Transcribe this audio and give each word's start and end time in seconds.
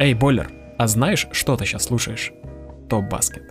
Эй, 0.00 0.14
Бойлер, 0.14 0.50
а 0.78 0.88
знаешь, 0.88 1.26
что 1.32 1.58
ты 1.58 1.66
сейчас 1.66 1.84
слушаешь? 1.84 2.32
Топ 2.88 3.04
Баскет. 3.10 3.42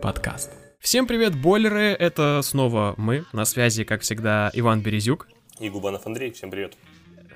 Подкаст. 0.00 0.50
Всем 0.80 1.06
привет, 1.06 1.38
бойлеры! 1.38 1.88
Это 1.90 2.40
снова 2.42 2.94
мы. 2.96 3.26
На 3.34 3.44
связи, 3.44 3.84
как 3.84 4.00
всегда, 4.00 4.50
Иван 4.54 4.80
Березюк. 4.80 5.28
И 5.60 5.68
Губанов 5.68 6.06
Андрей. 6.06 6.32
Всем 6.32 6.50
привет. 6.50 6.78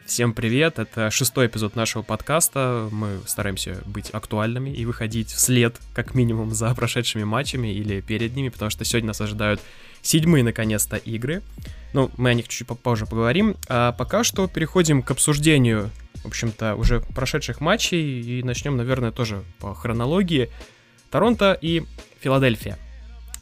Всем 0.06 0.32
привет, 0.32 0.78
это 0.78 1.10
шестой 1.10 1.48
эпизод 1.48 1.76
нашего 1.76 2.00
подкаста. 2.00 2.88
Мы 2.90 3.20
стараемся 3.26 3.76
быть 3.84 4.08
актуальными 4.08 4.70
и 4.70 4.86
выходить 4.86 5.28
вслед, 5.28 5.76
как 5.92 6.14
минимум, 6.14 6.54
за 6.54 6.74
прошедшими 6.74 7.24
матчами 7.24 7.68
или 7.68 8.00
перед 8.00 8.34
ними, 8.34 8.48
потому 8.48 8.70
что 8.70 8.86
сегодня 8.86 9.08
нас 9.08 9.20
ожидают 9.20 9.60
седьмые, 10.00 10.44
наконец-то, 10.44 10.96
игры. 10.96 11.42
Ну, 11.92 12.10
мы 12.16 12.30
о 12.30 12.34
них 12.34 12.48
чуть 12.48 12.66
попозже 12.66 13.04
поговорим. 13.04 13.54
А 13.68 13.92
пока 13.92 14.24
что 14.24 14.48
переходим 14.48 15.02
к 15.02 15.10
обсуждению, 15.10 15.90
в 16.22 16.26
общем-то, 16.26 16.76
уже 16.76 17.00
прошедших 17.00 17.60
матчей 17.60 18.20
и 18.20 18.42
начнем, 18.42 18.76
наверное, 18.76 19.12
тоже 19.12 19.42
по 19.58 19.74
хронологии. 19.74 20.50
Торонто 21.10 21.58
и 21.60 21.82
Филадельфия. 22.20 22.78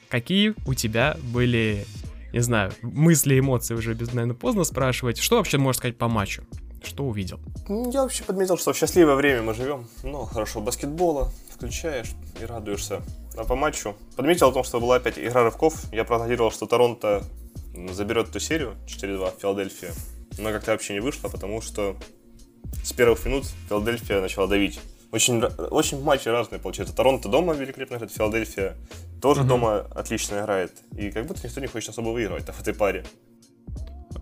Какие 0.08 0.54
у 0.66 0.74
тебя 0.74 1.16
были 1.22 1.86
не 2.32 2.40
знаю, 2.40 2.72
мысли, 2.82 3.38
эмоции 3.38 3.74
уже, 3.74 3.94
без, 3.94 4.12
наверное, 4.12 4.36
поздно 4.36 4.64
спрашивать. 4.64 5.18
Что 5.18 5.36
вообще 5.36 5.58
можешь 5.58 5.78
сказать 5.78 5.96
по 5.96 6.08
матчу? 6.08 6.44
Что 6.82 7.04
увидел? 7.04 7.40
Я 7.68 8.02
вообще 8.02 8.24
подметил, 8.24 8.56
что 8.56 8.72
в 8.72 8.76
счастливое 8.76 9.16
время 9.16 9.42
мы 9.42 9.54
живем. 9.54 9.88
Ну, 10.02 10.24
хорошо, 10.24 10.60
баскетбола 10.60 11.32
включаешь 11.54 12.12
и 12.40 12.44
радуешься. 12.44 13.02
А 13.36 13.44
по 13.44 13.54
матчу 13.54 13.96
подметил 14.16 14.48
о 14.48 14.52
том, 14.52 14.64
что 14.64 14.80
была 14.80 14.96
опять 14.96 15.18
игра 15.18 15.44
рывков. 15.44 15.74
Я 15.92 16.04
прогнозировал, 16.04 16.50
что 16.50 16.66
Торонто 16.66 17.22
заберет 17.92 18.28
эту 18.28 18.40
серию 18.40 18.76
4-2 18.86 19.36
в 19.36 19.40
Филадельфии. 19.40 19.90
Но 20.38 20.52
как-то 20.52 20.72
вообще 20.72 20.94
не 20.94 21.00
вышло, 21.00 21.28
потому 21.28 21.60
что 21.60 21.96
с 22.82 22.92
первых 22.92 23.24
минут 23.26 23.44
Филадельфия 23.68 24.20
начала 24.20 24.46
давить. 24.46 24.80
Очень, 25.12 25.42
очень 25.42 26.02
матчи 26.02 26.28
разные 26.28 26.60
получаются. 26.60 26.94
Торонто 26.94 27.28
дома 27.28 27.52
великолепно 27.54 27.96
играет, 27.96 28.12
Филадельфия 28.12 28.76
тоже 29.20 29.42
uh-huh. 29.42 29.46
дома 29.46 29.86
отлично 29.94 30.40
играет. 30.40 30.72
И 30.96 31.10
как 31.10 31.26
будто 31.26 31.46
никто 31.46 31.60
не 31.60 31.66
хочет 31.66 31.90
особо 31.90 32.10
выигрывать 32.10 32.44
в 32.44 32.60
этой 32.60 32.74
паре. 32.74 33.04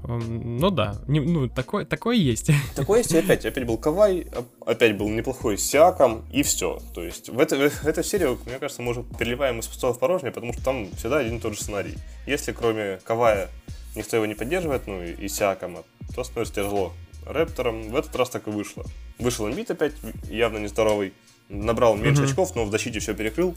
Ну 0.08 0.70
да, 0.70 0.96
не, 1.06 1.20
ну 1.20 1.48
такое, 1.48 1.84
такое 1.84 2.16
есть. 2.16 2.50
Такое 2.74 3.00
есть, 3.00 3.12
и 3.12 3.18
опять, 3.18 3.44
опять 3.44 3.66
был 3.66 3.76
Кавай, 3.76 4.26
опять 4.64 4.96
был 4.96 5.08
неплохой 5.10 5.58
Сиаком, 5.58 6.24
и 6.32 6.42
все. 6.42 6.80
То 6.94 7.02
есть 7.02 7.28
в, 7.28 7.38
это, 7.38 7.68
в 7.68 7.86
этой 7.86 8.02
серии, 8.02 8.38
мне 8.46 8.58
кажется, 8.58 8.80
мы 8.80 8.92
уже 8.92 9.02
переливаем 9.18 9.58
из 9.58 9.66
пустого 9.66 9.92
в 9.92 9.98
порожнее, 9.98 10.32
потому 10.32 10.54
что 10.54 10.64
там 10.64 10.90
всегда 10.96 11.18
один 11.18 11.36
и 11.36 11.40
тот 11.40 11.54
же 11.54 11.60
сценарий. 11.60 11.94
Если 12.26 12.52
кроме 12.52 13.00
Кавая 13.04 13.50
никто 13.96 14.16
его 14.16 14.24
не 14.24 14.34
поддерживает, 14.34 14.86
ну 14.86 15.02
и, 15.02 15.12
и 15.12 15.28
Сиакома, 15.28 15.82
то 16.14 16.24
становится 16.24 16.54
тяжело. 16.54 16.92
Рэптором 17.26 17.90
в 17.90 17.96
этот 17.96 18.14
раз 18.16 18.30
так 18.30 18.46
и 18.46 18.50
вышло. 18.50 18.84
Вышел 19.18 19.48
Эмбит 19.48 19.70
опять, 19.70 19.94
явно 20.28 20.58
нездоровый. 20.58 21.12
Набрал 21.48 21.96
меньше 21.96 22.22
mm-hmm. 22.22 22.26
очков, 22.26 22.54
но 22.54 22.64
в 22.64 22.70
защите 22.70 23.00
все 23.00 23.14
перекрыл. 23.14 23.54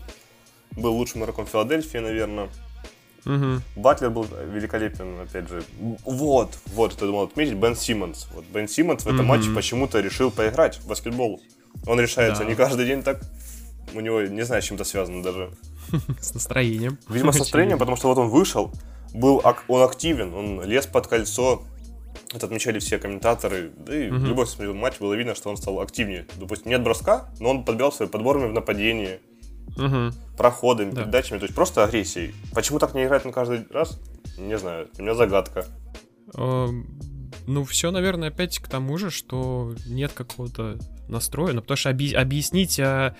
Был 0.72 0.94
лучшим 0.94 1.23
игроком 1.23 1.45
Филадельфии, 1.45 1.98
наверное. 1.98 2.50
Угу. 3.26 3.62
Батлер 3.76 4.09
был 4.09 4.26
великолепен, 4.52 5.20
опять 5.20 5.48
же. 5.48 5.64
Вот, 6.06 6.58
вот, 6.68 6.94
это 6.94 7.06
думал 7.06 7.23
отметить, 7.23 7.53
Бен 7.53 7.76
Симмонс. 7.76 8.28
Вот 8.34 8.45
Бен 8.45 8.68
Симмонс 8.68 9.03
в 9.03 9.08
этом 9.08 9.22
угу. 9.22 9.28
матче 9.28 9.52
почему-то 9.52 10.00
решил 10.00 10.31
поиграть 10.31 10.78
в 10.78 10.88
баскетбол. 10.88 11.42
Он 11.86 12.00
решается 12.00 12.44
да. 12.44 12.50
не 12.50 12.56
каждый 12.56 12.86
день 12.86 13.03
так. 13.03 13.22
У 13.94 14.00
него, 14.00 14.22
не 14.22 14.44
знаю, 14.44 14.62
с 14.62 14.66
чем-то 14.66 14.84
связано 14.84 15.22
даже. 15.22 15.52
С 16.20 16.34
настроением. 16.34 16.98
Видимо, 17.09 17.34
с 17.34 17.40
настроением, 17.40 17.78
потому 17.78 17.98
что 17.98 18.08
вот 18.08 18.18
он 18.18 18.30
вышел, 18.30 18.72
был, 19.14 19.44
он 19.68 19.81
активен, 19.84 20.34
он 20.34 20.64
лез 20.64 20.86
под 20.86 21.08
кольцо, 21.08 21.64
это 22.34 22.46
отмечали 22.46 22.80
все 22.80 22.98
комментаторы, 22.98 23.72
да 23.78 23.96
и 23.96 24.10
угу. 24.10 24.26
любой 24.26 24.48
смотрел 24.48 24.74
матч, 24.74 25.00
было 25.00 25.14
видно, 25.14 25.36
что 25.36 25.50
он 25.50 25.58
стал 25.58 25.80
активнее. 25.80 26.26
Допустим, 26.38 26.72
нет 26.72 26.84
броска, 26.84 27.30
но 27.40 27.50
он 27.50 27.66
подбирал 27.66 27.92
свои 27.92 28.08
подборами 28.08 28.50
в 28.50 28.54
нападении, 28.54 29.20
угу. 29.78 30.16
проходами, 30.38 30.92
да. 30.92 31.04
передачами, 31.04 31.40
то 31.40 31.46
есть 31.46 31.56
просто 31.56 31.84
агрессией. 31.84 32.34
Почему 32.54 32.80
так 32.80 32.94
не 32.94 33.06
играет 33.06 33.26
на 33.26 33.32
каждый 33.32 33.66
раз? 33.70 34.00
Не 34.38 34.58
знаю, 34.58 34.88
у 34.98 35.02
меня 35.02 35.16
загадка. 35.16 35.66
Ну, 37.47 37.64
все, 37.64 37.91
наверное, 37.91 38.30
опять 38.30 38.59
к 38.59 38.68
тому 38.68 38.97
же, 38.97 39.09
что 39.09 39.74
нет 39.88 40.12
какого-то 40.14 40.78
настроя. 41.11 41.53
Ну, 41.53 41.61
потому 41.61 41.77
что 41.77 41.89
оби- 41.89 42.13
объяснить, 42.13 42.79
а, 42.79 43.16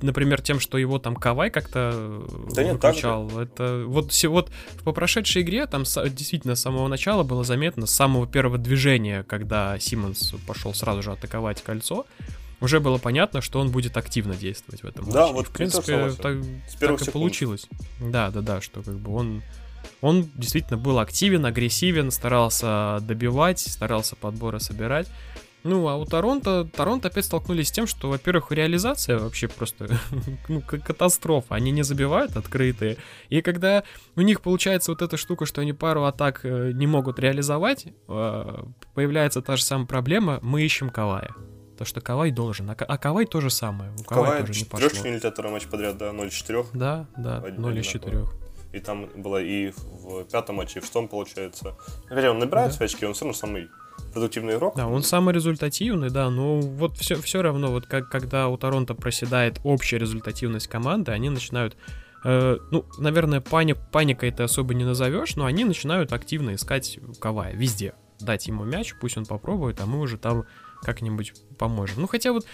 например, 0.00 0.40
тем, 0.40 0.60
что 0.60 0.78
его 0.78 0.98
там 0.98 1.16
Кавай 1.16 1.50
как-то 1.50 2.24
да 2.54 2.64
нет, 2.64 2.74
выключал, 2.74 3.28
это 3.38 3.84
вот, 3.86 4.12
вот 4.24 4.50
по 4.84 4.92
прошедшей 4.92 5.42
игре 5.42 5.66
там 5.66 5.82
действительно 5.84 6.54
с 6.54 6.60
самого 6.60 6.88
начала 6.88 7.22
было 7.22 7.44
заметно, 7.44 7.86
с 7.86 7.90
самого 7.90 8.26
первого 8.26 8.58
движения, 8.58 9.24
когда 9.24 9.78
Симмонс 9.78 10.34
пошел 10.46 10.74
сразу 10.74 11.02
же 11.02 11.12
атаковать 11.12 11.62
кольцо, 11.62 12.06
уже 12.60 12.78
было 12.78 12.98
понятно, 12.98 13.40
что 13.40 13.60
он 13.60 13.70
будет 13.70 13.96
активно 13.96 14.34
действовать 14.34 14.82
в 14.82 14.86
этом 14.86 15.10
да, 15.10 15.22
матче. 15.22 15.34
вот 15.34 15.46
в 15.48 15.50
принципе 15.50 16.10
так, 16.12 16.38
так 16.78 17.02
и 17.02 17.10
получилось. 17.10 17.66
Да, 18.00 18.30
да, 18.30 18.40
да, 18.40 18.60
что 18.60 18.82
как 18.82 18.98
бы 18.98 19.14
он 19.14 19.42
он 20.00 20.28
действительно 20.34 20.78
был 20.78 20.98
активен, 20.98 21.46
агрессивен, 21.46 22.10
старался 22.10 22.98
добивать, 23.02 23.60
старался 23.60 24.16
подборы 24.16 24.60
собирать. 24.60 25.08
Ну, 25.64 25.86
а 25.88 25.96
у 25.96 26.04
Торонто, 26.04 26.64
Торонто 26.64 27.08
опять 27.08 27.24
столкнулись 27.24 27.68
с 27.68 27.72
тем, 27.72 27.86
что, 27.86 28.08
во-первых, 28.08 28.50
реализация 28.50 29.18
вообще 29.18 29.48
просто 29.48 29.88
ну, 30.48 30.60
катастрофа. 30.60 31.54
Они 31.54 31.70
не 31.70 31.82
забивают 31.82 32.36
открытые. 32.36 32.96
И 33.28 33.42
когда 33.42 33.84
у 34.16 34.22
них 34.22 34.40
получается 34.40 34.90
вот 34.90 35.02
эта 35.02 35.16
штука, 35.16 35.46
что 35.46 35.60
они 35.60 35.72
пару 35.72 36.04
атак 36.04 36.40
э, 36.44 36.72
не 36.72 36.86
могут 36.86 37.18
реализовать, 37.18 37.86
э, 37.86 38.64
появляется 38.94 39.40
та 39.40 39.56
же 39.56 39.62
самая 39.62 39.86
проблема, 39.86 40.38
мы 40.42 40.62
ищем 40.62 40.90
Кавая. 40.90 41.34
То, 41.78 41.84
что 41.84 42.00
Кавай 42.00 42.30
должен. 42.30 42.70
А, 42.70 42.74
а 42.76 42.98
Кавай 42.98 43.26
то 43.26 43.40
же 43.40 43.50
самое. 43.50 43.92
У 43.98 44.04
Кавай, 44.04 44.24
Кавай 44.24 44.40
тоже 44.46 44.60
не 44.60 44.64
пошло. 44.66 45.30
второй 45.30 45.52
матч 45.52 45.66
подряд, 45.66 45.96
да, 45.96 46.12
0 46.12 46.26
из 46.26 46.32
4. 46.32 46.64
Да, 46.74 47.06
да, 47.16 47.44
0 47.56 47.78
из 47.78 47.86
4. 47.86 48.26
И 48.72 48.80
там 48.80 49.08
было 49.16 49.40
и 49.40 49.70
в 49.70 50.24
пятом 50.24 50.56
матче, 50.56 50.78
и 50.78 50.82
в 50.82 50.84
шестом, 50.84 51.06
получается. 51.06 51.76
Хотя 52.08 52.30
он 52.30 52.38
набирает 52.38 52.70
да. 52.70 52.76
свои 52.76 52.86
очки, 52.86 53.04
он 53.06 53.12
все 53.14 53.24
равно 53.26 53.38
самый 53.38 53.68
продуктивный 54.12 54.56
игрок. 54.56 54.74
Да, 54.76 54.86
он 54.86 55.02
самый 55.02 55.34
результативный, 55.34 56.10
да, 56.10 56.30
но 56.30 56.60
вот 56.60 56.96
все, 56.98 57.16
все 57.16 57.42
равно, 57.42 57.68
вот 57.68 57.86
как, 57.86 58.08
когда 58.10 58.48
у 58.48 58.56
Торонто 58.56 58.94
проседает 58.94 59.60
общая 59.64 59.98
результативность 59.98 60.68
команды, 60.68 61.12
они 61.12 61.30
начинают 61.30 61.76
э, 62.24 62.56
ну, 62.70 62.84
наверное, 62.98 63.40
паник, 63.40 63.78
паникой 63.90 64.30
это 64.30 64.44
особо 64.44 64.74
не 64.74 64.84
назовешь, 64.84 65.36
но 65.36 65.46
они 65.46 65.64
начинают 65.64 66.12
активно 66.12 66.54
искать 66.54 66.98
Кавая 67.20 67.54
везде. 67.54 67.94
Дать 68.20 68.46
ему 68.46 68.64
мяч, 68.64 68.94
пусть 69.00 69.16
он 69.16 69.26
попробует, 69.26 69.80
а 69.80 69.86
мы 69.86 69.98
уже 69.98 70.16
там 70.16 70.44
как-нибудь 70.82 71.32
поможем. 71.58 72.02
Ну, 72.02 72.06
хотя 72.06 72.32
вот 72.32 72.46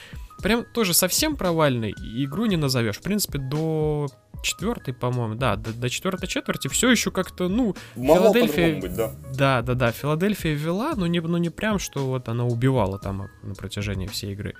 прям 0.42 0.64
тоже 0.64 0.94
совсем 0.94 1.36
провальной 1.36 1.90
игру 1.90 2.46
не 2.46 2.56
назовешь. 2.56 2.96
В 2.96 3.02
принципе, 3.02 3.38
до 3.38 4.08
четвертой, 4.42 4.94
по-моему, 4.94 5.34
да, 5.34 5.56
до, 5.56 5.72
до 5.72 5.90
четвертой 5.90 6.28
четверти 6.28 6.68
все 6.68 6.90
еще 6.90 7.10
как-то, 7.10 7.48
ну, 7.48 7.74
Могло 7.96 8.32
Филадельфия... 8.32 8.80
быть, 8.80 8.94
да. 8.94 9.12
Да, 9.34 9.62
да, 9.62 9.74
да, 9.74 9.92
Филадельфия 9.92 10.54
вела, 10.54 10.94
но 10.94 11.06
не, 11.06 11.20
но 11.20 11.38
не 11.38 11.50
прям, 11.50 11.78
что 11.78 12.06
вот 12.06 12.28
она 12.28 12.44
убивала 12.44 12.98
там 12.98 13.28
на 13.42 13.54
протяжении 13.54 14.06
всей 14.06 14.32
игры. 14.32 14.54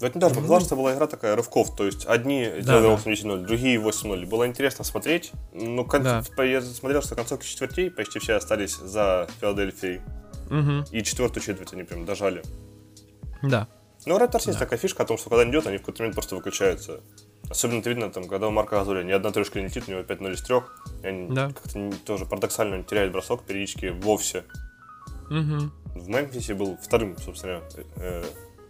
Вот 0.00 0.14
не 0.14 0.20
даже 0.20 0.34
показалось, 0.34 0.66
что 0.66 0.76
была 0.76 0.94
игра 0.94 1.06
такая 1.06 1.36
рывков, 1.36 1.74
то 1.74 1.86
есть 1.86 2.04
одни 2.06 2.46
да, 2.62 2.80
делали 2.80 2.98
да. 3.02 3.10
8-0, 3.10 3.46
другие 3.46 3.78
8-0. 3.78 4.26
Было 4.26 4.46
интересно 4.46 4.84
смотреть, 4.84 5.32
но 5.54 5.84
кон... 5.84 6.02
да. 6.02 6.22
я 6.42 6.60
смотрел, 6.60 7.02
что 7.02 7.14
концовки 7.14 7.46
четвертей 7.46 7.90
почти 7.90 8.18
все 8.18 8.34
остались 8.34 8.76
за 8.76 9.26
Филадельфией. 9.40 10.02
Угу. 10.50 10.92
И 10.92 11.02
четвертую 11.02 11.42
четверть 11.42 11.72
они 11.72 11.82
прям 11.82 12.04
дожали. 12.04 12.42
Да. 13.42 13.68
Ну, 14.04 14.14
у 14.14 14.18
Raptors 14.18 14.44
да. 14.44 14.50
есть 14.50 14.58
такая 14.58 14.78
фишка 14.78 15.02
о 15.02 15.06
том, 15.06 15.18
что 15.18 15.30
когда 15.30 15.48
идет, 15.48 15.66
они 15.66 15.78
в 15.78 15.80
какой-то 15.80 16.02
момент 16.02 16.14
просто 16.14 16.36
выключаются. 16.36 17.00
Особенно 17.48 17.78
это 17.78 17.90
видно, 17.90 18.10
там, 18.10 18.28
когда 18.28 18.48
у 18.48 18.50
Марка 18.50 18.76
Газоля 18.76 19.02
ни 19.02 19.12
одна 19.12 19.30
трешка 19.30 19.60
не 19.60 19.66
летит, 19.66 19.84
у 19.86 19.90
него 19.90 20.00
5-0 20.00 20.32
из 20.32 20.42
3. 20.42 20.56
И 21.02 21.06
они 21.06 21.34
да. 21.34 21.48
как-то 21.48 21.92
тоже 22.04 22.26
парадоксально 22.26 22.82
теряют 22.82 23.12
бросок 23.12 23.44
периодически 23.44 23.86
вовсе. 23.86 24.44
Угу. 25.30 25.70
В 25.94 26.08
Мемфисе 26.08 26.54
был 26.54 26.76
вторым, 26.82 27.16
собственно, 27.18 27.62
э, 27.96 28.24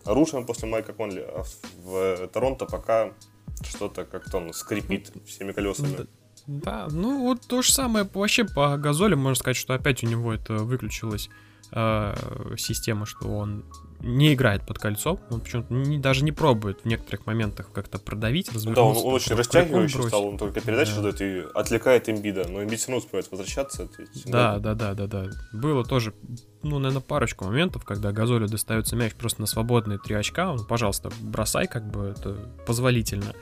оружием 0.04 0.46
после 0.46 0.68
Майка 0.68 0.92
Конли, 0.92 1.26
а 1.26 1.44
в 1.84 2.28
Торонто 2.28 2.66
пока 2.66 3.12
что-то 3.62 4.04
как-то 4.04 4.38
он 4.38 4.52
скрипит 4.52 5.12
всеми 5.26 5.52
колесами. 5.52 6.06
Да, 6.46 6.86
ну 6.90 7.22
вот 7.22 7.40
то 7.46 7.62
же 7.62 7.72
самое 7.72 8.08
вообще 8.12 8.44
по 8.44 8.76
Газоле 8.76 9.16
можно 9.16 9.34
сказать, 9.34 9.56
что 9.56 9.74
опять 9.74 10.04
у 10.04 10.06
него 10.06 10.32
это 10.32 10.54
выключилось 10.54 11.28
э, 11.72 12.14
система, 12.56 13.04
что 13.06 13.28
он 13.28 13.64
не 14.06 14.34
играет 14.34 14.64
под 14.64 14.78
кольцом, 14.78 15.20
он 15.30 15.40
почему-то 15.40 15.74
не, 15.74 15.98
даже 15.98 16.24
не 16.24 16.32
пробует 16.32 16.80
в 16.82 16.84
некоторых 16.84 17.26
моментах 17.26 17.70
как-то 17.72 17.98
продавить, 17.98 18.52
развернуться. 18.52 18.82
Да, 18.82 19.00
он, 19.00 19.06
он 19.08 19.14
очень 19.14 19.34
растягивающий 19.34 20.02
стал, 20.04 20.26
он 20.26 20.38
только 20.38 20.60
передачи 20.60 20.94
да. 20.94 21.02
дает 21.02 21.20
и 21.20 21.42
отвлекает 21.54 22.08
имбида, 22.08 22.48
но 22.48 22.62
имбид 22.62 22.78
все 22.78 22.88
равно 22.88 22.98
успевает 22.98 23.30
возвращаться. 23.30 23.88
Да, 24.24 24.58
да, 24.58 24.74
да, 24.74 24.94
да, 24.94 25.06
да. 25.06 25.26
Было 25.52 25.84
тоже, 25.84 26.14
ну, 26.62 26.78
наверное, 26.78 27.02
парочку 27.02 27.44
моментов, 27.44 27.84
когда 27.84 28.12
Газолю 28.12 28.48
достается 28.48 28.96
мяч 28.96 29.14
просто 29.14 29.40
на 29.40 29.46
свободные 29.46 29.98
три 29.98 30.14
очка, 30.14 30.52
он, 30.52 30.64
пожалуйста, 30.64 31.10
бросай, 31.20 31.66
как 31.66 31.90
бы 31.90 32.14
это 32.16 32.36
позволительно. 32.66 33.34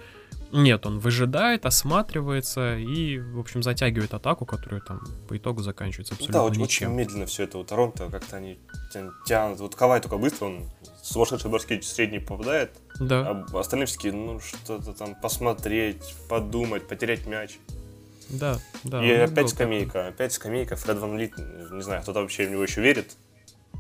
Нет, 0.55 0.87
он 0.87 1.01
выжидает, 1.01 1.67
осматривается 1.67 2.77
и, 2.77 3.19
в 3.19 3.41
общем, 3.41 3.65
затягивает 3.65 4.15
атаку, 4.15 4.47
которая 4.47 4.81
там 4.81 5.01
по 5.29 5.37
итогу 5.37 5.63
заканчивается 5.63 6.15
абсолютно 6.15 6.39
да, 6.39 6.45
очень, 6.45 6.63
ничем. 6.63 6.87
очень 6.89 6.97
медленно 6.97 7.27
все 7.27 7.43
это 7.43 7.59
у 7.59 7.65
Торонто, 7.65 8.09
как-то 8.09 8.37
они 8.37 8.61
тянут. 9.27 9.59
Вот 9.59 9.75
Кавай 9.75 10.01
только 10.01 10.17
быстро, 10.17 10.47
он 10.47 10.71
сумасшедший 11.03 11.51
броски 11.51 11.81
средний 11.83 12.21
попадает, 12.21 12.71
Да. 13.01 13.45
А 13.53 13.59
остальные 13.59 13.87
все 13.87 14.13
ну, 14.13 14.39
что-то 14.39 14.93
там 14.93 15.17
посмотреть, 15.17 16.15
подумать, 16.29 16.87
потерять 16.87 17.27
мяч. 17.27 17.59
Да, 18.29 18.61
да. 18.85 19.05
И 19.05 19.11
опять 19.11 19.51
скамейка, 19.51 20.07
опять 20.07 20.33
скамейка, 20.33 20.77
Фред 20.77 20.99
Ван 20.99 21.19
Лит, 21.19 21.37
не 21.37 21.83
знаю, 21.83 22.03
кто-то 22.03 22.21
вообще 22.21 22.47
в 22.47 22.53
него 22.53 22.63
еще 22.63 22.81
верит. 22.81 23.17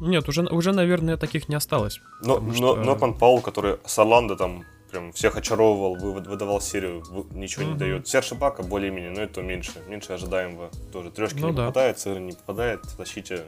Нет, 0.01 0.29
уже, 0.29 0.43
уже 0.43 0.73
наверное, 0.73 1.17
таких 1.17 1.49
не 1.49 1.55
осталось. 1.55 2.01
Но, 2.21 2.41
но, 2.41 2.53
что- 2.53 2.77
Норман 2.77 3.15
Паул, 3.15 3.41
который 3.41 3.77
с 3.87 3.97
Орландо 3.97 4.35
там 4.35 4.65
прям 4.95 5.13
всех 5.13 5.37
очаровывал, 5.37 5.97
вывод- 5.97 6.29
выдавал 6.29 6.61
серию, 6.61 7.03
ничего 7.33 7.65
не 7.65 7.71
Мгм. 7.71 7.79
дает. 7.79 8.07
Серж 8.09 8.33
Бака 8.33 8.63
более-менее, 8.63 9.11
но 9.11 9.23
это 9.23 9.43
меньше, 9.43 9.73
меньше 9.89 10.13
ожидаемого. 10.13 10.71
Тоже 10.93 11.11
трешки 11.11 11.41
Ну 11.41 11.49
не 11.51 11.57
да. 11.57 11.67
попадает, 11.67 11.99
сыры 11.99 12.21
не 12.21 12.33
попадает, 12.33 12.85
в 12.85 12.97
защите 12.97 13.43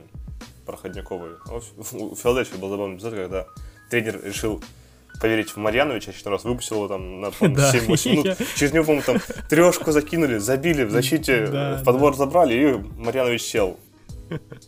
проходняковые. 0.66 1.37
А 1.48 1.60
У 1.96 2.14
Филадельфии 2.16 2.56
был 2.58 2.69
забавный 2.69 2.96
эпизод, 2.96 3.14
когда 3.14 3.46
тренер 3.90 4.20
решил 4.25 4.60
поверить 5.20 5.50
в 5.50 5.56
Марьяновича, 5.56 6.10
очередной 6.10 6.34
раз 6.34 6.44
выпустил 6.44 6.76
его 6.76 6.88
там 6.88 7.20
на 7.20 7.31
по-моему, 7.31 7.56
Да. 7.60 7.72
7-8 7.72 8.10
минут. 8.12 8.38
Через 8.56 8.72
него, 8.72 8.84
по-моему, 8.84 9.04
там 9.06 9.19
трешку 9.48 9.93
закинули, 9.93 10.38
забили, 10.38 10.82
в 10.82 10.90
защите 10.98 11.46
в 11.46 11.84
подбор 11.84 12.16
забрали, 12.16 12.54
и 12.54 13.00
Марьянович 13.00 13.43
сел. 13.43 13.78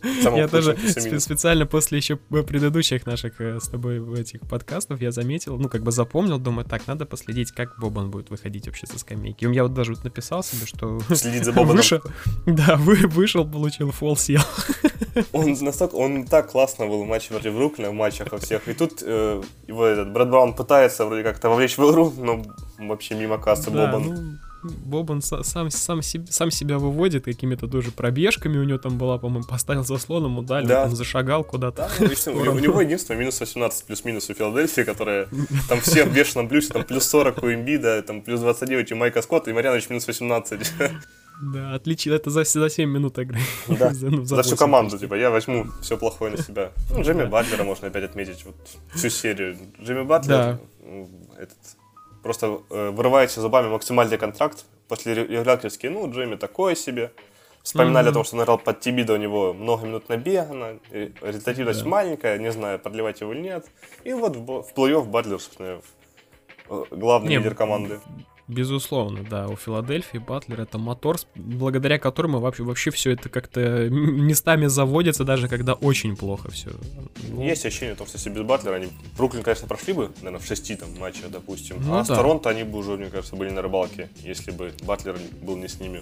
Я 0.03 0.47
тоже 0.47 0.77
специально 1.19 1.65
после 1.65 1.97
еще 1.97 2.15
предыдущих 2.17 3.05
наших 3.05 3.39
э, 3.41 3.59
с 3.59 3.67
тобой 3.67 3.99
этих 4.19 4.41
подкастов 4.41 5.01
я 5.01 5.11
заметил, 5.11 5.57
ну, 5.57 5.69
как 5.69 5.83
бы 5.83 5.91
запомнил, 5.91 6.37
думаю, 6.39 6.65
так, 6.65 6.87
надо 6.87 7.05
последить, 7.05 7.51
как 7.51 7.77
Бобан 7.79 8.11
будет 8.11 8.29
выходить 8.29 8.67
вообще 8.67 8.87
со 8.87 8.99
скамейки. 8.99 9.45
И 9.45 9.53
я 9.53 9.63
вот 9.63 9.73
даже 9.73 9.93
вот 9.93 10.03
написал 10.03 10.43
себе, 10.43 10.65
что 10.65 10.99
Следить 11.15 11.45
за 11.45 11.51
Бобаном. 11.51 11.77
вышел, 11.77 12.01
да, 12.45 12.75
вы, 12.77 12.95
вышел, 13.07 13.45
получил 13.45 13.91
фол, 13.91 14.15
сел. 14.17 14.41
Он 15.31 15.53
настолько, 15.61 15.95
он 15.95 16.25
так 16.25 16.51
классно 16.51 16.85
был 16.87 17.03
в 17.03 17.07
матче 17.07 17.29
против 17.29 17.53
Бруклина, 17.53 17.89
в 17.89 17.93
матчах 17.93 18.31
во 18.31 18.37
всех. 18.37 18.67
И 18.67 18.73
тут 18.73 19.01
э, 19.01 19.41
его 19.67 19.85
этот 19.85 20.13
Брэд 20.13 20.29
Браун 20.29 20.53
пытается 20.53 21.05
вроде 21.05 21.23
как-то 21.23 21.49
вовлечь 21.49 21.77
в 21.77 21.89
игру, 21.91 22.13
но 22.17 22.43
вообще 22.77 23.15
мимо 23.15 23.37
кассы 23.37 23.71
Да, 23.71 23.87
Бобан. 23.87 24.03
ну, 24.03 24.37
Бобан 24.63 25.19
са- 25.19 25.43
сам, 25.43 25.69
сам, 25.71 26.01
сам 26.01 26.51
себя 26.51 26.77
выводит 26.77 27.23
какими-то 27.25 27.67
тоже 27.67 27.91
пробежками, 27.91 28.57
у 28.57 28.63
него 28.63 28.77
там 28.77 28.97
была, 28.97 29.17
по-моему, 29.17 29.45
поставил 29.47 29.85
заслоном, 29.85 30.37
ударил, 30.37 30.67
Да. 30.67 30.83
он 30.85 30.95
зашагал 30.95 31.43
куда-то. 31.45 31.89
Да, 31.99 32.07
ну, 32.25 32.33
у, 32.51 32.59
него- 32.59 32.81
единственное 32.81 33.19
минус 33.19 33.39
18 33.39 33.85
плюс-минус 33.85 34.29
у 34.29 34.33
Филадельфии, 34.33 34.81
которая 34.83 35.27
там 35.69 35.79
все 35.79 36.03
в 36.05 36.13
бешеном 36.13 36.49
плюсе, 36.49 36.73
там 36.73 36.83
плюс 36.83 37.07
40 37.07 37.41
у 37.43 37.47
Эмбида, 37.53 38.01
там 38.03 38.21
плюс 38.21 38.39
29 38.41 38.91
у 38.91 38.95
Майка 38.95 39.21
Скотта, 39.21 39.49
и 39.49 39.53
Марьянович 39.53 39.89
минус 39.89 40.07
18. 40.07 40.59
Да, 41.41 41.73
отлично, 41.73 42.11
это 42.15 42.29
за, 42.31 42.43
за 42.43 42.69
7 42.69 42.89
минут 42.89 43.17
игры. 43.17 43.39
Да. 43.69 43.93
За- 43.93 44.09
ну, 44.09 44.25
За 44.25 44.41
всю 44.41 44.51
8. 44.51 44.57
команду, 44.57 44.97
типа, 44.97 45.13
я 45.15 45.29
возьму 45.29 45.67
все 45.81 45.97
плохое 45.97 46.31
на 46.35 46.37
себя. 46.43 46.71
Ну, 46.91 47.01
Джимми 47.01 47.23
Батлера 47.23 47.63
можно 47.63 47.87
опять 47.87 48.03
отметить, 48.03 48.43
вот 48.45 48.55
всю 48.93 49.09
серию. 49.09 49.57
Джимми 49.81 50.03
Батлер, 50.03 50.35
Да. 50.37 50.59
этот, 51.41 51.57
просто 52.23 52.61
э, 52.69 52.89
вырываете 52.91 53.41
зубами 53.41 53.67
максимальный 53.69 54.17
контракт, 54.17 54.65
после 54.87 55.13
ре- 55.13 55.27
регуляторский, 55.27 55.89
ну, 55.89 56.09
Джимми 56.11 56.35
такое 56.35 56.75
себе. 56.75 57.11
Вспоминали 57.63 58.05
Мгм. 58.05 58.11
о 58.11 58.13
том, 58.13 58.23
что 58.23 58.37
он 58.37 58.43
играл 58.43 58.57
под 58.57 58.79
Тибидо, 58.79 59.13
у 59.13 59.17
него 59.17 59.53
много 59.53 59.85
минут 59.85 60.07
набегано, 60.09 60.79
и 60.91 61.11
результативность 61.21 61.83
Да. 61.83 61.89
маленькая, 61.89 62.37
не 62.37 62.51
знаю, 62.51 62.79
продлевать 62.79 63.19
его 63.21 63.33
или 63.33 63.41
нет. 63.41 63.65
И 64.05 64.13
вот 64.13 64.35
в 64.37 64.71
плей-офф 64.75 65.03
Батлер, 65.05 65.39
собственно, 65.39 65.81
э, 66.69 66.83
главный 66.91 67.29
Не, 67.29 67.37
лидер 67.37 67.55
команды. 67.55 67.99
Безусловно, 68.49 69.23
да, 69.29 69.47
у 69.47 69.55
Филадельфии 69.55 70.17
Батлер 70.17 70.61
это 70.61 70.79
мотор, 70.79 71.19
с- 71.19 71.27
благодаря 71.35 71.99
которому 71.99 72.39
вообще, 72.39 72.63
вообще 72.63 72.89
все 72.89 73.11
это 73.11 73.29
как-то 73.29 73.89
местами 73.89 74.65
заводится, 74.65 75.23
даже 75.23 75.47
когда 75.47 75.73
очень 75.73 76.17
плохо 76.17 76.49
все. 76.49 76.71
Есть 77.37 77.63
ощущение, 77.67 77.93
что 77.93 78.05
если 78.11 78.31
без 78.31 78.41
Батлера 78.41 78.75
они 78.75 78.87
Бруклин, 79.15 79.43
конечно, 79.43 79.67
прошли 79.67 79.93
бы, 79.93 80.09
наверное, 80.17 80.39
в 80.39 80.45
шести 80.47 80.75
там 80.75 80.89
матчах, 80.97 81.29
допустим. 81.29 81.77
Ну 81.79 81.97
а 81.99 82.03
с 82.03 82.07
да. 82.07 82.15
Торонто 82.15 82.49
они 82.49 82.63
бы 82.63 82.79
уже, 82.79 82.97
мне 82.97 83.11
кажется, 83.11 83.35
были 83.35 83.51
на 83.51 83.61
рыбалке, 83.61 84.09
если 84.23 84.49
бы 84.49 84.73
Батлер 84.83 85.15
был 85.43 85.55
не 85.55 85.67
с 85.67 85.79
ними. 85.79 86.01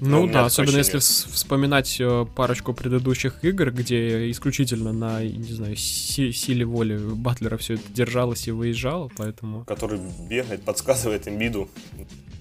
Ну 0.00 0.26
да, 0.26 0.44
особенно 0.44 0.76
если 0.76 0.98
вспоминать 0.98 1.96
э, 2.00 2.26
парочку 2.34 2.74
предыдущих 2.74 3.42
игр, 3.44 3.70
где 3.70 4.30
исключительно 4.30 4.92
на, 4.92 5.22
не 5.24 5.52
знаю, 5.52 5.76
си- 5.76 6.32
силе 6.32 6.64
воли 6.64 6.96
Батлера 6.98 7.56
все 7.56 7.74
это 7.74 7.82
держалось 7.92 8.46
и 8.48 8.50
выезжало, 8.50 9.10
поэтому... 9.16 9.64
Который 9.64 10.00
бегает, 10.28 10.62
подсказывает 10.62 11.26
Эмбиду. 11.28 11.68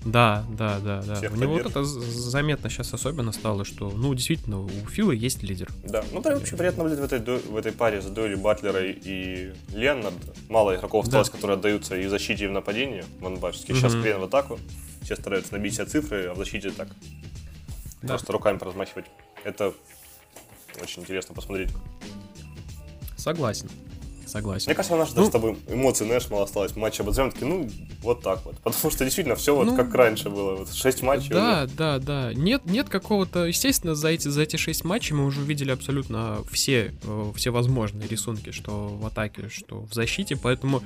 Да, 0.04 0.46
да, 0.56 0.80
да, 0.80 1.02
да. 1.02 1.16
Всех 1.16 1.34
у 1.34 1.36
него 1.36 1.54
вот 1.54 1.66
это 1.66 1.84
заметно 1.84 2.70
сейчас 2.70 2.94
особенно 2.94 3.32
стало, 3.32 3.66
что, 3.66 3.90
ну, 3.90 4.14
действительно, 4.14 4.62
у 4.62 4.70
Фила 4.92 5.12
есть 5.12 5.42
лидер. 5.42 5.68
Да, 5.84 6.04
ну 6.14 6.22
да, 6.22 6.36
вообще 6.36 6.56
приятно 6.56 6.84
наблюдать 6.84 7.10
в 7.10 7.14
этой, 7.14 7.38
в 7.40 7.56
этой 7.58 7.72
паре 7.72 8.02
за 8.02 8.10
дуэлью 8.10 8.38
Батлера 8.38 8.84
и, 8.86 9.52
Леннарда. 9.74 10.34
Мало 10.50 10.76
игроков 10.76 11.06
осталось, 11.06 11.30
Да. 11.30 11.36
которые 11.36 11.58
отдаются 11.58 11.96
и 11.98 12.06
в 12.06 12.10
защите, 12.10 12.46
и 12.46 12.48
в 12.48 12.52
нападении. 12.52 13.04
Ван 13.20 13.38
Бачский 13.38 13.74
сейчас 13.74 13.94
Мгм. 13.94 14.02
хрен 14.04 14.20
в 14.20 14.24
атаку. 14.26 14.60
Все 15.02 15.16
стараются 15.16 15.54
набить 15.54 15.74
все 15.74 15.86
цифры, 15.86 16.26
а 16.26 16.34
в 16.36 16.38
защите 16.38 16.70
так. 16.70 16.90
Да. 18.06 18.14
Просто 18.16 18.32
руками 18.34 18.58
размахивать. 18.60 19.06
Это 19.44 19.74
очень 20.82 21.02
интересно 21.04 21.36
посмотреть. 21.36 21.70
Согласен. 23.18 23.70
Согласен. 24.26 24.66
Мне 24.68 24.76
кажется, 24.76 24.96
у 24.96 24.98
нас 24.98 25.10
Ну- 25.12 25.16
даже 25.16 25.28
с 25.28 25.32
тобой 25.32 25.58
эмоций, 25.70 26.06
знаешь, 26.08 26.30
мало 26.30 26.44
осталось. 26.44 26.76
Матч 26.76 27.00
обозрем, 27.00 27.32
такие, 27.32 27.46
ну, 27.48 27.70
вот 28.02 28.22
так 28.22 28.44
вот. 28.46 28.58
Потому 28.58 28.92
что 28.92 29.04
действительно 29.06 29.36
все 29.36 29.56
вот 29.56 29.68
Ну, 29.68 29.76
как 29.78 29.94
раньше 29.94 30.30
было. 30.30 30.56
Вот 30.56 30.74
шесть 30.74 31.02
матчей. 31.04 31.30
Да, 31.30 31.68
да, 31.78 32.00
да. 32.00 32.34
Нет, 32.34 32.66
нет 32.66 32.90
какого-то. 32.90 33.46
Естественно, 33.46 33.96
за 33.96 34.10
эти, 34.10 34.28
за 34.28 34.42
эти 34.42 34.56
шесть 34.58 34.84
матчей 34.84 35.16
мы 35.16 35.26
уже 35.26 35.42
увидели 35.42 35.72
абсолютно 35.72 36.40
все, 36.52 36.94
э, 37.04 37.32
все 37.36 37.52
возможные 37.52 38.08
рисунки, 38.08 38.52
что 38.52 38.88
в 38.90 39.06
атаке, 39.06 39.48
что 39.50 39.82
в 39.82 39.94
защите, 39.94 40.36
поэтому 40.36 40.82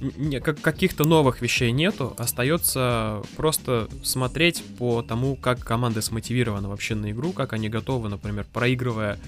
не- 0.00 0.40
как, 0.40 0.60
каких-то 0.60 1.04
новых 1.04 1.42
вещей 1.42 1.72
нету. 1.72 2.14
Остается 2.18 3.22
просто 3.36 3.88
смотреть 4.02 4.62
по 4.78 5.02
тому, 5.02 5.36
как 5.36 5.60
команда 5.60 6.02
смотивирована 6.02 6.68
вообще 6.68 6.94
на 6.94 7.10
игру, 7.10 7.32
как 7.32 7.52
они 7.52 7.68
готовы, 7.68 8.08
например, 8.08 8.46
проигрывая 8.52 9.18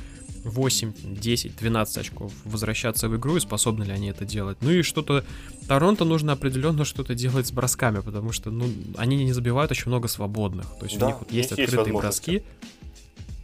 8, 0.45 0.93
10, 1.05 1.57
12 1.57 1.99
очков, 1.99 2.33
возвращаться 2.45 3.09
в 3.09 3.17
игру 3.17 3.37
и 3.37 3.41
способны 3.41 3.85
ли 3.85 3.93
они 3.93 4.09
это 4.09 4.25
делать. 4.25 4.59
Ну 4.61 4.71
и 4.71 4.83
что-то 4.83 5.25
Торонто 5.69 6.05
нужно 6.05 6.33
определенно 6.33 6.85
что-то 6.85 7.15
делать 7.15 7.47
с 7.47 7.53
бросками, 7.53 8.01
потому 8.01 8.33
что, 8.33 8.51
ну, 8.51 8.67
они 8.97 9.25
не 9.25 9.33
забивают 9.33 9.71
очень 9.71 9.89
много 9.89 10.09
свободных. 10.09 10.67
То 10.81 10.87
есть 10.87 10.99
Да, 10.99 11.07
у 11.07 11.09
них 11.11 11.19
вот 11.21 11.33
есть 11.33 11.51
есть 11.51 11.61
открытые 11.61 11.95
броски. 11.95 12.43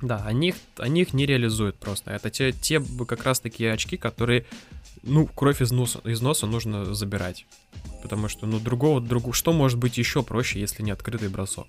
Да, 0.01 0.23
они 0.25 0.49
их, 0.49 0.57
они 0.77 1.03
их 1.03 1.13
не 1.13 1.27
реализуют 1.27 1.77
просто. 1.77 2.13
Это 2.13 2.31
те, 2.31 2.53
те 2.53 2.81
как 3.07 3.25
раз 3.25 3.41
такие 3.41 3.73
очки, 3.73 3.97
которые, 3.97 4.47
ну, 5.03 5.27
кровь 5.27 5.61
из 5.61 5.73
носа, 5.73 6.01
из 6.05 6.21
носа 6.21 6.47
нужно 6.47 6.95
забирать. 6.95 7.47
Потому 8.03 8.29
что, 8.29 8.47
ну, 8.47 8.61
другого, 8.61 9.01
другого, 9.01 9.35
что 9.35 9.53
может 9.53 9.79
быть 9.79 9.99
еще 9.99 10.23
проще, 10.23 10.61
если 10.61 10.83
не 10.83 10.93
открытый 10.93 11.29
бросок? 11.29 11.67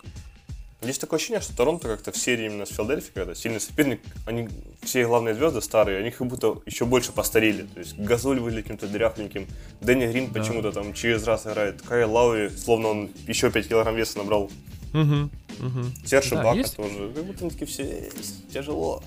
Есть 0.81 1.01
такое 1.01 1.17
ощущение, 1.17 1.41
что 1.41 1.57
Торонто 1.57 1.89
как-то 1.89 2.13
в 2.13 2.17
серии 2.17 2.45
именно 2.45 2.65
с 2.65 2.69
Филадельфией, 2.69 3.11
когда 3.13 3.35
сильный 3.35 3.59
соперник, 3.59 3.99
они 4.25 4.47
все 4.81 5.05
главные 5.05 5.35
звезды 5.35 5.61
старые, 5.61 5.99
они 5.99 6.09
как 6.09 6.25
будто 6.27 6.61
еще 6.65 6.85
больше 6.85 7.11
постарели. 7.11 7.63
То 7.63 7.79
есть 7.79 7.97
Газоль 7.97 8.39
выглядит 8.39 8.63
каким-то 8.63 8.87
дряхленьким, 8.87 9.45
Дэнни 9.81 10.07
Грин 10.07 10.31
Да. 10.31 10.39
почему-то 10.39 10.71
там 10.71 10.93
через 10.93 11.25
раз 11.25 11.45
играет, 11.45 11.81
Кай 11.81 12.05
Лауи, 12.05 12.49
словно 12.49 12.87
он 12.89 13.09
еще 13.27 13.51
5 13.51 13.67
килограмм 13.67 13.95
веса 13.97 14.19
набрал. 14.19 14.49
Угу, 14.93 15.29
угу. 15.67 15.85
Серж 16.05 16.29
Да, 16.31 16.43
Бака 16.43 16.57
есть- 16.57 16.75
тоже, 16.75 17.11
как 17.13 17.25
будто 17.25 17.65
все 17.65 18.09
тяжело. 18.51 19.03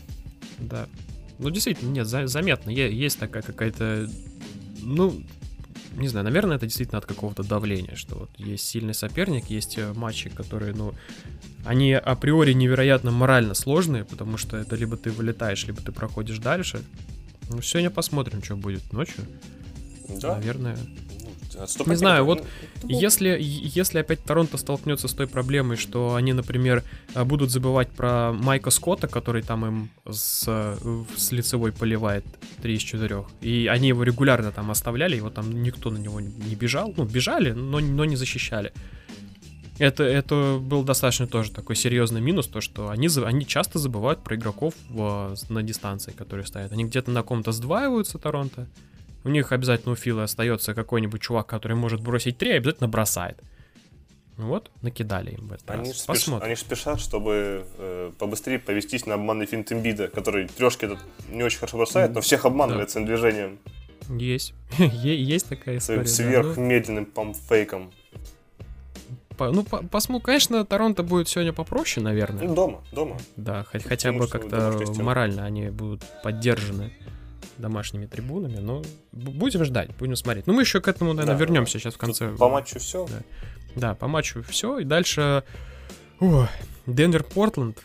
Да. 0.59 0.87
Ну, 1.39 1.51
действительно, 1.51 1.91
нет, 1.91 2.07
за- 2.07 2.27
заметно. 2.29 2.71
Е- 2.71 2.95
есть 2.95 3.19
такая 3.19 3.43
какая-то. 3.43 4.09
Ну, 4.81 5.23
не 5.97 6.09
знаю, 6.09 6.25
наверное, 6.25 6.57
это 6.57 6.67
действительно 6.67 6.99
от 6.99 7.07
какого-то 7.07 7.43
давления, 7.43 7.97
что 7.97 8.15
вот 8.17 8.31
есть 8.39 8.67
сильный 8.67 8.95
соперник, 8.95 9.47
есть 9.51 9.77
э, 9.79 9.93
матчи, 9.93 10.31
которые, 10.31 10.73
ну, 10.73 10.95
они 11.65 11.93
априори 11.93 12.53
невероятно 12.53 13.11
морально 13.11 13.55
сложные, 13.55 14.05
потому 14.05 14.37
что 14.37 14.57
это 14.57 14.77
либо 14.77 14.97
ты 14.97 15.11
вылетаешь, 15.11 15.67
либо 15.67 15.81
ты 15.83 15.93
проходишь 15.93 16.39
дальше. 16.39 16.83
Ну, 17.51 17.61
сегодня 17.61 17.91
посмотрим, 17.91 18.43
что 18.43 18.57
будет 18.57 18.93
ночью. 18.93 19.25
Да. 20.21 20.37
Наверное. 20.37 20.79
Ну, 21.55 21.63
отступать 21.63 21.89
Не 21.91 21.97
знаю, 21.97 22.25
вот 22.25 22.45
Если, 22.85 23.37
если 23.41 23.99
опять 23.99 24.23
Торонто 24.25 24.57
столкнется 24.59 25.09
с 25.09 25.13
той 25.13 25.27
проблемой, 25.27 25.77
что 25.77 26.15
они, 26.15 26.33
например, 26.33 26.83
э, 27.15 27.25
будут 27.25 27.51
забывать 27.51 27.91
про 27.91 28.33
Майка 28.33 28.71
Скотта, 28.71 29.09
который 29.09 29.43
там 29.43 29.67
им 29.67 29.91
с, 30.11 30.45
с 31.17 31.33
лицевой 31.33 31.73
поливает 31.73 32.25
3 32.63 32.75
из 32.75 32.83
4, 32.83 33.25
и 33.41 33.67
они 33.67 33.89
его 33.89 34.03
регулярно 34.03 34.53
там 34.53 34.71
оставляли, 34.71 35.17
его 35.17 35.31
там 35.31 35.63
никто 35.63 35.91
на 35.91 35.99
него 35.99 36.21
не 36.21 36.55
бежал, 36.55 36.93
ну, 36.97 37.05
бежали, 37.05 37.53
но, 37.53 37.81
но 37.81 38.05
не 38.05 38.17
защищали. 38.17 38.73
Это, 39.79 40.05
это 40.05 40.59
был 40.61 40.85
достаточно 40.85 41.27
тоже 41.27 41.51
такой 41.51 41.77
серьезный 41.77 42.21
минус, 42.21 42.47
то 42.47 42.61
что 42.61 42.91
они, 42.91 43.09
они 43.25 43.47
часто 43.47 43.79
забывают 43.79 44.23
про 44.23 44.37
игроков 44.37 44.75
в- 44.89 45.35
на 45.49 45.63
дистанции, 45.63 46.13
которые 46.13 46.47
стоят. 46.47 46.73
Они 46.73 46.85
где-то 46.85 47.11
на 47.11 47.23
ком-то 47.23 47.53
сдваиваются, 47.53 48.19
Торонто. 48.19 48.69
У 49.25 49.29
них 49.29 49.53
обязательно 49.53 49.93
у 49.93 49.97
Фила 49.97 50.25
остается 50.25 50.75
какой-нибудь 50.75 51.21
чувак, 51.21 51.47
который 51.47 51.77
может 51.77 52.01
бросить 52.01 52.39
3, 52.39 52.51
и 52.51 52.53
обязательно 52.55 52.89
бросает. 52.89 53.39
Ну 54.39 54.47
Вот, 54.49 54.71
накидали 54.81 55.33
им 55.33 55.49
в 55.49 55.53
этот 55.53 55.71
Они 55.71 55.89
раз. 55.91 56.03
спеш- 56.03 56.07
Посмотрим. 56.07 56.47
они 56.47 56.57
спешат, 56.57 57.01
чтобы 57.01 57.67
э, 57.79 58.13
побыстрее 58.19 58.59
повестись 58.59 59.07
на 59.07 59.15
обманный 59.15 59.47
финт 59.47 59.71
Эмбида, 59.71 60.09
который 60.09 60.49
трешки 60.49 60.87
этот 60.87 60.99
не 61.31 61.43
очень 61.43 61.59
хорошо 61.59 61.77
бросает, 61.77 62.13
но 62.15 62.21
всех 62.23 62.45
обманывает 62.47 62.91
своим 62.91 63.07
движением. 63.07 63.59
Есть. 64.09 64.55
Есть 64.79 65.49
такая 65.49 65.79
история. 65.79 66.07
Сверхмедленным 66.07 67.07
пампфейком. 67.07 67.93
Ну, 69.39 69.65
посмотрим, 69.65 70.25
конечно, 70.25 70.65
Торонто 70.65 71.03
будет 71.03 71.29
сегодня 71.29 71.53
попроще, 71.53 72.05
наверное. 72.05 72.47
Ну, 72.47 72.55
дома, 72.55 72.85
дома. 72.93 73.19
Да, 73.37 73.65
хоть, 73.65 73.85
хотя 73.85 74.13
бы 74.13 74.29
как-то 74.29 74.79
морально 74.97 75.45
они 75.45 75.69
будут 75.71 76.05
поддержаны 76.23 76.93
домашними 77.63 78.05
трибунами, 78.07 78.59
но 78.59 78.83
будем 79.13 79.65
ждать, 79.65 79.97
будем 79.97 80.17
смотреть. 80.17 80.47
Ну, 80.47 80.53
мы 80.53 80.63
еще 80.63 80.81
к 80.81 80.89
этому, 80.89 81.15
наверное, 81.15 81.39
да, 81.39 81.41
вернемся 81.41 81.79
сейчас 81.79 81.95
в 81.95 81.99
конце. 81.99 82.29
По 82.33 82.51
матчу 82.51 82.79
все. 82.79 83.07
Да. 83.07 83.23
да, 83.77 83.95
по 83.95 84.09
матчу 84.09 84.43
все. 84.43 84.81
И 84.81 84.85
дальше 84.85 85.45
Денвер-Портленд. 86.87 87.79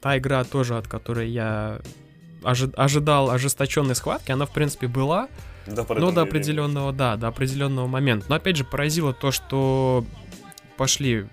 Та 0.00 0.18
игра 0.18 0.44
тоже, 0.44 0.78
от 0.78 0.88
которой 0.88 1.30
я 1.30 1.80
ожи- 2.42 2.72
ожидал 2.76 3.30
ожесточенной 3.30 3.94
схватки, 3.94 4.32
она, 4.32 4.46
в 4.46 4.52
принципе, 4.52 4.86
была. 4.86 5.28
До 5.66 5.86
но 5.94 6.10
до 6.10 6.22
определенного, 6.22 6.92
да, 6.92 7.16
до 7.16 7.28
определенного 7.28 7.86
момента. 7.86 8.26
Но 8.28 8.34
опять 8.34 8.56
же 8.56 8.64
поразило 8.64 9.14
то, 9.14 9.30
что 9.30 10.04
пошли 10.76 11.26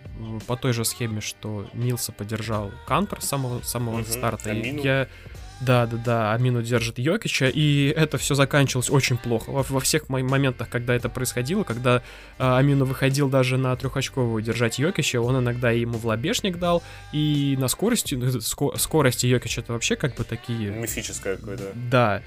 по 0.47 0.55
той 0.55 0.71
же 0.71 0.85
схеме, 0.85 1.19
что 1.19 1.67
Нилса 1.73 2.11
поддержал 2.11 2.71
Кантер 2.87 3.21
с 3.21 3.25
самого, 3.25 3.61
самого 3.61 3.99
угу, 3.99 4.05
старта. 4.05 4.51
И 4.53 4.81
я 4.81 5.07
да, 5.61 5.85
да, 5.85 5.97
да, 5.97 6.33
Амину 6.33 6.63
держит 6.63 6.97
Йокича, 6.97 7.47
и 7.47 7.93
это 7.95 8.17
все 8.17 8.33
заканчивалось 8.33 8.89
очень 8.89 9.17
плохо. 9.17 9.51
Во, 9.51 9.63
во 9.63 9.79
всех 9.79 10.09
моментах, 10.09 10.69
когда 10.69 10.95
это 10.95 11.07
происходило, 11.07 11.63
когда 11.63 12.01
а, 12.39 12.57
Амину 12.57 12.85
выходил 12.85 13.29
даже 13.29 13.57
на 13.57 13.75
трехочковую 13.75 14.41
держать 14.41 14.79
Йокича, 14.79 15.21
он 15.21 15.37
иногда 15.37 15.69
ему 15.69 15.99
в 15.99 16.05
лобешник 16.05 16.57
дал, 16.57 16.81
и 17.11 17.55
на 17.59 17.67
скорости, 17.67 18.15
ну, 18.15 18.41
ско, 18.41 18.75
скорости 18.77 19.27
Йокича 19.27 19.61
это 19.61 19.73
вообще 19.73 19.95
как 19.95 20.15
бы 20.15 20.23
такие... 20.23 20.71
Мифическое 20.71 21.37
какое-то. 21.37 21.71
Да. 21.75 22.23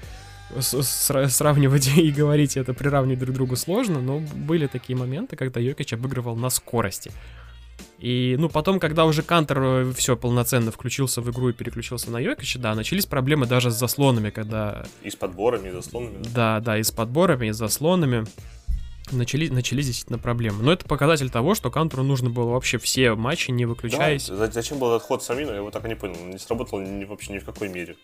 С 0.57 0.81
сравнивать 1.29 1.87
и 1.97 2.11
говорить 2.11 2.55
это 2.55 2.73
приравнивать 2.73 3.19
друг 3.19 3.31
к 3.31 3.35
другу 3.35 3.55
сложно, 3.57 3.99
но 3.99 4.19
были 4.19 4.67
такие 4.67 4.97
моменты, 4.97 5.35
когда 5.35 5.59
Йокич 5.59 5.93
обыгрывал 5.93 6.37
на 6.37 6.49
скорости. 6.49 7.11
И, 7.99 8.35
ну, 8.37 8.49
потом, 8.49 8.79
когда 8.79 9.05
уже 9.05 9.23
Кантер 9.23 9.61
э, 9.61 9.93
все 9.93 10.17
полноценно 10.17 10.71
включился 10.71 11.21
в 11.21 11.31
игру 11.31 11.49
и 11.49 11.53
переключился 11.53 12.11
на 12.11 12.19
Йокича, 12.19 12.59
да, 12.59 12.75
начались 12.75 13.05
проблемы 13.05 13.45
даже 13.45 13.71
с 13.71 13.75
заслонами, 13.75 14.29
когда... 14.29 14.85
И 15.01 15.09
с 15.09 15.15
подборами, 15.15 15.69
и 15.69 15.71
заслонами. 15.71 16.23
Да, 16.33 16.59
да, 16.59 16.77
и 16.77 16.83
с 16.83 16.91
подборами, 16.91 17.47
и 17.47 17.51
с 17.51 17.57
заслонами 17.57 18.25
начали, 19.11 19.49
начались 19.49 19.87
действительно 19.87 20.19
проблемы. 20.19 20.63
Но 20.63 20.71
это 20.71 20.85
показатель 20.85 21.29
того, 21.29 21.55
что 21.55 21.71
Кантеру 21.71 22.03
нужно 22.03 22.29
было 22.29 22.51
вообще 22.51 22.77
все 22.77 23.15
матчи, 23.15 23.51
не 23.51 23.65
выключаясь. 23.65 24.27
Да, 24.27 24.47
зачем 24.51 24.79
был 24.79 24.95
этот 24.95 25.03
ход 25.07 25.23
с 25.23 25.29
Амину, 25.29 25.51
я 25.51 25.57
его 25.57 25.71
так 25.71 25.85
и 25.85 25.89
не 25.89 25.95
понял. 25.95 26.15
Не 26.25 26.37
сработал 26.37 26.79
ни, 26.79 27.03
вообще 27.05 27.33
ни 27.33 27.39
в 27.39 27.45
какой 27.45 27.69
мере. 27.69 27.95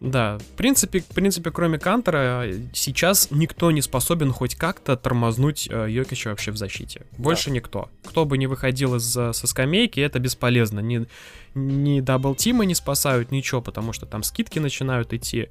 Да, 0.00 0.38
в 0.38 0.56
принципе, 0.56 1.00
в 1.00 1.06
принципе, 1.06 1.50
кроме 1.50 1.78
Кантера, 1.78 2.46
сейчас 2.72 3.28
никто 3.30 3.70
не 3.70 3.82
способен 3.82 4.32
хоть 4.32 4.54
как-то 4.54 4.96
тормознуть 4.96 5.68
э, 5.70 5.86
Йокича 5.90 6.30
вообще 6.30 6.52
в 6.52 6.56
защите. 6.56 7.02
Больше 7.16 7.50
да. 7.50 7.56
никто. 7.56 7.88
Кто 8.04 8.24
бы 8.24 8.38
не 8.38 8.46
выходил 8.46 8.96
из, 8.96 9.10
со 9.10 9.32
скамейки, 9.32 10.00
это 10.00 10.18
бесполезно. 10.18 10.80
Ни, 10.80 11.06
ни 11.54 12.00
double-team 12.00 12.61
ы 12.61 12.66
не 12.66 12.74
спасают, 12.74 13.30
ничего, 13.30 13.60
потому 13.60 13.92
что 13.92 14.06
там 14.06 14.22
скидки 14.22 14.58
начинают 14.58 15.12
идти. 15.12 15.48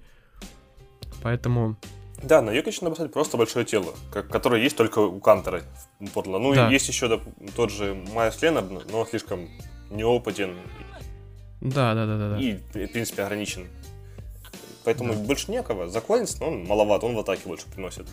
Поэтому 1.22 1.78
да, 2.24 2.42
на 2.42 2.52
Йокича 2.52 2.80
надо 2.84 2.92
поставить 2.92 3.14
просто 3.14 3.38
большое 3.38 3.66
тело, 3.66 3.94
как, 4.12 4.28
которое 4.30 4.62
есть 4.62 4.76
только 4.76 5.00
у 5.00 5.20
Кантера 5.20 5.62
в. 6.00 6.40
Ну, 6.40 6.54
да. 6.54 6.70
есть 6.70 6.88
еще 6.88 7.08
да, 7.08 7.20
тот 7.56 7.72
же 7.72 7.94
Майс 8.14 8.42
Ленард, 8.42 8.70
но 8.92 9.00
он 9.00 9.08
слишком 9.08 9.50
неопытен. 9.92 10.56
Да, 11.62 11.94
да, 11.94 12.06
да, 12.06 12.18
да, 12.18 12.30
да. 12.32 12.38
И, 12.40 12.54
в 12.54 12.92
принципе, 12.92 13.24
ограничен. 13.24 13.68
Поэтому 14.84 15.14
да. 15.14 15.20
больше 15.20 15.52
некого. 15.52 15.90
За 15.90 16.02
Коллинс, 16.02 16.40
но 16.40 16.48
он 16.48 16.66
маловат, 16.66 17.04
он 17.04 17.16
в 17.16 17.20
атаке 17.20 17.42
больше 17.46 17.66
приносит. 17.68 18.08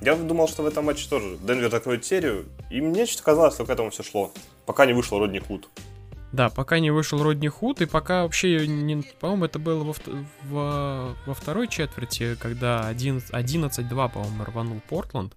Я 0.00 0.16
думал, 0.16 0.48
что 0.48 0.62
в 0.62 0.66
этом 0.66 0.86
матче 0.86 1.08
тоже 1.08 1.36
Денвер 1.36 1.70
закроет 1.70 2.04
серию, 2.04 2.46
и 2.70 2.80
мне 2.80 3.06
что-то 3.06 3.22
казалось, 3.24 3.54
что 3.54 3.64
к 3.64 3.70
этому 3.70 3.90
все 3.90 4.02
шло, 4.02 4.32
пока 4.66 4.86
не 4.86 4.94
вышел 4.94 5.18
Родни 5.20 5.38
Худ. 5.38 5.68
Да, 6.32 6.48
пока 6.48 6.78
не 6.78 6.90
вышел 6.90 7.22
Родни 7.22 7.48
Худ, 7.48 7.82
и 7.82 7.86
пока 7.86 8.22
вообще, 8.22 8.66
не, 8.66 9.02
по-моему, 9.20 9.44
это 9.44 9.58
было 9.58 9.84
во, 9.84 9.94
во, 10.44 11.16
во 11.26 11.34
второй 11.34 11.68
четверти, 11.68 12.36
когда 12.40 12.90
11-2, 12.90 14.12
по-моему, 14.12 14.44
рванул 14.44 14.80
Портленд. 14.88 15.34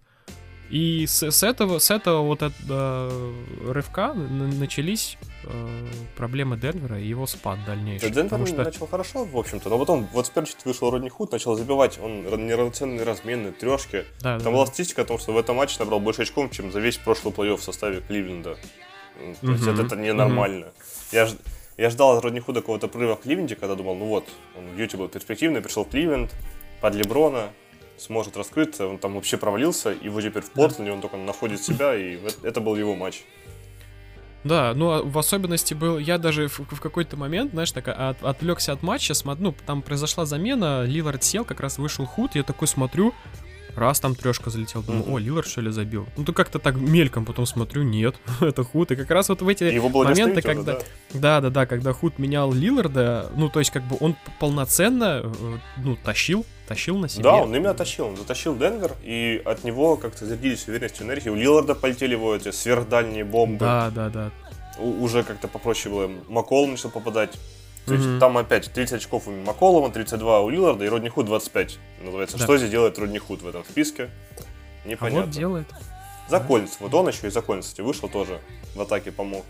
И 0.69 1.05
с, 1.05 1.21
с 1.21 1.43
этого, 1.43 1.77
с 1.77 1.91
этого 1.91 2.21
вот 2.21 2.41
это, 2.41 2.55
э, 2.67 3.33
рывка 3.67 4.13
начались 4.13 5.17
э, 5.43 5.87
проблемы 6.17 6.57
Денвера 6.57 6.99
и 6.99 7.05
его 7.05 7.27
спад 7.27 7.59
дальнейший. 7.67 8.09
Да, 8.09 8.23
Денвер 8.23 8.47
что... 8.47 8.63
начал 8.63 8.87
хорошо, 8.87 9.25
в 9.25 9.37
общем-то, 9.37 9.69
но 9.69 9.77
потом 9.77 10.07
вот 10.11 10.25
в 10.25 10.31
первый 10.31 10.49
вышел 10.65 10.89
Родни 10.89 11.09
Худ, 11.09 11.31
начал 11.31 11.55
забивать, 11.55 11.99
он 11.99 12.23
неравноценные 12.47 13.03
размены, 13.03 13.51
трешки. 13.51 14.05
Да, 14.21 14.37
Там 14.37 14.45
да, 14.45 14.51
была 14.51 14.65
да. 14.65 14.67
статистика 14.67 15.03
о 15.03 15.05
том, 15.05 15.19
что 15.19 15.33
в 15.33 15.37
этом 15.37 15.57
матче 15.57 15.75
набрал 15.79 15.99
больше 15.99 16.23
очков, 16.23 16.49
чем 16.51 16.71
за 16.71 16.79
весь 16.79 16.97
прошлый 16.97 17.33
плей-офф 17.33 17.57
в 17.57 17.63
составе 17.63 18.01
Кливленда. 18.01 18.57
То 19.41 19.51
есть 19.51 19.67
это, 19.67 19.83
это 19.83 19.95
ненормально. 19.95 20.67
Я, 21.11 21.27
я 21.77 21.89
ждал 21.89 22.17
от 22.17 22.23
Родни 22.23 22.39
Худа 22.39 22.61
какого-то 22.61 22.87
прорыва 22.87 23.15
в 23.15 23.21
Кливленде, 23.21 23.55
когда 23.55 23.75
думал, 23.75 23.95
ну 23.95 24.05
вот, 24.05 24.27
он 24.57 24.67
в 24.75 24.77
Юте 24.77 24.97
был 24.97 25.07
перспективный, 25.07 25.61
пришел 25.61 25.85
в 25.85 25.89
Кливленд, 25.89 26.33
под 26.81 26.95
Леброна, 26.95 27.49
сможет 27.97 28.37
раскрыться, 28.37 28.87
он 28.87 28.97
там 28.97 29.15
вообще 29.15 29.37
провалился, 29.37 29.91
и 29.91 30.09
вот 30.09 30.23
теперь 30.23 30.43
в 30.43 30.51
Портленде 30.51 30.91
он 30.91 31.01
только 31.01 31.17
находит 31.17 31.61
себя, 31.61 31.95
и 31.95 32.19
это 32.43 32.61
был 32.61 32.75
его 32.75 32.95
матч. 32.95 33.23
Да, 34.43 34.73
ну 34.75 34.91
а 34.91 35.01
в 35.01 35.17
особенности 35.17 35.73
был, 35.73 35.97
я 35.97 36.19
даже 36.19 36.47
в, 36.47 36.59
в 36.59 36.79
какой-то 36.79 37.17
момент, 37.17 37.51
знаешь, 37.51 37.71
так 37.71 37.87
от, 37.87 38.23
отвлекся 38.23 38.73
от 38.73 38.83
матча, 38.83 39.15
смотрю, 39.15 39.45
ну, 39.45 39.55
там 39.65 39.81
произошла 39.81 40.25
замена, 40.25 40.83
Лилард 40.83 41.23
сел, 41.23 41.43
как 41.45 41.61
раз 41.61 41.79
вышел 41.79 42.05
худ, 42.05 42.35
я 42.35 42.43
такой 42.43 42.67
смотрю, 42.67 43.13
Раз 43.75 43.99
там 43.99 44.15
трешка 44.15 44.49
залетел, 44.49 44.81
думаю, 44.83 45.03
о, 45.13 45.17
Лилар 45.19 45.45
что 45.45 45.61
ли 45.61 45.71
забил? 45.71 46.07
Ну, 46.17 46.23
то 46.23 46.33
как-то 46.33 46.59
так 46.59 46.75
мельком 46.75 47.25
потом 47.25 47.45
смотрю, 47.45 47.83
нет, 47.83 48.15
это 48.41 48.63
Худ. 48.63 48.91
И 48.91 48.95
как 48.95 49.11
раз 49.11 49.29
вот 49.29 49.41
в 49.41 49.47
эти 49.47 49.65
Его 49.65 49.89
моменты, 49.89 50.41
когда... 50.41 50.79
Да, 51.13 51.41
да, 51.41 51.49
да, 51.49 51.65
когда 51.65 51.93
Худ 51.93 52.17
менял 52.19 52.51
Лиларда, 52.53 53.31
ну, 53.35 53.49
то 53.49 53.59
есть 53.59 53.71
как 53.71 53.83
бы 53.83 53.97
он 53.99 54.15
полноценно, 54.39 55.21
э, 55.23 55.57
ну, 55.83 55.97
тащил, 56.03 56.45
тащил 56.67 56.97
на 56.97 57.09
себе. 57.09 57.23
Да, 57.23 57.35
он 57.35 57.55
именно 57.55 57.73
тащил, 57.73 58.07
он 58.07 58.17
затащил 58.17 58.55
Денвер, 58.57 58.93
и 59.03 59.41
от 59.45 59.63
него 59.63 59.97
как-то 59.97 60.25
зарядились 60.25 60.67
уверенность 60.67 61.01
энергии. 61.01 61.29
У 61.29 61.35
Лиларда 61.35 61.75
полетели 61.75 62.13
его 62.13 62.35
эти 62.35 62.51
сверхдальние 62.51 63.23
бомбы. 63.25 63.59
Да, 63.59 63.91
да, 63.93 64.09
да. 64.09 64.31
У- 64.79 65.03
уже 65.03 65.23
как-то 65.23 65.47
попроще 65.47 65.93
было. 65.93 66.11
Макол 66.27 66.67
начал 66.67 66.89
попадать. 66.89 67.31
То 67.85 67.93
есть 67.93 68.05
mm-hmm. 68.05 68.19
там 68.19 68.37
опять 68.37 68.71
30 68.71 68.97
очков 68.97 69.27
у 69.27 69.31
Маколова, 69.31 69.91
32 69.91 70.41
у 70.41 70.49
Лиларда 70.49 70.85
и 70.85 70.89
Родни 70.89 71.09
Худ 71.09 71.27
25 71.27 71.77
называется. 72.01 72.37
Да. 72.37 72.43
Что 72.43 72.57
здесь 72.57 72.71
делает 72.71 72.97
Родни 72.97 73.19
Худ 73.19 73.41
в 73.41 73.47
этом 73.47 73.63
списке? 73.63 74.09
Непонятно. 74.85 75.21
А 75.21 75.25
вот 75.25 75.29
делает. 75.31 75.67
За 76.27 76.39
да. 76.39 76.65
Вот 76.79 76.93
он 76.93 77.07
еще 77.07 77.27
и 77.27 77.29
за 77.29 77.41
Коллинс, 77.41 77.67
кстати, 77.67 77.81
вышел 77.81 78.09
тоже 78.09 78.41
в 78.75 78.81
атаке 78.81 79.11
помог. 79.11 79.45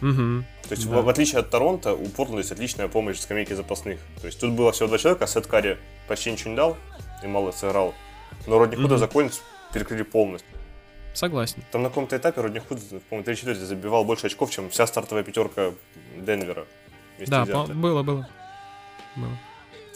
Угу. 0.00 0.44
То 0.68 0.70
есть, 0.70 0.88
да. 0.88 1.00
в, 1.00 1.04
в 1.04 1.08
отличие 1.08 1.40
от 1.40 1.50
Торонто, 1.50 1.94
у 1.94 2.06
Портленда 2.06 2.40
есть 2.40 2.52
отличная 2.52 2.88
помощь 2.88 3.16
в 3.16 3.22
скамейке 3.22 3.56
запасных. 3.56 4.00
То 4.20 4.26
есть, 4.26 4.38
тут 4.38 4.52
было 4.52 4.72
всего 4.72 4.88
два 4.88 4.98
человека, 4.98 5.24
а 5.24 5.26
Сет 5.26 5.46
Карри 5.46 5.78
почти 6.08 6.30
ничего 6.30 6.50
не 6.50 6.56
дал 6.56 6.76
и 7.22 7.26
мало 7.26 7.52
сыграл. 7.52 7.94
Но 8.46 8.58
Родни 8.58 8.76
Худа 8.76 8.94
угу. 8.94 8.98
за 8.98 9.08
Коллинс 9.08 9.42
перекрыли 9.72 10.02
полностью. 10.02 10.48
Согласен. 11.14 11.62
Там 11.70 11.82
на 11.82 11.88
каком-то 11.88 12.16
этапе 12.16 12.40
Родни 12.40 12.58
Худ, 12.60 12.80
по-моему, 13.08 13.24
3 13.24 13.36
4 13.36 13.54
забивал 13.56 14.04
больше 14.04 14.26
очков, 14.26 14.50
чем 14.50 14.68
вся 14.70 14.86
стартовая 14.86 15.22
пятерка 15.22 15.72
Денвера. 16.16 16.66
Да, 17.26 17.46
по- 17.46 17.66
было, 17.66 18.02
было. 18.02 18.28
было. 19.16 19.38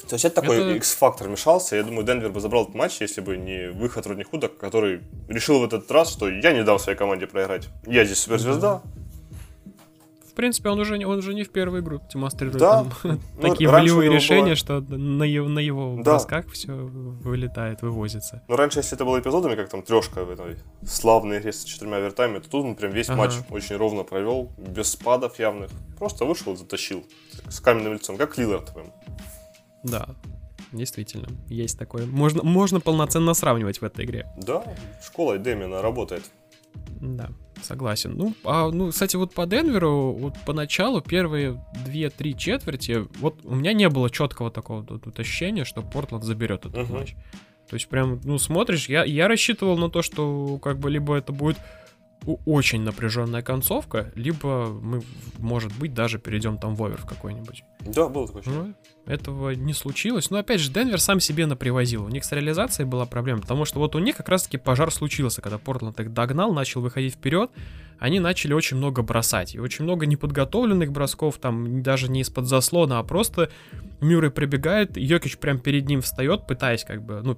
То 0.08 0.14
есть 0.14 0.24
это 0.24 0.40
такой 0.40 0.56
это... 0.56 0.76
X-фактор 0.76 1.28
мешался. 1.28 1.76
Я 1.76 1.82
думаю, 1.82 2.04
Денвер 2.06 2.30
бы 2.30 2.40
забрал 2.40 2.62
этот 2.62 2.74
матч, 2.74 3.00
если 3.00 3.20
бы 3.20 3.36
не 3.36 3.70
выход 3.70 4.06
Родни 4.06 4.24
Худа, 4.24 4.48
который 4.48 5.02
решил 5.28 5.60
в 5.60 5.64
этот 5.64 5.90
раз, 5.90 6.10
что 6.10 6.28
я 6.30 6.52
не 6.52 6.64
дал 6.64 6.78
своей 6.78 6.96
команде 6.96 7.26
проиграть. 7.26 7.68
Я 7.86 8.04
здесь 8.04 8.20
суперзвезда, 8.20 8.82
принципе, 10.38 10.68
он 10.68 10.78
уже, 10.78 10.94
он 11.04 11.18
уже 11.18 11.34
не 11.34 11.42
в 11.42 11.50
первую 11.50 11.82
игру 11.82 12.00
демонстрирует 12.12 12.58
да. 12.58 12.86
ну, 13.02 13.18
такие 13.42 13.68
волевые 13.68 14.08
решения, 14.08 14.54
было... 14.54 14.56
что 14.56 14.80
на 14.80 15.24
его, 15.24 15.48
на 15.48 15.58
его 15.58 15.96
да. 15.96 16.02
бросках 16.02 16.48
все 16.52 16.72
вылетает, 16.72 17.82
вывозится. 17.82 18.44
Ну, 18.46 18.54
раньше, 18.54 18.78
если 18.78 18.94
это 18.94 19.04
было 19.04 19.18
эпизодами, 19.18 19.56
как 19.56 19.68
там 19.68 19.82
трешка 19.82 20.24
в 20.24 20.30
этой 20.30 20.56
славной 20.86 21.40
игре 21.40 21.52
с 21.52 21.64
четырьмя 21.64 21.98
вертами, 21.98 22.38
то 22.38 22.48
тут 22.48 22.64
он 22.64 22.76
прям 22.76 22.92
весь 22.92 23.08
ага. 23.08 23.18
матч 23.18 23.32
очень 23.50 23.74
ровно 23.74 24.04
провел, 24.04 24.52
без 24.56 24.92
спадов 24.92 25.40
явных. 25.40 25.70
Просто 25.98 26.24
вышел 26.24 26.52
и 26.52 26.56
затащил 26.56 27.04
с 27.48 27.58
каменным 27.58 27.94
лицом, 27.94 28.16
как 28.16 28.38
Лилард 28.38 28.72
прям. 28.72 28.92
Да, 29.82 30.06
действительно, 30.70 31.26
есть 31.48 31.76
такое. 31.76 32.06
Можно, 32.06 32.44
можно 32.44 32.78
полноценно 32.78 33.34
сравнивать 33.34 33.80
в 33.80 33.84
этой 33.84 34.04
игре. 34.04 34.32
Да, 34.36 34.62
школа 35.04 35.36
Дэмина 35.36 35.82
работает. 35.82 36.22
Да. 37.00 37.30
Согласен. 37.62 38.14
Ну, 38.16 38.34
а, 38.44 38.70
ну, 38.70 38.90
кстати, 38.90 39.16
вот 39.16 39.34
по 39.34 39.46
Денверу, 39.46 40.12
вот 40.12 40.34
поначалу 40.46 41.00
первые 41.00 41.64
две-три 41.84 42.36
четверти, 42.36 43.06
вот 43.18 43.40
у 43.44 43.54
меня 43.54 43.72
не 43.72 43.88
было 43.88 44.10
четкого 44.10 44.50
такого 44.50 44.84
тут, 44.84 45.04
тут 45.04 45.18
ощущения, 45.18 45.64
что 45.64 45.82
Портленд 45.82 46.24
заберет 46.24 46.66
этот 46.66 46.88
uh-huh. 46.88 46.98
матч. 46.98 47.14
То 47.68 47.74
есть 47.74 47.88
прям, 47.88 48.20
ну, 48.24 48.38
смотришь, 48.38 48.88
я, 48.88 49.04
я 49.04 49.28
рассчитывал 49.28 49.76
на 49.76 49.90
то, 49.90 50.02
что 50.02 50.58
как 50.58 50.78
бы 50.78 50.90
либо 50.90 51.16
это 51.16 51.32
будет 51.32 51.58
очень 52.26 52.82
напряженная 52.82 53.42
концовка, 53.42 54.12
либо 54.14 54.66
мы, 54.66 55.02
может 55.38 55.72
быть, 55.78 55.94
даже 55.94 56.18
перейдем 56.18 56.58
там 56.58 56.74
в 56.74 56.84
овер 56.84 56.98
в 56.98 57.06
какой-нибудь. 57.06 57.64
Да, 57.80 58.08
было 58.08 58.26
такое. 58.26 58.42
Ну, 58.46 58.74
этого 59.06 59.50
не 59.50 59.72
случилось. 59.72 60.30
Но 60.30 60.38
опять 60.38 60.60
же, 60.60 60.70
Денвер 60.70 61.00
сам 61.00 61.20
себе 61.20 61.46
напривозил. 61.46 62.04
У 62.04 62.08
них 62.08 62.24
с 62.24 62.32
реализацией 62.32 62.86
была 62.86 63.06
проблема, 63.06 63.40
потому 63.40 63.64
что 63.64 63.78
вот 63.78 63.94
у 63.94 63.98
них 63.98 64.16
как 64.16 64.28
раз-таки 64.28 64.58
пожар 64.58 64.90
случился, 64.92 65.40
когда 65.40 65.58
Портленд 65.58 65.98
их 66.00 66.12
догнал, 66.12 66.52
начал 66.52 66.80
выходить 66.80 67.14
вперед, 67.14 67.50
они 67.98 68.20
начали 68.20 68.52
очень 68.52 68.76
много 68.76 69.02
бросать. 69.02 69.54
И 69.54 69.58
очень 69.58 69.84
много 69.84 70.06
неподготовленных 70.06 70.92
бросков, 70.92 71.38
там 71.38 71.82
даже 71.82 72.10
не 72.10 72.20
из-под 72.20 72.46
заслона, 72.46 72.98
а 72.98 73.02
просто 73.02 73.50
Мюррей 74.00 74.30
прибегает, 74.30 74.96
Йокич 74.96 75.38
прям 75.38 75.58
перед 75.58 75.86
ним 75.86 76.02
встает, 76.02 76.46
пытаясь 76.46 76.84
как 76.84 77.02
бы, 77.02 77.22
ну, 77.22 77.36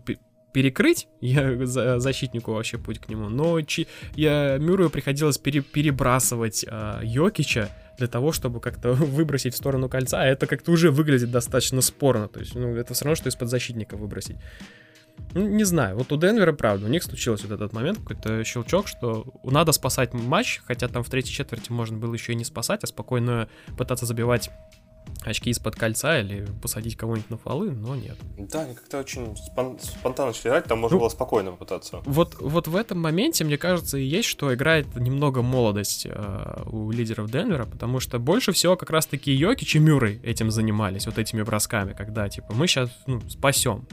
перекрыть 0.52 1.08
я, 1.20 1.66
за, 1.66 1.98
защитнику 1.98 2.52
вообще 2.52 2.78
путь 2.78 2.98
к 2.98 3.08
нему, 3.08 3.28
но 3.28 3.60
чи, 3.62 3.86
я, 4.14 4.58
Мюррею 4.58 4.90
приходилось 4.90 5.38
пере, 5.38 5.60
перебрасывать 5.60 6.64
а, 6.68 7.00
Йокича 7.02 7.68
для 7.98 8.06
того, 8.08 8.32
чтобы 8.32 8.60
как-то 8.60 8.92
выбросить 8.94 9.54
в 9.54 9.56
сторону 9.56 9.88
кольца, 9.88 10.20
а 10.20 10.26
это 10.26 10.46
как-то 10.46 10.72
уже 10.72 10.90
выглядит 10.90 11.30
достаточно 11.30 11.80
спорно, 11.80 12.28
то 12.28 12.40
есть, 12.40 12.54
ну, 12.54 12.74
это 12.74 12.94
все 12.94 13.04
равно, 13.04 13.16
что 13.16 13.28
из-под 13.28 13.48
защитника 13.48 13.96
выбросить. 13.96 14.36
Ну, 15.34 15.46
не 15.46 15.64
знаю, 15.64 15.96
вот 15.96 16.10
у 16.12 16.16
Денвера, 16.16 16.52
правда, 16.52 16.86
у 16.86 16.88
них 16.88 17.02
случился 17.02 17.46
вот 17.46 17.54
этот 17.54 17.72
момент, 17.72 17.98
какой-то 17.98 18.42
щелчок, 18.42 18.88
что 18.88 19.26
надо 19.44 19.72
спасать 19.72 20.12
матч, 20.12 20.60
хотя 20.64 20.88
там 20.88 21.02
в 21.02 21.10
третьей 21.10 21.34
четверти 21.34 21.70
можно 21.70 21.98
было 21.98 22.14
еще 22.14 22.32
и 22.32 22.36
не 22.36 22.44
спасать, 22.44 22.82
а 22.82 22.86
спокойно 22.86 23.48
пытаться 23.76 24.06
забивать 24.06 24.50
очки 25.22 25.50
из-под 25.50 25.76
кольца 25.76 26.20
или 26.20 26.46
посадить 26.62 26.96
кого-нибудь 26.96 27.30
на 27.30 27.38
фолы, 27.38 27.70
но 27.70 27.94
нет. 27.94 28.16
Да, 28.38 28.62
они 28.62 28.74
как-то 28.74 28.98
очень 28.98 29.36
спон- 29.36 29.78
спонтанно 29.80 30.28
начали 30.28 30.48
играть, 30.48 30.64
там 30.64 30.80
можно 30.80 30.96
ну, 30.96 31.00
было 31.00 31.08
спокойно 31.08 31.52
попытаться. 31.52 32.00
Вот, 32.04 32.36
вот 32.40 32.68
в 32.68 32.76
этом 32.76 33.00
моменте, 33.00 33.44
мне 33.44 33.58
кажется, 33.58 33.98
и 33.98 34.04
есть, 34.04 34.28
что 34.28 34.54
играет 34.54 34.94
немного 34.96 35.42
молодость 35.42 36.06
э, 36.08 36.62
у 36.66 36.90
лидеров 36.90 37.30
Денвера, 37.30 37.66
потому 37.66 38.00
что 38.00 38.18
больше 38.18 38.52
всего 38.52 38.76
как 38.76 38.90
раз-таки 38.90 39.32
Йокич 39.32 39.76
и 39.76 39.78
Мюррей 39.78 40.20
этим 40.22 40.50
занимались, 40.50 41.06
вот 41.06 41.18
этими 41.18 41.42
бросками, 41.42 41.92
когда, 41.92 42.28
типа, 42.28 42.52
мы 42.54 42.66
сейчас, 42.66 42.90
ну, 43.06 43.20
спасем. 43.28 43.86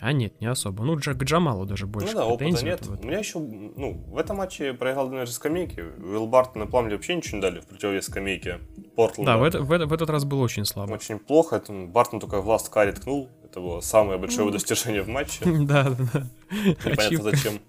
А 0.00 0.12
нет, 0.12 0.40
не 0.40 0.46
особо. 0.46 0.82
Ну, 0.82 0.98
Джак 0.98 1.22
Джамалу 1.22 1.66
даже 1.66 1.86
больше. 1.86 2.14
Ну 2.14 2.14
да, 2.14 2.26
опыта 2.26 2.64
нет. 2.64 2.88
У 2.88 3.06
меня 3.06 3.18
еще, 3.18 3.38
ну, 3.38 4.02
в 4.08 4.16
этом 4.16 4.38
матче 4.38 4.72
проиграл 4.72 5.10
Денвер 5.10 5.30
скамейки. 5.30 5.80
Уилл 5.80 6.26
Бартон 6.26 6.62
и 6.62 6.66
Пламли 6.66 6.94
вообще 6.94 7.14
ничего 7.14 7.36
не 7.36 7.42
дали 7.42 7.60
в 7.60 7.66
противовес 7.66 8.06
скамейке 8.06 8.60
Портленда. 8.96 9.32
Да, 9.32 9.38
в, 9.38 9.42
это, 9.42 9.62
в, 9.62 9.70
это, 9.72 9.86
в 9.86 9.92
этот 9.92 10.08
раз 10.08 10.24
было 10.24 10.42
очень 10.42 10.64
слабо. 10.64 10.94
Очень 10.94 11.18
плохо. 11.18 11.56
Это, 11.56 11.72
Бартон 11.72 12.18
только 12.18 12.40
в 12.40 12.48
ласт 12.48 12.70
карри 12.70 12.92
ткнул. 12.92 13.28
Это 13.44 13.60
было 13.60 13.80
самое 13.80 14.18
большое 14.18 14.46
ну. 14.46 14.52
достижение 14.52 15.02
в 15.02 15.08
матче. 15.08 15.44
Да, 15.44 15.90
да. 15.90 16.26
Непонятно 16.50 17.22
зачем. 17.22 17.60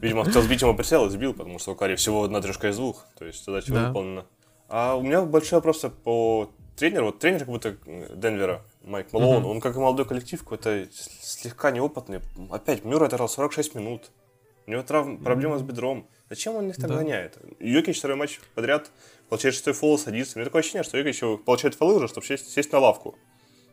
Видимо, 0.00 0.24
хотел 0.24 0.42
сбить 0.42 0.62
ему 0.62 0.76
прицел 0.76 1.06
и 1.06 1.10
сбил, 1.10 1.32
потому 1.32 1.58
что 1.58 1.72
у 1.72 1.74
Карри 1.76 1.94
всего 1.94 2.24
одна 2.24 2.40
трешка 2.40 2.68
из 2.68 2.76
двух. 2.76 3.06
То 3.18 3.24
есть 3.24 3.44
задача 3.44 3.72
выполнена. 3.72 4.26
А 4.68 4.96
у 4.96 5.02
меня 5.02 5.22
большой 5.22 5.58
вопрос 5.58 5.84
по 6.02 6.50
тренеру. 6.76 7.06
Вот 7.06 7.18
тренер 7.20 7.40
как 7.40 7.48
будто 7.48 7.76
Денвера 8.14 8.62
Майк 8.84 9.12
Малоун, 9.12 9.44
он 9.44 9.60
как 9.60 9.76
и 9.76 9.78
молодой 9.78 10.06
коллектив 10.06 10.42
какой-то 10.42 10.88
слегка 10.92 11.70
неопытный. 11.70 12.20
Опять, 12.50 12.84
Мюр 12.84 13.02
отыграл 13.02 13.28
46 13.28 13.74
минут. 13.74 14.10
У 14.66 14.70
него 14.70 14.82
травм, 14.82 15.18
проблема 15.18 15.58
с 15.58 15.62
бедром. 15.62 16.06
Зачем 16.28 16.54
он 16.54 16.70
их 16.70 16.76
так 16.76 16.88
да. 16.88 16.96
гоняет? 16.96 17.38
Йокич 17.58 17.98
второй 17.98 18.16
матч 18.16 18.40
подряд 18.54 18.90
получает 19.28 19.54
шестой 19.54 19.74
фол, 19.74 19.98
садится. 19.98 20.36
У 20.36 20.38
меня 20.38 20.46
такое 20.46 20.60
ощущение, 20.60 20.84
что 20.84 20.98
Йокич 20.98 21.20
получает 21.44 21.74
фолы 21.74 21.96
уже, 21.96 22.08
чтобы 22.08 22.26
сесть, 22.26 22.50
сесть 22.50 22.72
на 22.72 22.78
лавку 22.78 23.16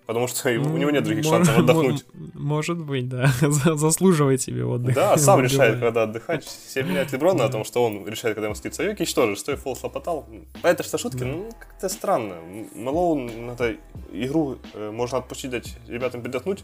потому 0.09 0.27
что 0.27 0.49
у 0.49 0.77
него 0.77 0.89
нет 0.89 1.03
других 1.03 1.23
шансов 1.23 1.55
отдохнуть. 1.59 2.03
Может 2.33 2.79
быть, 2.79 3.07
да. 3.07 3.27
Заслуживает 3.41 4.41
себе 4.41 4.65
отдых. 4.65 4.95
Да, 4.95 5.15
сам 5.17 5.39
решает, 5.39 5.79
когда 5.79 6.01
отдыхать. 6.01 6.43
Все 6.45 6.81
меняют 6.81 7.13
Леброна 7.13 7.45
о 7.45 7.49
том, 7.49 7.63
что 7.63 7.85
он 7.85 8.07
решает, 8.07 8.33
когда 8.33 8.47
ему 8.47 8.55
скидывается. 8.55 8.81
Йокич 8.81 9.13
тоже, 9.13 9.35
что 9.35 9.51
и 9.51 9.55
фол 9.55 9.75
слопотал. 9.75 10.25
Это 10.63 10.81
что 10.81 10.97
шутки, 10.97 11.21
ну, 11.21 11.51
как-то 11.59 11.89
странно. 11.89 12.37
Мэлоун 12.73 13.45
на 13.45 13.51
этой 13.51 13.77
игру 14.11 14.57
э, 14.73 14.89
можно 14.89 15.19
отпустить, 15.19 15.51
дать 15.51 15.77
ребятам 15.87 16.23
передохнуть. 16.23 16.63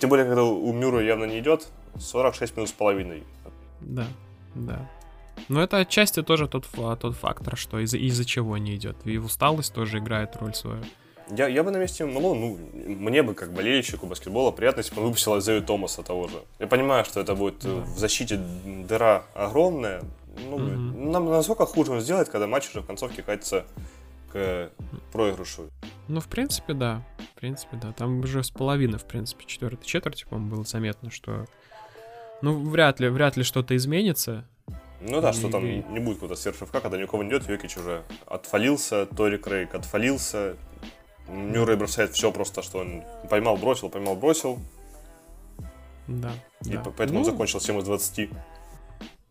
Тем 0.00 0.08
более, 0.08 0.24
когда 0.24 0.44
у 0.44 0.72
Мюра 0.72 1.02
явно 1.02 1.24
не 1.24 1.40
идет. 1.40 1.68
46 1.98 2.56
минут 2.56 2.70
с 2.70 2.72
половиной. 2.72 3.24
Да, 3.82 4.06
да. 4.54 4.90
Но 5.48 5.62
это 5.62 5.76
отчасти 5.76 6.22
тоже 6.22 6.48
тот, 6.48 6.66
тот 6.98 7.14
фактор, 7.14 7.58
что 7.58 7.78
из-за 7.80 7.98
из 7.98 8.24
чего 8.24 8.56
не 8.56 8.74
идет. 8.76 8.96
И 9.04 9.18
усталость 9.18 9.74
тоже 9.74 9.98
играет 9.98 10.34
роль 10.36 10.54
свою. 10.54 10.82
Я, 11.30 11.48
я 11.48 11.62
бы 11.62 11.70
на 11.70 11.78
месте 11.78 12.04
Мэлоу, 12.04 12.34
ну, 12.34 12.58
мне 12.74 13.22
бы, 13.22 13.34
как 13.34 13.52
болельщику 13.52 14.06
баскетбола, 14.06 14.50
приятно, 14.50 14.80
если 14.80 14.94
бы 14.94 15.00
он 15.00 15.08
выпустил 15.08 15.34
Азею 15.34 15.62
Томаса 15.62 16.02
того 16.02 16.28
же. 16.28 16.42
Я 16.58 16.66
понимаю, 16.66 17.04
что 17.04 17.20
это 17.20 17.34
будет 17.34 17.64
mm-hmm. 17.64 17.82
в 17.82 17.98
защите 17.98 18.36
дыра 18.36 19.24
огромная. 19.34 20.02
Ну, 20.36 20.58
mm-hmm. 20.58 21.10
нам 21.10 21.26
насколько 21.30 21.64
хуже 21.64 21.92
он 21.92 22.00
сделает, 22.00 22.28
когда 22.28 22.46
матч 22.46 22.68
уже 22.70 22.80
в 22.80 22.86
концовке 22.86 23.22
катится 23.22 23.64
к 24.32 24.70
проигрышу. 25.12 25.70
Ну, 26.08 26.20
в 26.20 26.26
принципе, 26.26 26.74
да. 26.74 27.02
В 27.34 27.40
принципе, 27.40 27.78
да. 27.80 27.92
Там 27.92 28.20
уже 28.20 28.42
с 28.42 28.50
половины, 28.50 28.98
в 28.98 29.04
принципе, 29.04 29.44
четвертой 29.46 29.86
четверти, 29.86 30.24
по-моему, 30.24 30.56
было 30.56 30.64
заметно, 30.64 31.10
что... 31.10 31.46
Ну, 32.42 32.68
вряд 32.68 33.00
ли, 33.00 33.08
вряд 33.08 33.36
ли 33.36 33.44
что-то 33.44 33.74
изменится. 33.76 34.44
Ну 35.00 35.20
да, 35.20 35.30
и... 35.30 35.32
что 35.32 35.50
там 35.50 35.64
не 35.64 36.00
будет 36.00 36.16
какого-то 36.16 36.40
сверхшивка, 36.40 36.80
когда 36.80 36.98
никого 36.98 37.22
не 37.22 37.30
идет, 37.30 37.48
Йокич 37.48 37.76
уже 37.76 38.02
отфалился, 38.26 39.06
Тори 39.06 39.38
Крейг 39.38 39.74
отфалился, 39.74 40.56
Мюррей 41.28 41.76
бросает 41.76 42.12
все 42.12 42.30
просто, 42.30 42.62
что 42.62 42.78
он 42.78 43.02
поймал, 43.30 43.56
бросил, 43.56 43.88
поймал, 43.88 44.16
бросил. 44.16 44.58
Да. 46.06 46.32
И 46.64 46.76
да. 46.76 46.82
поэтому 46.96 47.20
ну, 47.20 47.24
он 47.24 47.24
закончил 47.24 47.60
7 47.60 47.78
из 47.78 47.84
20. 47.84 48.30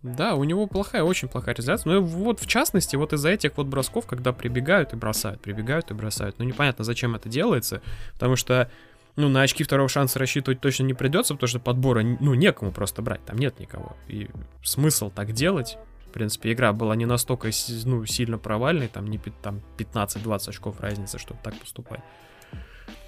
Да, 0.01 0.35
у 0.35 0.43
него 0.43 0.67
плохая, 0.67 1.03
очень 1.03 1.29
плохая 1.29 1.55
реализация. 1.55 1.93
Ну 1.93 2.01
вот 2.01 2.41
в 2.41 2.47
частности, 2.47 2.95
вот 2.95 3.13
из-за 3.13 3.29
этих 3.29 3.55
вот 3.55 3.67
бросков, 3.67 4.05
когда 4.05 4.33
прибегают 4.33 4.91
и 4.93 4.95
бросают, 4.97 5.41
прибегают 5.41 5.91
и 5.91 5.93
бросают. 5.93 6.39
Ну 6.39 6.45
непонятно, 6.45 6.83
зачем 6.83 7.15
это 7.15 7.29
делается, 7.29 7.81
потому 8.13 8.35
что 8.35 8.69
ну, 9.15 9.29
на 9.29 9.43
очки 9.43 9.63
второго 9.63 9.87
шанса 9.87 10.19
рассчитывать 10.19 10.59
точно 10.59 10.83
не 10.83 10.93
придется, 10.93 11.35
потому 11.35 11.47
что 11.47 11.59
подбора, 11.59 12.01
ну, 12.01 12.33
некому 12.33 12.71
просто 12.71 13.01
брать, 13.01 13.23
там 13.25 13.37
нет 13.37 13.59
никого. 13.59 13.95
И 14.07 14.27
смысл 14.63 15.11
так 15.11 15.33
делать, 15.33 15.77
в 16.13 16.15
принципе, 16.15 16.53
игра 16.53 16.73
была 16.73 16.95
не 16.95 17.07
настолько 17.07 17.49
ну, 17.85 18.05
сильно 18.05 18.37
провальной, 18.37 18.87
там 18.87 19.07
не 19.07 19.17
там 19.17 19.61
15-20 19.79 20.49
очков 20.49 20.79
разницы, 20.79 21.17
чтобы 21.17 21.39
так 21.43 21.55
поступать. 21.55 22.01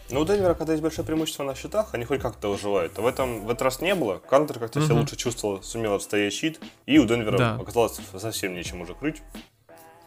Ну, 0.09 0.21
у 0.21 0.25
Денвера, 0.25 0.55
когда 0.55 0.73
есть 0.73 0.81
большое 0.81 1.05
преимущество 1.05 1.43
на 1.43 1.53
счетах, 1.53 1.93
они 1.93 2.03
хоть 2.05 2.19
как-то 2.19 2.47
выживают. 2.47 2.97
А 2.97 3.03
в, 3.03 3.05
этом, 3.05 3.45
в 3.45 3.49
этот 3.51 3.61
раз 3.61 3.79
не 3.79 3.93
было. 3.93 4.17
Кантер 4.27 4.57
как-то 4.57 4.79
угу. 4.79 4.87
себя 4.87 4.95
лучше 4.95 5.17
чувствовал, 5.17 5.61
сумел 5.61 5.93
отстоять 5.93 6.33
щит. 6.33 6.59
И 6.87 6.97
у 6.97 7.05
Денвера 7.05 7.37
да. 7.37 7.55
оказалось 7.61 8.01
совсем 8.17 8.55
нечем 8.55 8.81
уже 8.81 8.95
крыть. 8.95 9.21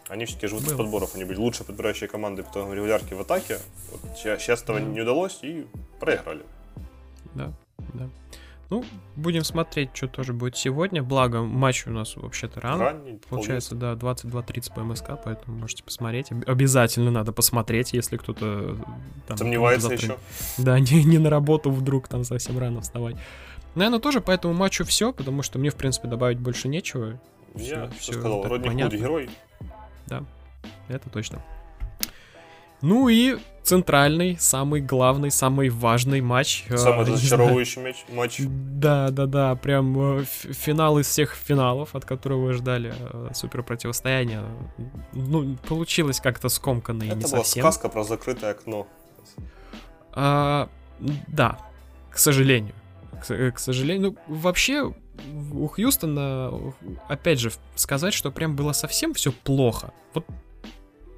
Они 0.08 0.24
все-таки 0.24 0.48
живут 0.48 0.64
Было. 0.64 0.72
из 0.72 0.76
подборов, 0.78 1.14
они 1.14 1.24
были 1.24 1.38
лучше 1.38 1.62
подбирающие 1.62 2.08
команды 2.08 2.42
потом 2.42 2.72
регулярки 2.72 3.14
в 3.14 3.20
атаке. 3.20 3.60
Вот 3.92 4.18
сейчас 4.18 4.60
этого 4.60 4.80
да. 4.80 4.84
не 4.84 5.02
удалось 5.02 5.38
и 5.42 5.68
проиграли. 6.00 6.42
Да, 7.34 7.52
да. 7.94 8.08
Ну, 8.70 8.84
будем 9.16 9.44
смотреть, 9.44 9.90
что 9.94 10.08
тоже 10.08 10.34
будет 10.34 10.56
сегодня. 10.56 11.02
Благо, 11.02 11.42
матч 11.42 11.86
у 11.86 11.90
нас 11.90 12.16
вообще-то 12.16 12.60
рано. 12.60 12.84
Ранний, 12.84 13.18
Получается, 13.30 13.74
да, 13.74 13.94
22.30 13.94 14.74
по 14.74 14.80
МСК, 14.82 15.12
поэтому 15.24 15.56
можете 15.58 15.82
посмотреть. 15.82 16.30
Обязательно 16.46 17.10
надо 17.10 17.32
посмотреть, 17.32 17.94
если 17.94 18.18
кто-то... 18.18 18.76
Там, 19.26 19.38
Сомневается 19.38 19.88
завтра, 19.88 20.06
еще. 20.06 20.18
Да, 20.58 20.78
не, 20.80 21.02
не 21.04 21.18
на 21.18 21.30
работу 21.30 21.70
вдруг 21.70 22.08
там 22.08 22.24
совсем 22.24 22.58
рано 22.58 22.82
вставать. 22.82 23.16
Наверное, 23.74 24.00
тоже 24.00 24.20
по 24.20 24.30
этому 24.30 24.52
матчу 24.52 24.84
все, 24.84 25.12
потому 25.12 25.42
что 25.42 25.58
мне, 25.58 25.70
в 25.70 25.76
принципе, 25.76 26.08
добавить 26.08 26.38
больше 26.38 26.68
нечего. 26.68 27.18
Я 27.54 27.88
все, 27.88 27.98
все 27.98 28.12
сказал, 28.12 28.42
Родни 28.44 28.82
Худи 28.82 28.96
герой. 28.96 29.30
Да, 30.06 30.24
это 30.88 31.08
точно. 31.08 31.42
Ну 32.82 33.08
и 33.08 33.38
центральный, 33.68 34.38
самый 34.40 34.80
главный, 34.80 35.30
самый 35.30 35.68
важный 35.68 36.22
матч. 36.22 36.64
Э, 36.68 36.78
самый 36.78 37.04
разочаровывающий 37.04 37.82
матч, 37.82 37.96
матч. 38.08 38.36
Да, 38.40 39.10
да, 39.10 39.26
да, 39.26 39.54
прям 39.56 40.20
э, 40.20 40.24
финал 40.24 40.98
из 40.98 41.06
всех 41.06 41.34
финалов, 41.34 41.94
от 41.94 42.06
которого 42.06 42.46
вы 42.46 42.52
ждали 42.54 42.94
э, 42.98 43.28
супер 43.34 43.62
противостояние. 43.62 44.42
Ну, 45.12 45.56
получилось 45.68 46.18
как-то 46.18 46.48
скомканно 46.48 47.02
и 47.02 47.08
Это 47.08 47.16
не 47.16 47.22
была 47.24 47.44
совсем. 47.44 47.62
сказка 47.62 47.90
про 47.90 48.04
закрытое 48.04 48.52
окно. 48.52 48.86
А, 50.12 50.70
да, 51.26 51.58
к 52.10 52.18
сожалению. 52.18 52.74
К, 53.26 53.52
к 53.52 53.58
сожалению, 53.58 54.16
ну, 54.28 54.34
вообще 54.34 54.94
у 55.52 55.68
Хьюстона, 55.68 56.72
опять 57.06 57.38
же, 57.38 57.52
сказать, 57.74 58.14
что 58.14 58.30
прям 58.30 58.56
было 58.56 58.72
совсем 58.72 59.12
все 59.12 59.30
плохо. 59.30 59.92
Вот 60.14 60.24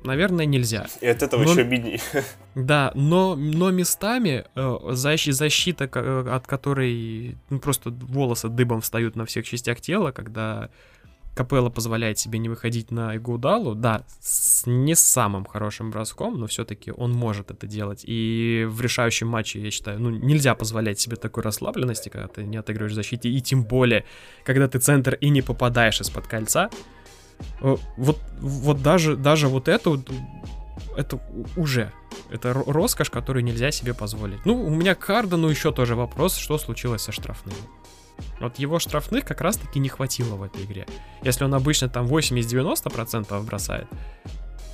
наверное, 0.05 0.47
нельзя. 0.47 0.87
И 1.01 1.07
от 1.07 1.23
этого 1.23 1.43
но, 1.43 1.51
еще 1.51 1.61
обидней. 1.63 2.01
Да, 2.55 2.91
но, 2.95 3.37
но 3.37 3.71
местами 3.71 4.45
э, 4.55 4.79
защита, 4.93 5.85
от 5.85 6.47
которой 6.47 7.37
ну, 7.49 7.61
просто 7.61 7.91
волосы 7.91 8.49
дыбом 8.49 8.81
встают 8.81 9.17
на 9.17 9.25
всех 9.25 9.47
частях 9.47 9.81
тела, 9.81 10.11
когда 10.11 10.69
Капелла 11.35 11.71
позволяет 11.71 12.19
себе 12.19 12.39
не 12.39 12.49
выходить 12.49 12.91
на 12.91 13.17
Игудалу, 13.17 13.75
да, 13.75 14.05
с 14.21 14.65
не 14.67 14.97
самым 14.97 15.45
хорошим 15.45 15.91
броском, 15.91 16.39
но 16.39 16.47
все-таки 16.47 16.91
он 16.91 17.13
может 17.13 17.51
это 17.51 17.67
делать. 17.67 18.03
И 18.05 18.67
в 18.69 18.81
решающем 18.81 19.29
матче, 19.29 19.61
я 19.61 19.71
считаю, 19.71 20.01
ну, 20.01 20.11
нельзя 20.11 20.55
позволять 20.55 20.99
себе 20.99 21.17
такой 21.17 21.43
расслабленности, 21.45 22.09
когда 22.09 22.27
ты 22.27 22.43
не 22.43 22.57
отыгрываешь 22.57 22.93
в 22.93 22.97
защите, 22.97 23.29
и 23.29 23.41
тем 23.41 23.63
более, 23.63 24.05
когда 24.45 24.67
ты 24.69 24.81
центр 24.81 25.15
и 25.15 25.31
не 25.31 25.41
попадаешь 25.41 26.01
из-под 26.01 26.27
кольца. 26.27 26.69
Э, 27.61 27.77
вот, 27.97 28.19
вот 28.41 28.83
даже, 28.83 29.17
даже 29.17 29.49
вот 29.49 29.69
это, 29.69 30.01
это 30.97 31.21
уже, 31.57 31.93
это 32.31 32.53
роскошь, 32.53 33.11
которую 33.11 33.45
нельзя 33.45 33.71
себе 33.71 33.95
позволить. 33.95 34.45
Ну, 34.45 34.63
у 34.65 34.71
меня 34.71 34.95
к 34.95 35.03
Хардену 35.03 35.49
еще 35.49 35.73
тоже 35.73 35.95
вопрос, 35.95 36.37
что 36.37 36.59
случилось 36.59 37.03
со 37.03 37.13
штрафными. 37.13 37.57
Вот 38.39 38.59
его 38.59 38.79
штрафных 38.79 39.25
как 39.25 39.41
раз-таки 39.41 39.79
не 39.79 39.89
хватило 39.89 40.37
в 40.37 40.43
этой 40.43 40.65
игре. 40.65 40.87
Если 41.23 41.45
он 41.45 41.55
обычно 41.55 41.89
там 41.89 42.07
80-90% 42.07 43.43
бросает, 43.43 43.87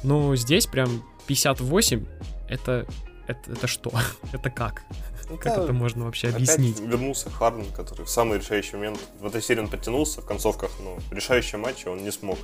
ну 0.03 0.35
здесь 0.37 0.67
прям 0.67 1.03
58, 1.27 2.07
это, 2.49 2.87
это, 3.27 3.53
это 3.53 3.67
что? 3.67 3.93
это 4.33 4.51
как? 4.51 4.83
Ну, 5.29 5.37
как 5.37 5.59
это 5.59 5.73
можно 5.73 6.05
вообще 6.05 6.29
объяснить? 6.29 6.77
Опять 6.77 6.89
вернулся 6.89 7.31
Харден, 7.31 7.73
который 7.73 8.05
в 8.05 8.11
самый 8.11 8.39
решающий 8.39 8.77
момент 8.77 8.99
в 9.19 9.27
этой 9.27 9.43
серии 9.43 9.61
он 9.61 9.69
подтянулся 9.69 10.21
в 10.21 10.27
концовках, 10.27 10.71
но 10.83 10.97
в 10.97 11.12
решающем 11.12 11.61
матче 11.61 11.91
он 11.91 12.03
не 12.03 12.12
смог 12.12 12.39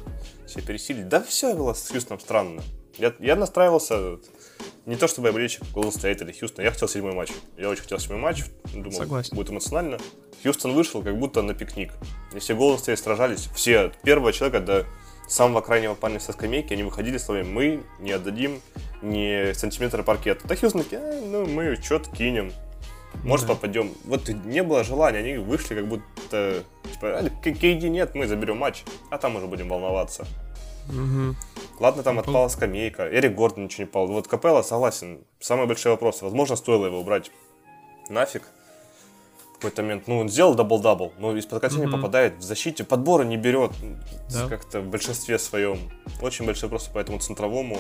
себя 0.48 0.62
пересилить. 0.64 1.08
Да 1.08 1.22
все 1.22 1.54
было 1.54 1.74
с 1.74 1.88
Хьюстоном 1.88 2.20
странно. 2.20 2.62
Я, 2.98 3.14
я 3.20 3.36
настраивался 3.36 4.18
не 4.84 4.96
то 4.96 5.06
чтобы 5.06 5.28
я 5.28 5.32
болельщик 5.32 5.62
Golden 5.72 5.92
State 5.92 6.22
или 6.24 6.32
Хьюстон, 6.32 6.64
я 6.64 6.70
хотел 6.72 6.88
седьмой 6.88 7.14
матч. 7.14 7.30
Я 7.56 7.68
очень 7.68 7.82
хотел 7.82 7.98
седьмой 7.98 8.18
матч, 8.18 8.44
думал, 8.74 8.92
Согласен. 8.92 9.36
будет 9.36 9.50
эмоционально. 9.50 9.98
Хьюстон 10.42 10.72
вышел 10.74 11.02
как 11.02 11.16
будто 11.18 11.42
на 11.42 11.54
пикник. 11.54 11.92
И 12.34 12.38
все 12.40 12.54
Golden 12.54 12.78
State 12.78 12.96
сражались, 12.96 13.48
все 13.54 13.78
от 13.78 14.02
первого 14.02 14.32
человека 14.32 14.60
до 14.60 14.86
самого 15.28 15.60
крайнего 15.60 15.94
парня 15.94 16.20
со 16.20 16.32
скамейки, 16.32 16.72
они 16.72 16.82
выходили 16.82 17.16
словами 17.16 17.44
«мы 17.44 17.82
не 18.00 18.10
отдадим 18.10 18.60
ни 19.02 19.52
сантиметра 19.52 20.02
паркета». 20.02 20.46
Так 20.46 20.58
Хьюстон 20.58 20.82
такие, 20.82 21.00
э, 21.00 21.20
ну 21.24 21.46
мы 21.46 21.76
что-то 21.76 22.10
кинем, 22.10 22.52
может 23.24 23.46
да. 23.46 23.54
попадем. 23.54 23.92
Вот 24.04 24.28
не 24.28 24.62
было 24.62 24.84
желания, 24.84 25.18
они 25.18 25.36
вышли 25.36 25.74
как 25.74 25.86
будто, 25.86 26.64
типа, 26.92 27.30
KD 27.44 27.88
нет, 27.88 28.14
мы 28.14 28.26
заберем 28.26 28.58
матч, 28.58 28.84
а 29.10 29.18
там 29.18 29.36
уже 29.36 29.46
будем 29.46 29.68
волноваться. 29.68 30.26
Угу. 30.88 31.36
Ладно, 31.80 32.02
там 32.02 32.18
отпала 32.18 32.48
скамейка, 32.48 33.08
Эрик 33.08 33.34
Гордон 33.34 33.64
ничего 33.64 33.84
не 33.84 33.90
пал. 33.90 34.06
Вот 34.06 34.28
Капелла, 34.28 34.62
согласен, 34.62 35.24
самый 35.40 35.66
большой 35.66 35.92
вопрос. 35.92 36.22
Возможно, 36.22 36.56
стоило 36.56 36.86
его 36.86 37.00
убрать 37.00 37.30
нафиг 38.08 38.42
в 39.52 39.54
какой-то 39.54 39.82
момент. 39.82 40.08
Ну, 40.08 40.18
он 40.18 40.28
сделал 40.28 40.54
дабл-дабл, 40.54 41.12
но 41.18 41.36
из-под 41.36 41.60
катания 41.60 41.86
mm 41.86 41.92
попадает 41.92 42.38
в 42.38 42.42
защите, 42.42 42.84
подбора 42.84 43.22
не 43.22 43.36
берет 43.36 43.72
да. 44.30 44.48
как-то 44.48 44.80
в 44.80 44.86
большинстве 44.86 45.38
своем. 45.38 45.78
Очень 46.20 46.46
большой 46.46 46.68
вопрос 46.68 46.88
по 46.88 46.98
этому 46.98 47.18
центровому. 47.18 47.78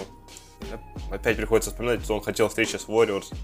Опять 1.10 1.36
приходится 1.36 1.70
вспоминать, 1.70 2.04
что 2.04 2.14
он 2.14 2.22
хотел 2.22 2.48
встречи 2.48 2.76
с 2.76 2.86
Warriors. 2.86 3.34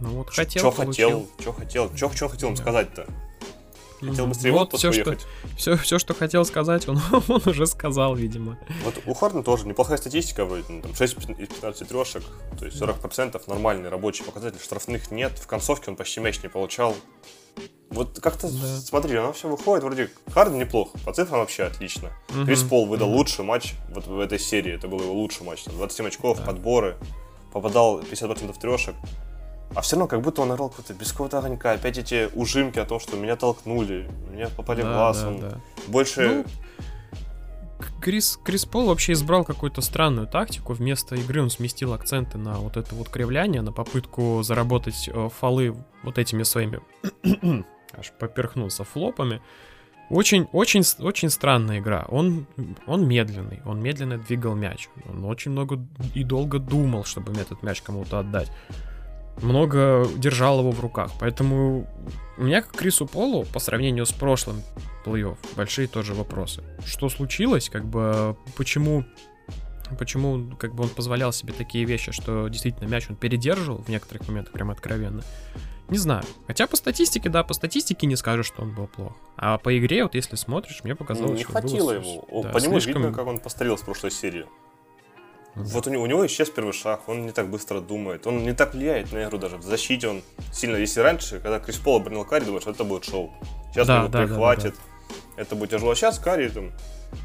Ну 0.00 0.08
вот 0.10 0.30
хотел, 0.30 0.72
Что 0.72 0.84
хотел, 0.84 1.28
что 1.38 1.52
хотел, 1.52 1.90
что 1.96 2.28
хотел 2.28 2.48
им 2.50 2.56
сказать-то? 2.56 3.06
Хотел 4.00 4.26
быстрее 4.26 4.52
вот 4.52 4.72
все, 4.74 4.92
что, 4.92 5.16
все, 5.56 5.76
все, 5.76 5.98
что 5.98 6.14
хотел 6.14 6.44
сказать, 6.44 6.88
он, 6.88 6.98
он 7.28 7.42
уже 7.44 7.66
сказал, 7.66 8.14
видимо. 8.14 8.58
Вот 8.82 8.94
у 9.04 9.12
Хардена 9.12 9.42
тоже 9.42 9.66
неплохая 9.66 9.98
статистика, 9.98 10.46
ну, 10.46 10.80
там 10.80 10.94
6 10.94 11.16
из 11.38 11.48
15 11.48 11.88
трешек, 11.88 12.22
то 12.58 12.64
есть 12.64 12.80
40% 12.80 13.42
нормальный 13.46 13.90
рабочий 13.90 14.24
показатель, 14.24 14.58
штрафных 14.58 15.10
нет, 15.10 15.32
в 15.38 15.46
концовке 15.46 15.90
он 15.90 15.96
почти 15.96 16.20
мяч 16.20 16.42
не 16.42 16.48
получал. 16.48 16.96
Вот 17.90 18.20
как-то, 18.20 18.48
да. 18.48 18.76
смотри, 18.78 19.16
оно 19.16 19.32
все 19.32 19.48
выходит, 19.48 19.84
вроде 19.84 20.10
Харден 20.32 20.58
неплохо, 20.58 20.96
по 21.04 21.12
цифрам 21.12 21.40
вообще 21.40 21.64
отлично. 21.64 22.10
Угу. 22.30 22.46
Крис 22.46 22.62
Пол 22.62 22.86
выдал 22.86 23.08
угу. 23.08 23.18
лучший 23.18 23.44
матч 23.44 23.74
вот 23.90 24.06
в 24.06 24.18
этой 24.18 24.38
серии, 24.38 24.72
это 24.72 24.88
был 24.88 25.00
его 25.00 25.12
лучший 25.12 25.44
матч, 25.44 25.64
там 25.64 25.74
27 25.76 26.06
очков, 26.06 26.38
да. 26.38 26.46
подборы, 26.46 26.96
попадал 27.52 28.00
50% 28.00 28.58
трешек. 28.58 28.94
А 29.74 29.82
все 29.82 29.96
равно, 29.96 30.08
как 30.08 30.20
будто 30.20 30.42
он 30.42 30.52
играл 30.52 30.68
какой-то 30.68 30.94
без 30.94 31.12
какого-то 31.12 31.38
огонька. 31.38 31.72
Опять 31.72 31.96
эти 31.96 32.28
ужимки 32.34 32.78
о 32.78 32.84
том, 32.84 32.98
что 32.98 33.16
меня 33.16 33.36
толкнули, 33.36 34.10
меня 34.30 34.48
попали 34.48 34.82
да, 34.82 34.90
в 34.90 34.92
глаз. 34.92 35.22
Да, 35.22 35.28
он 35.28 35.40
да. 35.40 35.60
Больше... 35.86 36.28
Ну, 36.28 36.44
Крис, 38.00 38.38
Крис 38.42 38.64
Пол 38.66 38.86
вообще 38.86 39.12
избрал 39.12 39.44
какую-то 39.44 39.80
странную 39.80 40.26
тактику. 40.26 40.72
Вместо 40.72 41.14
игры 41.14 41.42
он 41.42 41.50
сместил 41.50 41.92
акценты 41.92 42.36
на 42.36 42.54
вот 42.54 42.76
это 42.76 42.94
вот 42.94 43.08
кривляние, 43.08 43.62
на 43.62 43.72
попытку 43.72 44.42
заработать 44.42 45.08
э, 45.12 45.28
фолы 45.38 45.76
вот 46.02 46.18
этими 46.18 46.42
своими... 46.42 46.80
аж 47.92 48.12
поперхнулся 48.18 48.84
флопами. 48.84 49.40
Очень, 50.08 50.48
очень, 50.52 50.82
очень 50.98 51.30
странная 51.30 51.78
игра. 51.78 52.06
Он, 52.08 52.46
он 52.86 53.06
медленный, 53.06 53.62
он 53.64 53.80
медленно 53.80 54.18
двигал 54.18 54.56
мяч. 54.56 54.88
Он 55.08 55.24
очень 55.24 55.52
много 55.52 55.78
и 56.14 56.24
долго 56.24 56.58
думал, 56.58 57.04
чтобы 57.04 57.32
этот 57.40 57.62
мяч 57.62 57.80
кому-то 57.80 58.18
отдать 58.18 58.50
много 59.42 60.06
держал 60.16 60.60
его 60.60 60.70
в 60.70 60.80
руках. 60.80 61.10
Поэтому 61.18 61.88
у 62.36 62.42
меня 62.42 62.62
к 62.62 62.72
Крису 62.72 63.06
Полу 63.06 63.44
по 63.44 63.58
сравнению 63.58 64.06
с 64.06 64.12
прошлым 64.12 64.62
плей-офф 65.04 65.36
большие 65.56 65.88
тоже 65.88 66.14
вопросы. 66.14 66.62
Что 66.84 67.08
случилось? 67.08 67.68
Как 67.68 67.84
бы 67.84 68.36
почему 68.56 69.04
почему 69.98 70.56
как 70.56 70.74
бы 70.74 70.84
он 70.84 70.88
позволял 70.88 71.32
себе 71.32 71.52
такие 71.52 71.84
вещи, 71.84 72.12
что 72.12 72.48
действительно 72.48 72.88
мяч 72.88 73.08
он 73.08 73.16
передерживал 73.16 73.82
в 73.82 73.88
некоторых 73.88 74.26
моментах 74.28 74.52
прям 74.52 74.70
откровенно. 74.70 75.22
Не 75.88 75.98
знаю. 75.98 76.22
Хотя 76.46 76.68
по 76.68 76.76
статистике, 76.76 77.28
да, 77.28 77.42
по 77.42 77.52
статистике 77.52 78.06
не 78.06 78.14
скажешь, 78.14 78.46
что 78.46 78.62
он 78.62 78.72
был 78.72 78.86
плох. 78.86 79.16
А 79.36 79.58
по 79.58 79.76
игре, 79.76 80.04
вот 80.04 80.14
если 80.14 80.36
смотришь, 80.36 80.82
мне 80.84 80.94
показалось, 80.94 81.38
не 81.38 81.42
что 81.42 81.52
хватило 81.52 81.92
было, 81.92 82.00
ему. 82.00 82.42
Да, 82.44 82.50
по 82.50 82.58
нему 82.58 82.80
слишком... 82.80 83.02
видно, 83.02 83.16
как 83.16 83.26
он 83.26 83.38
постарел 83.40 83.76
с 83.76 83.82
прошлой 83.82 84.12
серии. 84.12 84.46
Вот 85.66 85.86
у 85.86 85.90
него, 85.90 86.02
у 86.02 86.06
него 86.06 86.26
исчез 86.26 86.50
первый 86.50 86.72
шаг, 86.72 87.08
он 87.08 87.26
не 87.26 87.32
так 87.32 87.48
быстро 87.48 87.80
думает, 87.80 88.26
он 88.26 88.42
не 88.42 88.52
так 88.52 88.74
влияет 88.74 89.12
на 89.12 89.24
игру 89.24 89.38
даже. 89.38 89.56
В 89.56 89.62
защите 89.62 90.08
он 90.08 90.22
сильно, 90.52 90.76
если 90.76 91.00
раньше, 91.00 91.40
когда 91.40 91.58
Крис 91.58 91.76
Пол 91.76 91.96
обронил 91.96 92.24
Карри, 92.24 92.44
думаешь, 92.44 92.66
это 92.66 92.84
будет 92.84 93.04
шоу. 93.04 93.32
Сейчас 93.72 93.86
да, 93.86 94.04
он 94.04 94.10
да, 94.10 94.22
прихватит, 94.22 94.74
да, 94.74 95.14
да. 95.36 95.42
это 95.42 95.54
будет 95.54 95.70
тяжело. 95.70 95.92
А 95.92 95.96
сейчас 95.96 96.18
Карри 96.18 96.48
там 96.48 96.72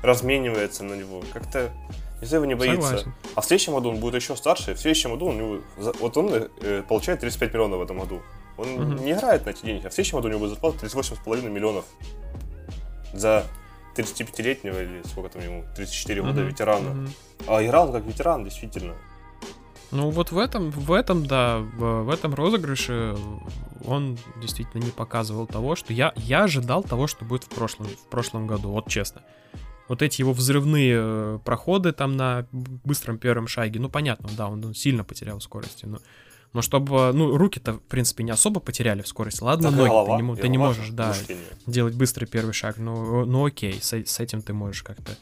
разменивается 0.03 0.83
на 0.83 0.93
него. 0.93 1.23
Как-то 1.33 1.71
из-за 2.21 2.37
его 2.37 2.45
не 2.45 2.55
боится. 2.55 2.87
Согласен. 2.87 3.13
А 3.35 3.41
в 3.41 3.45
следующем 3.45 3.73
году 3.73 3.89
он 3.89 3.97
будет 3.97 4.15
еще 4.15 4.35
старше, 4.35 4.73
в 4.73 4.79
следующем 4.79 5.11
году 5.11 5.31
него, 5.31 5.59
вот 5.77 6.17
он 6.17 6.31
э, 6.33 6.83
получает 6.87 7.19
35 7.19 7.53
миллионов 7.53 7.79
в 7.79 7.83
этом 7.83 7.99
году. 7.99 8.21
Он 8.57 8.69
угу. 8.69 9.03
не 9.03 9.11
играет 9.11 9.45
на 9.45 9.49
эти 9.49 9.65
деньги, 9.65 9.85
а 9.85 9.89
в 9.89 9.93
следующем 9.93 10.17
году 10.17 10.27
у 10.27 10.31
него 10.31 10.39
будет 10.39 10.51
зарплата 10.51 10.85
38,5 10.85 11.49
миллионов 11.49 11.85
за 13.13 13.43
35-летнего 13.95 14.83
или 14.83 15.01
сколько 15.07 15.29
там 15.29 15.43
ему, 15.43 15.65
34 15.75 16.21
года 16.21 16.41
mm-hmm. 16.41 16.47
ветерана. 16.47 16.87
Mm-hmm. 16.87 17.09
А 17.47 17.65
играл 17.65 17.91
как 17.91 18.05
ветеран, 18.05 18.43
действительно. 18.43 18.95
Ну 19.91 20.09
вот 20.09 20.31
в 20.31 20.37
этом, 20.37 20.71
в 20.71 20.91
этом, 20.91 21.25
да, 21.25 21.59
в, 21.59 22.03
в 22.03 22.09
этом 22.09 22.33
розыгрыше 22.33 23.15
он 23.85 24.17
действительно 24.41 24.83
не 24.83 24.91
показывал 24.91 25.47
того, 25.47 25.75
что 25.75 25.93
я, 25.93 26.11
я 26.15 26.43
ожидал 26.43 26.83
того, 26.83 27.07
что 27.07 27.23
будет 27.23 27.43
в 27.43 27.49
прошлом, 27.49 27.87
в 27.87 28.07
прошлом 28.09 28.47
году, 28.47 28.69
вот 28.71 28.89
честно. 28.89 29.21
Вот 29.87 30.01
эти 30.01 30.21
его 30.21 30.33
взрывные 30.33 30.95
э, 30.97 31.39
проходы 31.45 31.91
там 31.91 32.17
на 32.17 32.47
быстром 32.51 33.19
первом 33.19 33.47
шаге, 33.47 33.79
ну 33.79 33.87
понятно, 33.87 34.29
да, 34.35 34.47
он, 34.47 34.65
он 34.65 34.73
сильно 34.73 35.03
потерял 35.03 35.39
скорости, 35.39 35.85
но 35.85 35.99
но 36.55 36.61
чтобы, 36.61 37.11
ну, 37.13 37.35
руки-то, 37.35 37.73
в 37.73 37.81
принципе, 37.81 38.23
не 38.23 38.31
особо 38.31 38.61
потеряли 38.61 39.01
в 39.01 39.07
скорости. 39.09 39.43
Ладно, 39.43 39.71
ноги, 39.71 39.89
голова, 39.89 40.17
ты, 40.17 40.23
не, 40.23 40.35
ты 40.37 40.47
не 40.47 40.57
можешь, 40.57 40.89
да, 40.89 41.13
делать 41.67 41.95
быстрый 41.95 42.25
первый 42.25 42.53
шаг. 42.53 42.77
Ну, 42.77 43.25
ну 43.25 43.45
окей, 43.45 43.77
с, 43.81 43.91
с 43.91 44.19
этим 44.21 44.41
ты 44.41 44.53
можешь 44.53 44.81
как-то. 44.81 45.17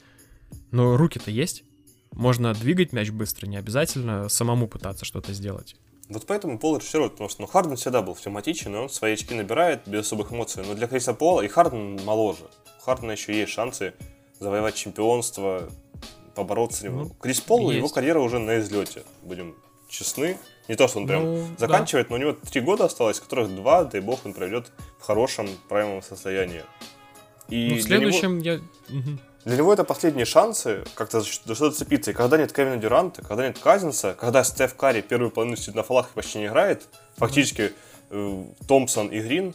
Но 0.69 0.95
руки-то 0.95 1.31
есть. 1.31 1.63
Можно 2.11 2.53
двигать 2.53 2.93
мяч 2.93 3.09
быстро, 3.09 3.47
не 3.47 3.57
обязательно 3.57 4.29
самому 4.29 4.67
пытаться 4.67 5.03
что-то 5.03 5.33
сделать. 5.33 5.75
Вот 6.09 6.27
поэтому 6.27 6.59
Пол 6.59 6.77
расчаровывает, 6.77 7.13
потому 7.13 7.29
что 7.29 7.41
ну, 7.41 7.47
Харден 7.47 7.75
всегда 7.75 8.03
был 8.03 8.13
флематичен, 8.13 8.75
и 8.75 8.77
он 8.77 8.89
свои 8.89 9.13
очки 9.13 9.33
набирает 9.33 9.87
без 9.87 10.01
особых 10.01 10.31
эмоций. 10.31 10.63
Но 10.63 10.75
для 10.75 10.85
Криса 10.85 11.15
Пола 11.15 11.41
и 11.41 11.47
Харден 11.47 11.99
моложе. 12.05 12.43
У 12.79 12.85
Хардена 12.85 13.13
еще 13.13 13.35
есть 13.35 13.51
шансы 13.51 13.95
завоевать 14.39 14.75
чемпионство, 14.75 15.67
побороться 16.35 16.81
с 16.81 16.83
ним. 16.83 16.97
Ну, 16.97 17.09
Крис 17.19 17.41
Пол, 17.41 17.71
есть. 17.71 17.77
его 17.77 17.89
карьера 17.89 18.19
уже 18.19 18.37
на 18.37 18.59
излете, 18.59 19.03
будем 19.23 19.55
честны. 19.89 20.37
Не 20.67 20.75
то, 20.75 20.87
что 20.87 20.99
он 20.99 21.07
прям 21.07 21.23
ну, 21.23 21.47
заканчивает, 21.57 22.07
да. 22.07 22.11
но 22.11 22.15
у 22.15 22.19
него 22.19 22.37
три 22.49 22.61
года 22.61 22.85
осталось, 22.85 23.19
которых 23.19 23.53
два, 23.53 23.83
дай 23.83 23.99
бог, 23.99 24.25
он 24.25 24.33
проведет 24.33 24.71
в 24.99 25.05
хорошем, 25.05 25.47
правильном 25.67 26.01
состоянии. 26.01 26.63
И 27.49 27.69
ну, 27.69 27.75
в 27.75 27.81
следующем 27.81 28.39
него, 28.39 28.61
я... 28.89 29.17
Для 29.45 29.57
него 29.57 29.73
это 29.73 29.83
последние 29.83 30.25
шансы 30.25 30.85
как-то 30.95 31.19
за 31.19 31.27
что-то 31.27 31.71
цепиться. 31.71 32.11
И 32.11 32.13
когда 32.13 32.37
нет 32.37 32.53
Кевина 32.53 32.77
Дюранта, 32.77 33.21
когда 33.21 33.45
нет 33.45 33.59
Казинса, 33.59 34.15
когда 34.17 34.43
Стеф 34.43 34.75
Карри 34.75 35.01
первую 35.01 35.31
половину 35.31 35.57
сидит 35.57 35.75
на 35.75 35.83
фалах 35.83 36.11
и 36.11 36.13
почти 36.15 36.39
не 36.39 36.45
играет, 36.45 36.87
фактически 37.17 37.73
э, 38.09 38.43
Томпсон 38.67 39.07
и 39.07 39.19
Грин 39.19 39.53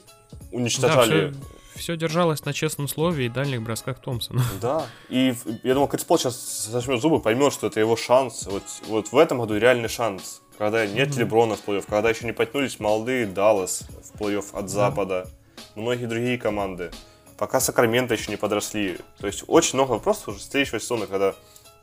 уничтожали... 0.52 1.30
Да, 1.30 1.32
все, 1.32 1.78
все 1.78 1.96
держалось 1.96 2.44
на 2.44 2.52
честном 2.52 2.86
слове 2.86 3.26
и 3.26 3.28
дальних 3.30 3.62
бросках 3.62 3.98
Томпсона. 3.98 4.42
Да, 4.60 4.86
и 5.08 5.34
я 5.62 5.72
думал, 5.72 5.88
Крис 5.88 6.04
Пол 6.04 6.18
сейчас 6.18 6.66
зажмет 6.66 7.00
зубы, 7.00 7.20
поймет, 7.20 7.54
что 7.54 7.68
это 7.68 7.80
его 7.80 7.96
шанс. 7.96 8.46
Вот, 8.46 8.64
вот 8.88 9.10
в 9.10 9.16
этом 9.16 9.38
году 9.38 9.56
реальный 9.56 9.88
шанс 9.88 10.42
когда 10.58 10.84
нет. 10.86 11.16
Леброна 11.16 11.54
в 11.54 11.66
плей-офф, 11.66 11.84
когда 11.88 12.10
еще 12.10 12.26
не 12.26 12.32
потянулись 12.32 12.80
молодые 12.80 13.26
Даллас 13.26 13.84
в 14.02 14.20
плей-офф 14.20 14.58
от 14.58 14.68
Запада, 14.68 15.28
многие 15.76 16.06
другие 16.06 16.36
команды. 16.36 16.90
пока 17.38 17.60
Сакраменто 17.60 18.14
еще 18.14 18.32
не 18.32 18.36
подросли. 18.36 18.98
То 19.18 19.28
есть 19.28 19.44
очень 19.46 19.76
много 19.76 19.92
вопросов 19.92 20.28
уже 20.28 20.40
следующего 20.40 20.80
сезона, 20.80 21.06
когда 21.06 21.34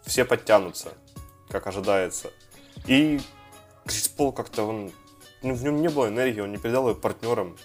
все 0.06 0.26
подтянутся, 0.26 0.90
как 1.50 1.66
ожидается. 1.68 2.30
И 2.86 3.22
Крис 3.86 4.10
Пол 4.10 4.34
как-то 4.34 4.64
он... 4.64 4.92
Ну, 5.42 5.54
в 5.54 5.64
нем 5.64 5.82
не 5.82 5.88
было 5.88 6.10
энергии, 6.10 6.42
он 6.42 6.52
не 6.52 6.58
передал 6.58 6.90
ее 6.90 6.96
партнерам. 6.96 7.56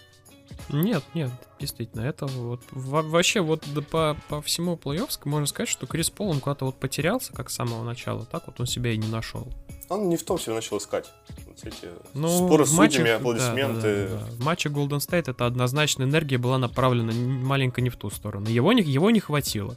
Нет, 0.68 1.02
нет, 1.14 1.30
действительно, 1.58 2.02
это 2.02 2.26
вот 2.26 2.60
вообще 2.70 3.40
вот 3.40 3.64
по, 3.90 4.16
по 4.28 4.40
всему 4.42 4.76
плей 4.76 5.00
можно 5.24 5.46
сказать, 5.46 5.68
что 5.68 5.86
Крис 5.86 6.10
Пол, 6.10 6.30
он 6.30 6.40
куда-то 6.40 6.64
вот 6.64 6.76
потерялся, 6.78 7.32
как 7.32 7.50
с 7.50 7.54
самого 7.54 7.82
начала, 7.82 8.24
так 8.24 8.46
вот 8.46 8.60
он 8.60 8.66
себя 8.66 8.92
и 8.92 8.96
не 8.96 9.08
нашел. 9.08 9.48
Он 9.88 10.08
не 10.08 10.16
в 10.16 10.22
том 10.22 10.38
себе 10.38 10.54
начал 10.54 10.78
искать. 10.78 11.10
Вот 11.46 11.64
эти 11.64 11.88
ну, 12.14 12.46
споры 12.46 12.64
с 12.64 12.72
матчах, 12.72 12.98
судьями, 12.98 13.18
аплодисменты. 13.18 14.08
Да, 14.08 14.12
да, 14.12 14.18
да, 14.18 14.26
да. 14.26 14.32
В 14.32 14.44
матче 14.44 14.68
Golden 14.68 14.98
State 14.98 15.30
это 15.30 15.46
однозначно 15.46 16.04
энергия 16.04 16.38
была 16.38 16.58
направлена 16.58 17.12
маленько 17.12 17.80
не 17.80 17.90
в 17.90 17.96
ту 17.96 18.08
сторону. 18.10 18.48
Его 18.48 18.72
не, 18.72 18.82
его 18.82 19.10
не 19.10 19.18
хватило. 19.18 19.76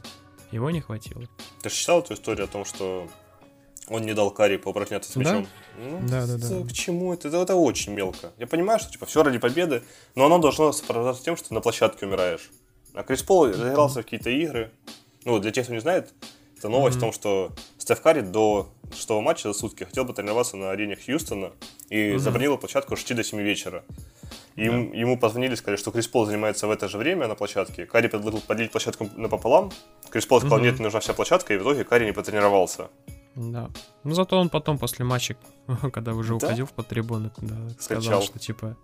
Его 0.52 0.70
не 0.70 0.80
хватило. 0.80 1.24
Ты 1.62 1.68
же 1.68 1.74
читал 1.74 1.98
эту 1.98 2.14
историю 2.14 2.44
о 2.44 2.48
том, 2.48 2.64
что 2.64 3.08
он 3.88 4.02
не 4.02 4.14
дал 4.14 4.30
Карри 4.30 4.56
поупражняться 4.56 5.12
с 5.12 5.16
мячом. 5.16 5.44
Да? 5.44 5.84
Ну, 5.84 6.00
да, 6.08 6.26
да, 6.26 6.36
да. 6.36 6.66
К 6.66 6.72
чему 6.72 7.12
это? 7.12 7.28
это? 7.28 7.38
Это 7.38 7.54
очень 7.54 7.92
мелко. 7.92 8.32
Я 8.38 8.46
понимаю, 8.46 8.78
что 8.78 8.90
типа 8.90 9.06
все 9.06 9.22
ради 9.22 9.38
победы, 9.38 9.82
но 10.14 10.26
оно 10.26 10.38
должно 10.38 10.72
сопровождаться 10.72 11.22
тем, 11.24 11.36
что 11.36 11.48
ты 11.48 11.54
на 11.54 11.60
площадке 11.60 12.06
умираешь. 12.06 12.50
А 12.94 13.02
Крис 13.02 13.22
Пол 13.22 13.52
заигрался 13.52 14.00
в 14.00 14.04
какие-то 14.04 14.30
игры. 14.30 14.70
Ну, 15.24 15.38
для 15.38 15.50
тех, 15.50 15.64
кто 15.64 15.74
не 15.74 15.80
знает, 15.80 16.12
это 16.56 16.68
новость 16.68 16.96
mm-hmm. 16.96 17.00
о 17.00 17.00
том, 17.00 17.12
что 17.12 17.52
Стеф 17.76 18.00
Карри 18.00 18.20
до 18.20 18.68
шестого 18.94 19.20
матча 19.20 19.52
за 19.52 19.58
сутки 19.58 19.84
хотел 19.84 20.04
бы 20.04 20.14
тренироваться 20.14 20.56
на 20.56 20.70
арене 20.70 20.96
Хьюстона 20.96 21.52
и 21.88 21.96
mm-hmm. 21.96 22.18
забронировал 22.18 22.58
площадку 22.58 22.96
с 22.96 23.00
6 23.00 23.16
до 23.16 23.24
7 23.24 23.40
вечера. 23.40 23.84
И 24.56 24.66
yeah. 24.66 24.96
ему 24.96 25.18
позвонили, 25.18 25.56
сказали, 25.56 25.76
что 25.76 25.90
Крис 25.90 26.06
Пол 26.06 26.26
занимается 26.26 26.68
в 26.68 26.70
это 26.70 26.88
же 26.88 26.96
время 26.96 27.26
на 27.26 27.34
площадке. 27.34 27.86
Карри 27.86 28.06
предложил 28.06 28.40
поделить 28.40 28.70
площадку 28.70 29.10
напополам. 29.16 29.72
Крис 30.10 30.26
Пол 30.26 30.38
сказал, 30.38 30.60
mm-hmm. 30.60 30.62
нет, 30.62 30.74
мне 30.74 30.84
нужна 30.84 31.00
вся 31.00 31.12
площадка, 31.12 31.52
и 31.54 31.58
в 31.58 31.62
итоге 31.62 31.84
Карри 31.84 32.06
не 32.06 32.12
потренировался. 32.12 32.88
Да. 33.36 33.70
Ну 34.04 34.14
зато 34.14 34.38
он 34.38 34.48
потом 34.48 34.78
после 34.78 35.04
матча, 35.04 35.36
когда 35.92 36.14
уже 36.14 36.38
да? 36.38 36.46
уходил 36.46 36.66
в 36.66 36.72
под 36.72 36.88
трибуны, 36.88 37.30
да, 37.38 37.56
сказал, 37.78 38.02
Скачал. 38.02 38.22
что 38.22 38.38
типа 38.38 38.76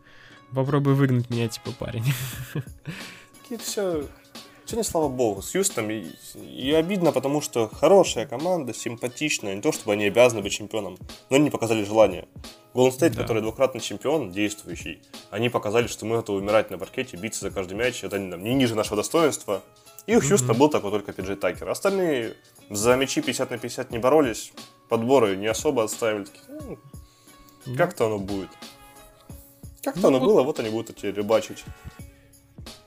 попробуй 0.54 0.94
выгнать 0.94 1.30
меня, 1.30 1.48
типа, 1.48 1.72
парень. 1.78 2.04
И 3.50 3.56
все. 3.56 4.06
Сегодня, 4.64 4.84
слава 4.84 5.08
богу, 5.08 5.42
с 5.42 5.52
Юстоном 5.56 5.90
и, 5.90 6.06
и 6.36 6.72
обидно, 6.72 7.10
потому 7.10 7.40
что 7.40 7.68
хорошая 7.68 8.24
команда, 8.24 8.72
симпатичная, 8.72 9.56
не 9.56 9.62
то 9.62 9.72
чтобы 9.72 9.94
они 9.94 10.04
обязаны 10.04 10.42
быть 10.42 10.52
чемпионом, 10.52 10.96
но 11.28 11.34
они 11.34 11.46
не 11.46 11.50
показали 11.50 11.82
желания. 11.82 12.28
Golden 12.72 12.96
State, 12.96 13.10
да. 13.10 13.22
который 13.22 13.42
двукратный 13.42 13.80
чемпион, 13.80 14.30
действующий, 14.30 15.02
они 15.30 15.48
показали, 15.48 15.88
что 15.88 16.06
мы 16.06 16.14
готовы 16.14 16.38
умирать 16.38 16.70
на 16.70 16.78
паркете, 16.78 17.16
биться 17.16 17.40
за 17.40 17.50
каждый 17.50 17.74
мяч, 17.74 18.04
это 18.04 18.20
не 18.20 18.54
ниже 18.54 18.76
нашего 18.76 18.94
достоинства. 18.94 19.60
И 20.10 20.16
у 20.16 20.20
Хьюстона 20.20 20.50
mm-hmm. 20.50 20.58
был 20.58 20.68
такой 20.68 20.90
только 20.90 21.12
Пиджей 21.12 21.36
Такер. 21.36 21.68
Остальные 21.68 22.34
за 22.68 22.96
мячи 22.96 23.22
50 23.22 23.48
на 23.48 23.58
50 23.58 23.92
не 23.92 23.98
боролись, 23.98 24.52
подборы 24.88 25.36
не 25.36 25.46
особо 25.46 25.84
отстаивали. 25.84 26.26
Ну, 26.48 26.78
mm-hmm. 27.64 27.76
Как-то 27.76 28.06
оно 28.06 28.18
будет. 28.18 28.48
Как-то 29.84 30.00
ну, 30.00 30.08
оно 30.08 30.18
вот... 30.18 30.26
было, 30.26 30.42
вот 30.42 30.58
они 30.58 30.68
будут 30.68 30.90
эти 30.90 31.06
рыбачить. 31.06 31.62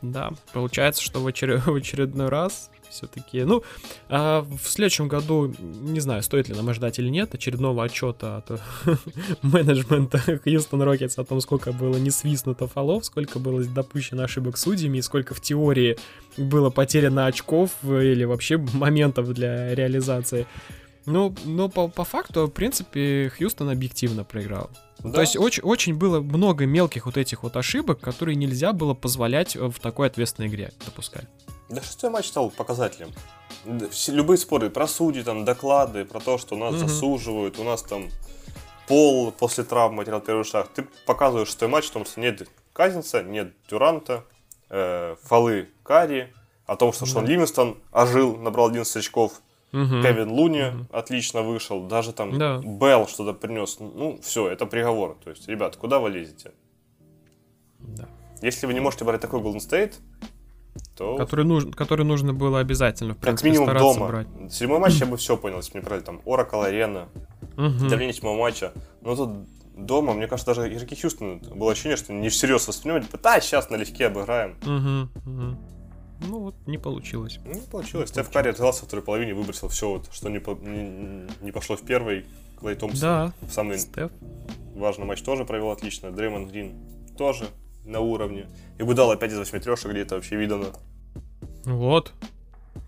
Да, 0.01 0.31
получается, 0.51 1.01
что 1.01 1.21
в, 1.21 1.27
очер... 1.27 1.59
в 1.65 1.73
очередной 1.73 2.27
раз 2.27 2.69
все-таки. 2.93 3.43
Ну, 3.43 3.63
а 4.09 4.41
в 4.41 4.67
следующем 4.67 5.07
году, 5.07 5.53
не 5.59 5.99
знаю, 5.99 6.23
стоит 6.23 6.49
ли 6.49 6.55
нам 6.55 6.73
ждать 6.73 6.99
или 6.99 7.09
нет, 7.09 7.33
очередного 7.33 7.83
отчета 7.83 8.37
от 8.37 8.61
менеджмента 9.41 10.19
Хьюстон 10.43 10.81
Рокетс 10.83 11.17
о 11.17 11.25
том, 11.25 11.41
сколько 11.41 11.71
было 11.71 11.97
не 11.97 12.11
свистнуто 12.11 12.67
фолов, 12.67 13.05
сколько 13.05 13.39
было 13.39 13.63
допущено 13.63 14.23
ошибок 14.23 14.57
судьями, 14.57 14.99
и 14.99 15.01
сколько 15.01 15.33
в 15.33 15.41
теории 15.41 15.97
было 16.37 16.69
потеряно 16.69 17.25
очков 17.25 17.71
или 17.83 18.23
вообще 18.23 18.57
моментов 18.57 19.33
для 19.33 19.75
реализации. 19.75 20.47
Ну, 21.05 21.35
но 21.45 21.69
по, 21.69 21.89
по 21.89 22.05
факту, 22.05 22.45
в 22.45 22.51
принципе, 22.51 23.31
Хьюстон 23.37 23.69
объективно 23.69 24.23
проиграл. 24.23 24.69
Да. 25.03 25.11
То 25.11 25.21
есть 25.21 25.37
очень, 25.37 25.63
очень 25.63 25.95
было 25.95 26.21
много 26.21 26.65
мелких 26.65 27.05
вот 27.05 27.17
этих 27.17 27.43
вот 27.43 27.57
ошибок, 27.57 27.99
которые 27.99 28.35
нельзя 28.35 28.71
было 28.71 28.93
позволять 28.93 29.55
в 29.55 29.79
такой 29.79 30.07
ответственной 30.07 30.47
игре 30.47 30.71
допускать. 30.85 31.27
Да 31.69 31.81
шестой 31.81 32.09
матч 32.09 32.27
стал 32.27 32.49
показателем. 32.49 33.11
Любые 34.07 34.37
споры 34.37 34.69
про 34.69 34.87
судьи, 34.87 35.23
там, 35.23 35.45
доклады, 35.45 36.05
про 36.05 36.19
то, 36.19 36.37
что 36.37 36.55
нас 36.55 36.73
угу. 36.73 36.87
засуживают, 36.87 37.59
у 37.59 37.63
нас 37.63 37.81
там 37.83 38.09
пол 38.87 39.31
после 39.31 39.63
травмы 39.63 39.99
потерял 39.99 40.21
первый 40.21 40.43
шаг. 40.43 40.69
Ты 40.73 40.85
показываешь 41.05 41.47
шестой 41.47 41.67
матч, 41.67 41.89
о 41.89 41.93
том, 41.93 42.05
что 42.05 42.19
нет 42.19 42.47
Казинца, 42.73 43.23
нет 43.23 43.53
Дюранта, 43.69 44.25
э, 44.69 45.15
фолы 45.23 45.69
Карри, 45.83 46.33
о 46.65 46.75
том, 46.75 46.93
что 46.93 47.05
Шон 47.05 47.25
Ливинстон 47.25 47.77
ожил, 47.91 48.37
набрал 48.37 48.67
11 48.67 48.95
очков, 48.95 49.41
угу. 49.73 50.01
Кевин 50.01 50.31
Луни 50.31 50.63
угу. 50.63 50.85
отлично 50.91 51.41
вышел, 51.41 51.87
даже 51.87 52.13
там 52.13 52.37
да. 52.37 52.61
Белл 52.63 53.07
что-то 53.07 53.33
принес. 53.33 53.77
Ну, 53.79 54.19
все, 54.21 54.49
это 54.49 54.65
приговор. 54.65 55.17
То 55.23 55.31
есть, 55.31 55.47
ребят, 55.47 55.75
куда 55.75 55.99
вы 55.99 56.09
лезете? 56.09 56.51
Да. 57.79 58.07
Если 58.41 58.65
вы 58.65 58.73
не 58.73 58.79
можете 58.79 59.05
брать 59.05 59.21
такой 59.21 59.41
Golden 59.41 59.57
State, 59.57 59.95
то... 60.95 61.17
Который, 61.17 61.45
нуж... 61.45 61.65
который 61.75 62.05
нужно 62.05 62.33
было 62.33 62.59
обязательно, 62.59 63.13
в 63.13 63.17
принципе, 63.17 63.49
как 63.49 63.59
минимум 63.59 63.77
дома. 63.77 64.07
брать. 64.07 64.27
Седьмой 64.51 64.79
матч 64.79 64.93
я 64.95 65.05
бы 65.05 65.17
все 65.17 65.37
понял, 65.37 65.57
если 65.57 65.77
мне 65.77 65.85
брали 65.85 66.01
там 66.01 66.21
Oracle 66.25 66.69
Arena, 66.69 67.07
угу. 67.57 67.89
давление 67.89 68.13
седьмого 68.13 68.39
матча. 68.39 68.73
Но 69.01 69.15
тут 69.15 69.31
дома, 69.75 70.13
мне 70.13 70.27
кажется, 70.27 70.53
даже 70.53 70.73
игроки 70.73 70.95
Хьюстона 70.99 71.39
было 71.55 71.71
ощущение, 71.71 71.97
что 71.97 72.13
не 72.13 72.29
всерьез 72.29 72.67
воспринимали, 72.67 73.03
типа, 73.03 73.17
да, 73.17 73.39
сейчас 73.39 73.69
налегке 73.69 74.07
обыграем. 74.07 74.55
Угу, 74.61 75.31
угу. 75.31 75.57
Ну 76.27 76.39
вот, 76.39 76.55
не 76.65 76.77
получилось. 76.77 77.39
Не 77.45 77.61
получилось. 77.61 78.09
Стеф 78.09 78.29
Карри 78.31 78.49
отказался 78.49 78.81
во 78.81 78.87
второй 78.87 79.03
половине, 79.03 79.33
выбросил 79.33 79.67
все, 79.67 79.89
вот, 79.89 80.09
что 80.11 80.29
не, 80.29 80.39
по... 80.39 80.51
не, 80.51 81.27
не 81.41 81.51
пошло 81.51 81.75
в 81.75 81.81
первый. 81.81 82.25
Клей 82.59 82.75
Томпсон 82.75 83.01
да. 83.01 83.33
в 83.41 83.51
самый 83.51 83.77
Стеф. 83.77 84.11
важный 84.75 85.05
матч 85.05 85.21
тоже 85.21 85.43
провел 85.45 85.71
отлично. 85.71 86.11
Дреймонд 86.11 86.51
Грин 86.51 86.73
тоже 87.17 87.45
на 87.85 87.99
уровне. 87.99 88.47
И 88.79 88.83
бы 88.83 88.93
дал 88.93 89.11
опять 89.11 89.31
из 89.31 89.37
8 89.37 89.59
трешек, 89.59 89.91
где 89.91 90.01
это 90.01 90.15
вообще 90.15 90.35
видано. 90.35 90.67
Вот. 91.65 92.13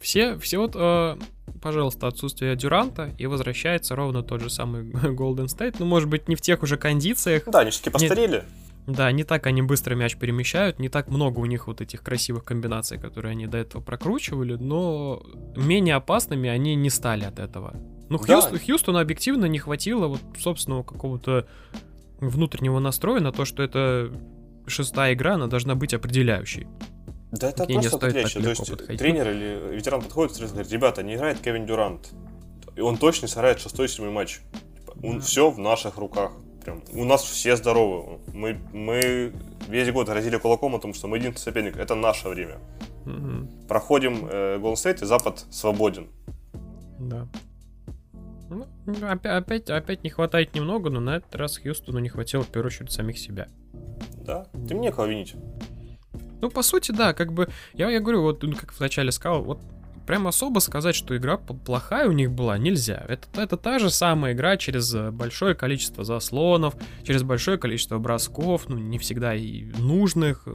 Все, 0.02 0.38
все 0.40 0.58
вот, 0.58 0.76
э, 0.76 1.18
пожалуйста, 1.62 2.08
отсутствие 2.08 2.56
Дюранта, 2.56 3.14
и 3.18 3.28
возвращается 3.28 3.96
ровно 3.96 4.24
тот 4.24 4.42
же 4.42 4.50
самый 4.50 4.84
Golden 4.92 5.46
State. 5.46 5.76
Ну, 5.80 5.86
может 5.86 6.10
быть, 6.10 6.28
не 6.28 6.36
в 6.36 6.42
тех 6.42 6.64
уже 6.64 6.78
кондициях. 6.78 7.44
Да, 7.46 7.60
они 7.60 7.72
все-таки 7.72 7.92
постарели. 7.92 8.38
Не, 8.38 8.44
да, 8.88 9.12
не 9.12 9.24
так 9.24 9.48
они 9.48 9.62
быстро 9.62 9.96
мяч 9.96 10.16
перемещают, 10.16 10.80
не 10.80 10.90
так 10.90 11.08
много 11.08 11.40
у 11.40 11.46
них 11.46 11.68
вот 11.68 11.82
этих 11.82 12.04
красивых 12.04 12.44
комбинаций, 12.44 13.00
которые 13.00 13.32
они 13.32 13.48
до 13.48 13.58
этого 13.58 13.82
прокручивали, 13.82 14.56
но 14.56 15.24
менее 15.56 15.96
опасными 15.96 16.50
они 16.50 16.76
не 16.76 16.90
стали 16.90 17.24
от 17.24 17.40
этого. 17.40 17.76
Ну, 18.10 18.20
да. 18.20 18.42
Хьюстону 18.42 19.00
объективно 19.00 19.46
не 19.46 19.58
хватило 19.58 20.08
вот 20.08 20.22
собственного 20.38 20.84
какого-то 20.84 21.48
внутреннего 22.20 22.80
настроя 22.80 23.20
на 23.22 23.32
то, 23.32 23.46
что 23.46 23.64
это 23.64 24.12
шестая 24.68 25.14
игра, 25.14 25.36
она 25.36 25.48
должна 25.48 25.76
быть 25.76 25.94
определяющей. 25.94 26.68
Да 27.32 27.50
это 27.50 27.66
просто 27.66 27.92
подходящее. 27.92 28.44
То 28.44 28.50
есть 28.50 28.70
подходить. 28.70 29.00
тренер 29.00 29.30
или 29.32 29.76
ветеран 29.76 30.02
подходит 30.02 30.38
и 30.38 30.46
говорит, 30.46 30.72
ребята, 30.72 31.04
не 31.04 31.16
играет 31.16 31.40
Кевин 31.40 31.66
Дюрант. 31.66 32.14
И 32.76 32.82
он 32.82 32.98
точно 32.98 33.28
сыграет 33.28 33.60
шестой-седьмой 33.60 34.12
матч. 34.12 34.42
Типа, 34.76 34.94
он, 35.04 35.18
да. 35.18 35.26
Все 35.26 35.50
в 35.50 35.58
наших 35.60 35.98
руках. 35.98 36.32
Прям, 36.66 36.82
у 36.94 37.06
нас 37.06 37.24
все 37.24 37.56
здоровы. 37.56 38.20
Мы, 38.34 38.60
мы 38.74 39.32
весь 39.68 39.92
год 39.92 40.08
грозили 40.08 40.38
кулаком 40.38 40.76
о 40.76 40.80
том, 40.80 40.96
что 40.96 41.08
мы 41.08 41.18
единственный 41.18 41.44
соперник. 41.44 41.78
Это 41.78 41.94
наше 41.94 42.28
время. 42.28 42.58
Угу. 43.06 43.68
Проходим 43.68 44.26
э, 44.28 44.58
Golden 44.58 44.74
State, 44.74 45.04
и 45.04 45.06
Запад 45.06 45.46
свободен. 45.52 46.08
Да. 47.00 47.28
Ну, 48.50 48.66
опять, 49.04 49.32
опять, 49.32 49.70
опять 49.70 50.04
не 50.04 50.10
хватает 50.10 50.56
немного, 50.56 50.90
но 50.90 51.00
на 51.00 51.18
этот 51.18 51.36
раз 51.36 51.58
Хьюстону 51.58 52.00
не 52.00 52.10
хватило 52.10 52.44
в 52.44 52.48
первую 52.48 52.72
очередь 52.72 52.92
самих 52.92 53.20
себя. 53.20 53.48
Да, 54.26 54.48
ты 54.68 54.74
мне 54.74 54.92
кого 54.92 55.06
винить. 55.06 55.36
Ну, 56.42 56.50
по 56.50 56.64
сути, 56.64 56.92
да, 56.92 57.14
как 57.14 57.32
бы, 57.32 57.48
я, 57.74 57.90
я 57.92 58.00
говорю, 58.00 58.24
вот, 58.24 58.42
ну, 58.42 58.56
как 58.56 58.74
вначале 58.78 59.12
сказал, 59.12 59.44
вот 59.44 59.60
прям 60.06 60.28
особо 60.28 60.60
сказать, 60.60 60.96
что 60.96 61.16
игра 61.18 61.38
плохая 61.38 62.08
у 62.08 62.12
них 62.12 62.32
была, 62.32 62.58
нельзя. 62.58 63.06
Это, 63.08 63.42
это 63.42 63.58
та 63.58 63.80
же 63.80 63.90
самая 63.90 64.34
игра 64.34 64.58
через 64.58 64.94
э, 64.94 65.12
большое 65.12 65.56
количество 65.56 66.04
заслонов, 66.04 66.76
через 67.04 67.24
большое 67.24 67.58
количество 67.58 67.98
бросков, 67.98 68.68
ну, 68.68 68.78
не 68.78 69.00
всегда 69.00 69.36
и 69.36 69.64
нужных. 69.78 70.48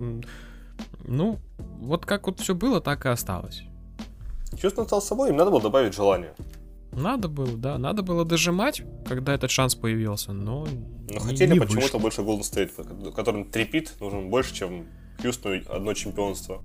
Ну, 1.04 1.38
вот 1.80 2.06
как 2.06 2.26
вот 2.26 2.40
все 2.40 2.54
было, 2.54 2.80
так 2.80 3.06
и 3.06 3.08
осталось. 3.08 3.62
Чувствовал 4.58 4.86
стал 4.86 5.02
собой, 5.02 5.30
им 5.30 5.36
надо 5.36 5.50
было 5.50 5.60
добавить 5.60 5.94
желание. 5.94 6.34
Надо 6.92 7.28
было, 7.28 7.56
да, 7.56 7.78
надо 7.78 8.02
было 8.02 8.24
дожимать, 8.24 8.82
когда 9.06 9.34
этот 9.34 9.50
шанс 9.50 9.76
появился, 9.76 10.32
но. 10.32 10.66
Но 11.08 11.20
хотели 11.20 11.58
почему-то 11.58 11.98
больше 11.98 12.22
Golden 12.22 12.40
State, 12.40 13.12
которым 13.12 13.44
трепит 13.44 13.94
нужен 14.00 14.28
больше, 14.28 14.54
чем 14.54 14.86
Хьюстону 15.22 15.60
одно 15.68 15.94
чемпионство. 15.94 16.62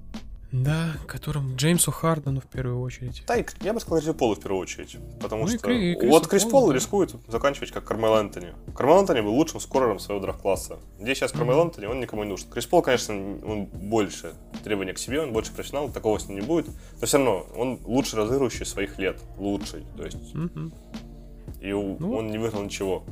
Да, 0.64 0.94
которым 1.08 1.56
Джеймсу 1.56 1.92
Хардену 1.92 2.40
в 2.40 2.46
первую 2.46 2.80
очередь. 2.82 3.24
Да, 3.28 3.36
и 3.36 3.46
я 3.62 3.74
бы 3.74 3.80
сказал 3.80 4.00
Крису 4.00 4.14
Полу 4.14 4.36
в 4.36 4.40
первую 4.40 4.62
очередь. 4.62 4.98
Потому 5.20 5.44
Ну 5.46 5.50
и 5.52 5.58
что 5.58 5.68
Кри- 5.68 5.92
и 5.92 5.96
Крису 5.96 6.10
вот 6.12 6.28
Крис 6.28 6.44
Полу, 6.44 6.52
Пол 6.52 6.68
да. 6.70 6.76
рискует 6.76 7.16
заканчивать 7.28 7.72
как 7.72 7.84
Кармел 7.84 8.16
Энтони. 8.16 8.54
Кармел 8.76 9.00
Энтони 9.00 9.22
был 9.22 9.34
лучшим 9.34 9.60
скорером 9.60 10.00
своего 10.00 10.22
драфт-класса. 10.24 10.78
Где 11.00 11.14
сейчас 11.16 11.32
Кармел 11.34 11.60
Энтони, 11.62 11.86
он 11.88 12.00
никому 12.00 12.24
не 12.24 12.30
нужен. 12.30 12.50
Крис 12.50 12.66
Пол, 12.68 12.82
конечно, 12.82 13.14
он 13.16 13.66
больше 13.66 14.34
требования 14.64 14.94
к 14.94 14.98
себе, 14.98 15.22
он 15.22 15.34
больше 15.34 15.52
профессионал, 15.52 15.90
такого 15.92 16.18
с 16.20 16.28
ним 16.28 16.40
не 16.40 16.46
будет. 16.46 16.68
Но 17.02 17.06
все 17.08 17.18
равно, 17.18 17.46
он 17.58 17.80
лучший 17.84 18.18
разыгрывающий 18.20 18.66
своих 18.66 18.98
лет. 18.98 19.20
Лучший. 19.38 19.86
То 19.98 20.04
есть, 20.06 20.34
Мгм. 20.34 20.72
и 21.60 21.72
Ну. 21.74 22.16
он 22.16 22.28
не 22.32 22.38
выиграл 22.38 22.64
ничего. 22.64 23.04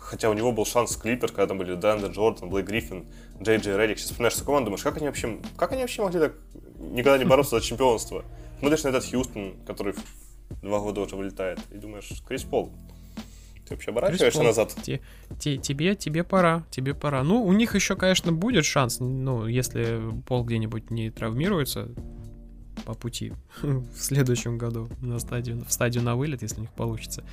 Хотя 0.00 0.30
у 0.30 0.32
него 0.34 0.52
был 0.52 0.64
шанс 0.64 0.96
Клипер, 0.96 1.28
когда 1.28 1.48
там 1.48 1.58
были 1.58 1.74
Дэнда 1.74 2.06
Джордан, 2.06 2.48
Блейк 2.48 2.66
Гриффин, 2.66 3.06
Джей 3.42 3.58
Джей 3.58 3.76
Реддик. 3.76 3.98
Сейчас 3.98 4.10
вспоминаешь 4.12 4.36
эту 4.36 4.44
команду, 4.46 4.66
думаешь, 4.66 4.82
как 4.82 4.96
они 4.96 5.06
вообще, 5.06 5.38
как 5.56 5.72
они 5.72 5.82
вообще 5.82 6.02
могли 6.02 6.18
так 6.20 6.32
никогда 6.78 7.18
не 7.18 7.24
бороться 7.24 7.58
за 7.58 7.64
чемпионство? 7.64 8.24
Смотришь 8.60 8.82
на 8.84 8.88
этот 8.88 9.04
Хьюстон, 9.04 9.54
который 9.66 9.94
два 10.62 10.80
года 10.80 11.00
уже 11.02 11.16
вылетает, 11.16 11.60
и 11.70 11.76
думаешь, 11.76 12.10
Крис 12.26 12.42
Пол, 12.42 12.72
ты 13.66 13.74
вообще 13.74 13.90
оборачиваешься 13.90 14.42
назад? 14.42 14.74
Те- 14.82 15.00
те- 15.38 15.58
тебе, 15.58 15.94
тебе 15.94 16.24
пора, 16.24 16.64
тебе 16.70 16.94
пора. 16.94 17.22
Ну, 17.22 17.44
у 17.44 17.52
них 17.52 17.74
еще, 17.74 17.96
конечно, 17.96 18.32
будет 18.32 18.64
шанс, 18.64 18.98
ну, 19.00 19.46
если 19.46 20.00
Пол 20.26 20.44
где-нибудь 20.44 20.90
не 20.90 21.10
травмируется 21.10 21.88
по 22.84 22.94
пути 22.94 23.32
в 23.62 23.96
следующем 23.96 24.58
году 24.58 24.88
на 25.00 25.18
стадию, 25.18 25.64
в 25.64 25.72
стадию 25.72 26.02
на 26.02 26.16
вылет, 26.16 26.42
если 26.42 26.58
у 26.58 26.60
них 26.62 26.72
получится. 26.72 27.24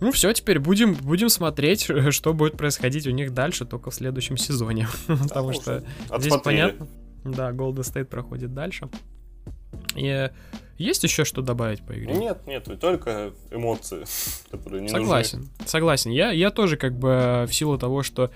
Ну 0.00 0.12
все, 0.12 0.32
теперь 0.32 0.58
будем, 0.58 0.94
будем 0.94 1.28
смотреть, 1.28 1.90
что 2.10 2.32
будет 2.32 2.56
происходить 2.56 3.06
у 3.06 3.10
них 3.10 3.34
дальше 3.34 3.66
только 3.66 3.90
в 3.90 3.94
следующем 3.94 4.38
сезоне. 4.38 4.88
Потому 5.06 5.48
ну, 5.48 5.52
что 5.52 5.84
здесь 6.18 6.34
понятно. 6.42 6.86
Да, 7.24 7.50
Golden 7.52 7.80
State 7.80 8.04
проходит 8.06 8.54
дальше. 8.54 8.88
И 9.96 10.06
э, 10.06 10.30
есть 10.78 11.02
еще 11.04 11.24
что 11.24 11.42
добавить 11.42 11.82
по 11.84 11.92
игре? 11.92 12.14
Нет, 12.16 12.46
нет, 12.46 12.68
только 12.80 13.32
эмоции, 13.50 14.04
которые 14.50 14.82
не 14.82 14.88
Согласен, 14.88 15.48
согласен. 15.66 16.10
Я, 16.10 16.30
я 16.32 16.50
тоже 16.50 16.76
как 16.76 16.98
бы 16.98 17.46
в 17.48 17.52
силу 17.54 17.78
того, 17.78 18.02
что 18.02 18.30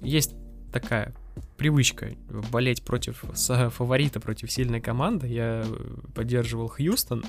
есть 0.00 0.34
такая 0.72 1.14
привычка 1.56 2.10
болеть 2.50 2.82
против 2.84 3.24
с- 3.34 3.70
фаворита, 3.70 4.20
против 4.20 4.50
сильной 4.50 4.80
команды. 4.80 5.28
Я 5.28 5.64
э, 5.66 5.74
поддерживал 6.14 6.68
Хьюстон. 6.68 7.24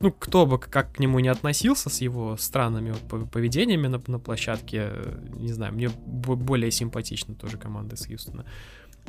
Ну, 0.00 0.12
кто 0.12 0.46
бы 0.46 0.58
как 0.60 0.92
к 0.94 0.98
нему 1.00 1.18
не 1.18 1.28
относился 1.28 1.90
с 1.90 2.00
его 2.00 2.36
странными 2.36 2.94
поведениями 3.32 3.88
на, 3.88 4.00
на 4.06 4.18
площадке, 4.18 4.90
э, 4.92 5.18
не 5.34 5.52
знаю, 5.52 5.74
мне 5.74 5.90
бо- 6.06 6.36
более 6.36 6.70
симпатична 6.70 7.34
тоже 7.34 7.56
команда 7.56 7.96
с 7.96 8.06
Хьюстона. 8.06 8.44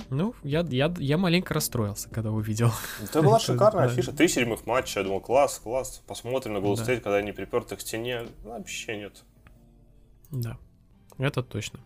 Ну, 0.09 0.33
я, 0.43 0.65
я, 0.69 0.93
я 0.97 1.17
маленько 1.17 1.53
расстроился, 1.53 2.09
когда 2.09 2.31
увидел. 2.31 2.67
нужны. 2.99 3.09
Это 3.09 3.21
была 3.21 3.39
шикарная 3.39 3.85
афиша. 3.85 4.12
Три 4.12 4.27
седьмых 4.27 4.65
матча. 4.65 4.99
Я 4.99 5.05
думал, 5.05 5.21
класс, 5.21 5.59
класс. 5.63 6.01
Посмотрим 6.07 6.53
на 6.53 6.57
Golden 6.57 6.85
Да. 6.85 6.95
Когда 6.95 7.15
они 7.15 7.31
приперты 7.31 7.75
к 7.75 7.81
стене. 7.81 8.27
Вообще 8.43 8.97
нет. 8.97 9.23
Да, 10.31 10.57
это 11.17 11.43
точно. 11.43 11.79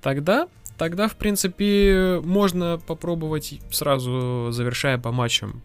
Тогда, 0.00 0.48
тогда, 0.78 1.08
в 1.08 1.16
принципе, 1.16 2.20
можно 2.24 2.80
попробовать 2.86 3.60
сразу, 3.70 4.48
завершая 4.50 4.98
по 4.98 5.12
матчам, 5.12 5.62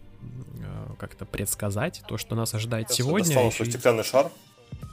э, 0.60 0.94
как-то 0.98 1.24
предсказать 1.24 2.02
то, 2.08 2.18
что 2.18 2.34
нас 2.36 2.54
ожидает 2.54 2.88
Сейчас 2.88 3.06
сегодня. 3.06 3.26
достал 3.26 3.52
свой 3.52 3.68
стеклянный 3.68 4.04
шар. 4.04 4.30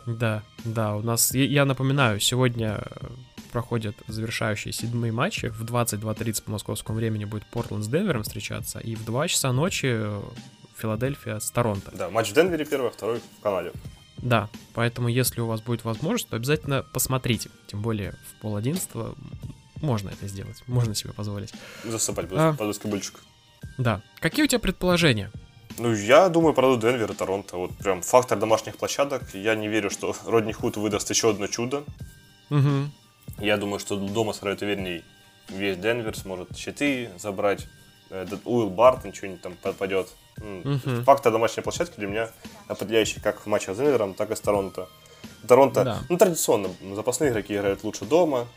Да, 0.06 0.44
да, 0.64 0.96
у 0.96 1.02
нас, 1.02 1.34
я, 1.34 1.66
напоминаю, 1.66 2.20
сегодня 2.20 2.80
э, 2.80 3.08
проходят 3.52 3.96
завершающие 4.08 4.72
седьмые 4.72 5.12
матчи. 5.12 5.50
В 5.50 5.64
22.30 5.64 6.44
по 6.44 6.52
московскому 6.52 6.98
времени 6.98 7.26
будет 7.26 7.46
Портленд 7.48 7.84
с 7.84 7.88
Денвером 7.88 8.24
встречаться, 8.24 8.80
и 8.80 8.96
в 8.96 9.04
2 9.06 9.28
часа 9.28 9.52
ночи 9.52 9.88
э, 9.90 10.22
Филадельфия 10.78 11.40
с 11.40 11.50
Торонто. 11.52 11.92
Да, 11.96 12.10
матч 12.10 12.30
в 12.32 12.34
Денвере 12.34 12.66
первый, 12.66 12.92
второй 12.92 13.20
в 13.20 13.42
Канаде. 13.42 13.72
Да, 14.18 14.50
поэтому 14.74 15.08
если 15.08 15.42
у 15.42 15.46
вас 15.46 15.62
будет 15.62 15.84
возможность, 15.84 16.30
то 16.30 16.36
обязательно 16.36 16.84
посмотрите. 16.84 17.50
Тем 17.68 17.82
более 17.82 18.12
в 18.12 18.42
пол 18.42 18.56
одиннадцатого 18.56 19.16
можно 19.82 20.10
это 20.10 20.28
сделать, 20.28 20.64
можно 20.68 20.96
себе 20.96 21.14
позволить. 21.14 21.54
Засыпать 21.84 22.28
А. 22.32 22.54
под 22.54 22.68
баскетбольчик. 22.68 23.20
Да. 23.78 24.02
Какие 24.20 24.46
у 24.46 24.48
тебя 24.48 24.60
предположения? 24.60 25.32
Ну, 25.78 25.94
я 25.94 26.30
думаю, 26.30 26.54
продадут 26.54 26.82
Денвер 26.82 27.12
и 27.12 27.16
Торонто. 27.16 27.58
Вот 27.58 27.76
прям 27.78 28.02
фактор 28.02 28.38
домашних 28.40 28.78
площадок. 28.78 29.24
Я 29.34 29.56
не 29.56 29.68
верю, 29.68 29.90
что 29.90 30.16
Родни 30.26 30.54
Худ 30.54 30.78
выдаст 30.78 31.10
еще 31.10 31.32
одно 31.32 31.48
чудо. 31.48 31.84
Угу. 32.50 32.90
Я 33.40 33.58
думаю, 33.58 33.80
что 33.80 33.98
дома 33.98 34.34
сыграет 34.34 34.62
уверенней 34.62 35.04
весь 35.50 35.78
Денвер, 35.78 36.16
сможет 36.18 36.56
щиты 36.58 37.10
забрать. 37.18 37.68
Этот 38.10 38.42
Уилл 38.46 38.70
Бартон 38.70 39.14
что-нибудь 39.14 39.42
там 39.42 39.54
попадет. 39.62 40.08
М, 40.38 40.62
Мгм. 40.64 41.04
Фактор 41.04 41.32
домашней 41.32 41.64
площадки 41.64 41.96
для 41.98 42.08
меня 42.08 42.30
определяющий 42.68 43.20
как 43.20 43.40
в 43.42 43.46
матчах 43.48 43.76
с 43.76 43.78
Денвером, 43.80 44.14
так 44.14 44.32
и 44.32 44.36
с 44.36 44.40
Торонто. 44.40 44.88
Торонто, 45.48 45.84
Да. 45.84 46.00
ну, 46.10 46.18
традиционно, 46.18 46.70
запасные 46.94 47.32
игроки 47.32 47.56
играют 47.56 47.84
лучше 47.84 48.06
дома. 48.06 48.48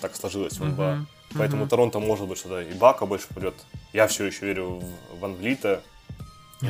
Так 0.00 0.14
сложилось 0.14 0.58
НБА. 0.60 0.94
Мгм. 0.94 1.08
Поэтому 1.36 1.62
Мгм. 1.62 1.68
Торонто 1.68 1.98
может 1.98 2.28
быть 2.28 2.38
что-то 2.38 2.60
и 2.62 2.72
Бака 2.74 3.06
больше 3.06 3.26
попадет. 3.28 3.54
Я 3.92 4.06
все 4.06 4.24
еще 4.24 4.46
верю 4.46 4.80
в 4.80 5.18
Ван 5.20 5.34
Влита. 5.34 5.82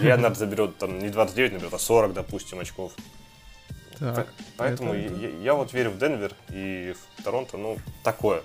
Леонард 0.02 0.36
заберет 0.36 0.78
там 0.78 0.98
не 0.98 1.08
29, 1.08 1.52
например, 1.52 1.74
а 1.74 1.78
40, 1.78 2.12
допустим, 2.12 2.60
очков. 2.60 2.92
Так, 3.98 4.32
Поэтому 4.56 4.92
это- 4.94 5.14
я, 5.14 5.28
я 5.28 5.54
вот 5.54 5.72
верю 5.72 5.90
в 5.90 5.98
Денвер 5.98 6.32
и 6.50 6.94
в 7.18 7.22
Торонто, 7.22 7.56
ну, 7.56 7.78
такое. 8.02 8.42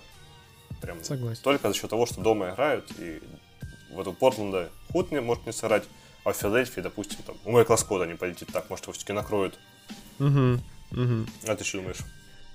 Прям 0.81 1.03
Согласен. 1.03 1.41
только 1.43 1.67
за 1.69 1.73
счет 1.75 1.89
того, 1.89 2.05
что 2.05 2.21
дома 2.21 2.51
играют, 2.51 2.89
и 2.99 3.21
вот 3.91 4.07
у 4.07 4.13
Портленда 4.13 4.69
Худ 4.91 5.11
не 5.11 5.19
может 5.21 5.45
не 5.45 5.51
сыграть, 5.51 5.83
а 6.23 6.31
в 6.31 6.37
Филадельфии, 6.37 6.81
допустим, 6.81 7.17
там, 7.25 7.35
у 7.45 7.51
Майкла 7.51 7.75
Скотта 7.75 8.05
не 8.05 8.15
полетит 8.15 8.49
так, 8.53 8.69
может, 8.69 8.85
его 8.85 8.93
все-таки 8.93 9.13
накроют. 9.13 9.57
Мгм. 10.19 10.61
Мгм. 10.91 11.27
А 11.47 11.55
ты 11.55 11.63
что 11.63 11.79
думаешь? 11.79 11.97